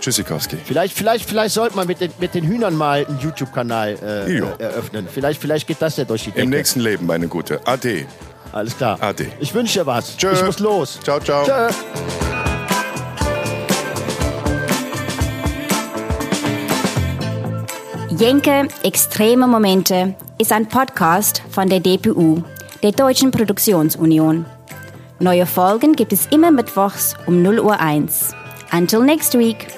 Tschüssikowski. 0.00 0.56
Vielleicht, 0.64 0.96
vielleicht, 0.96 1.28
vielleicht 1.28 1.54
sollte 1.54 1.76
man 1.76 1.86
mit 1.86 2.00
den, 2.00 2.12
mit 2.18 2.34
den 2.34 2.44
Hühnern 2.44 2.74
mal 2.74 3.04
einen 3.06 3.18
YouTube-Kanal 3.18 3.98
äh, 4.02 4.38
äh, 4.38 4.42
eröffnen. 4.58 5.06
Vielleicht, 5.12 5.40
vielleicht 5.40 5.66
geht 5.66 5.82
das 5.82 5.96
ja 5.98 6.04
durch 6.04 6.24
die 6.24 6.30
Decke. 6.30 6.42
Im 6.42 6.50
nächsten 6.50 6.80
Leben, 6.80 7.06
meine 7.06 7.28
Gute. 7.28 7.60
Ade. 7.66 8.06
Alles 8.52 8.76
klar. 8.76 8.98
Ade. 9.00 9.26
Ich 9.40 9.54
wünsche 9.54 9.80
dir 9.80 9.86
was. 9.86 10.16
Tschö. 10.16 10.32
Ich 10.32 10.44
muss 10.44 10.58
los. 10.58 10.98
Ciao, 11.02 11.20
ciao. 11.20 11.44
Tschö. 11.44 11.68
Jenke 18.18 18.68
Extreme 18.82 19.46
Momente 19.46 20.14
ist 20.38 20.52
ein 20.52 20.68
Podcast 20.68 21.42
von 21.50 21.68
der 21.68 21.80
DPU, 21.80 22.42
der 22.82 22.92
Deutschen 22.92 23.30
Produktionsunion. 23.30 24.44
Neue 25.20 25.46
Folgen 25.46 25.94
gibt 25.94 26.12
es 26.12 26.26
immer 26.26 26.50
mittwochs 26.50 27.14
um 27.26 27.42
0 27.42 27.60
Uhr 27.60 27.78
1. 27.78 28.34
Until 28.72 29.00
next 29.00 29.38
week. 29.38 29.68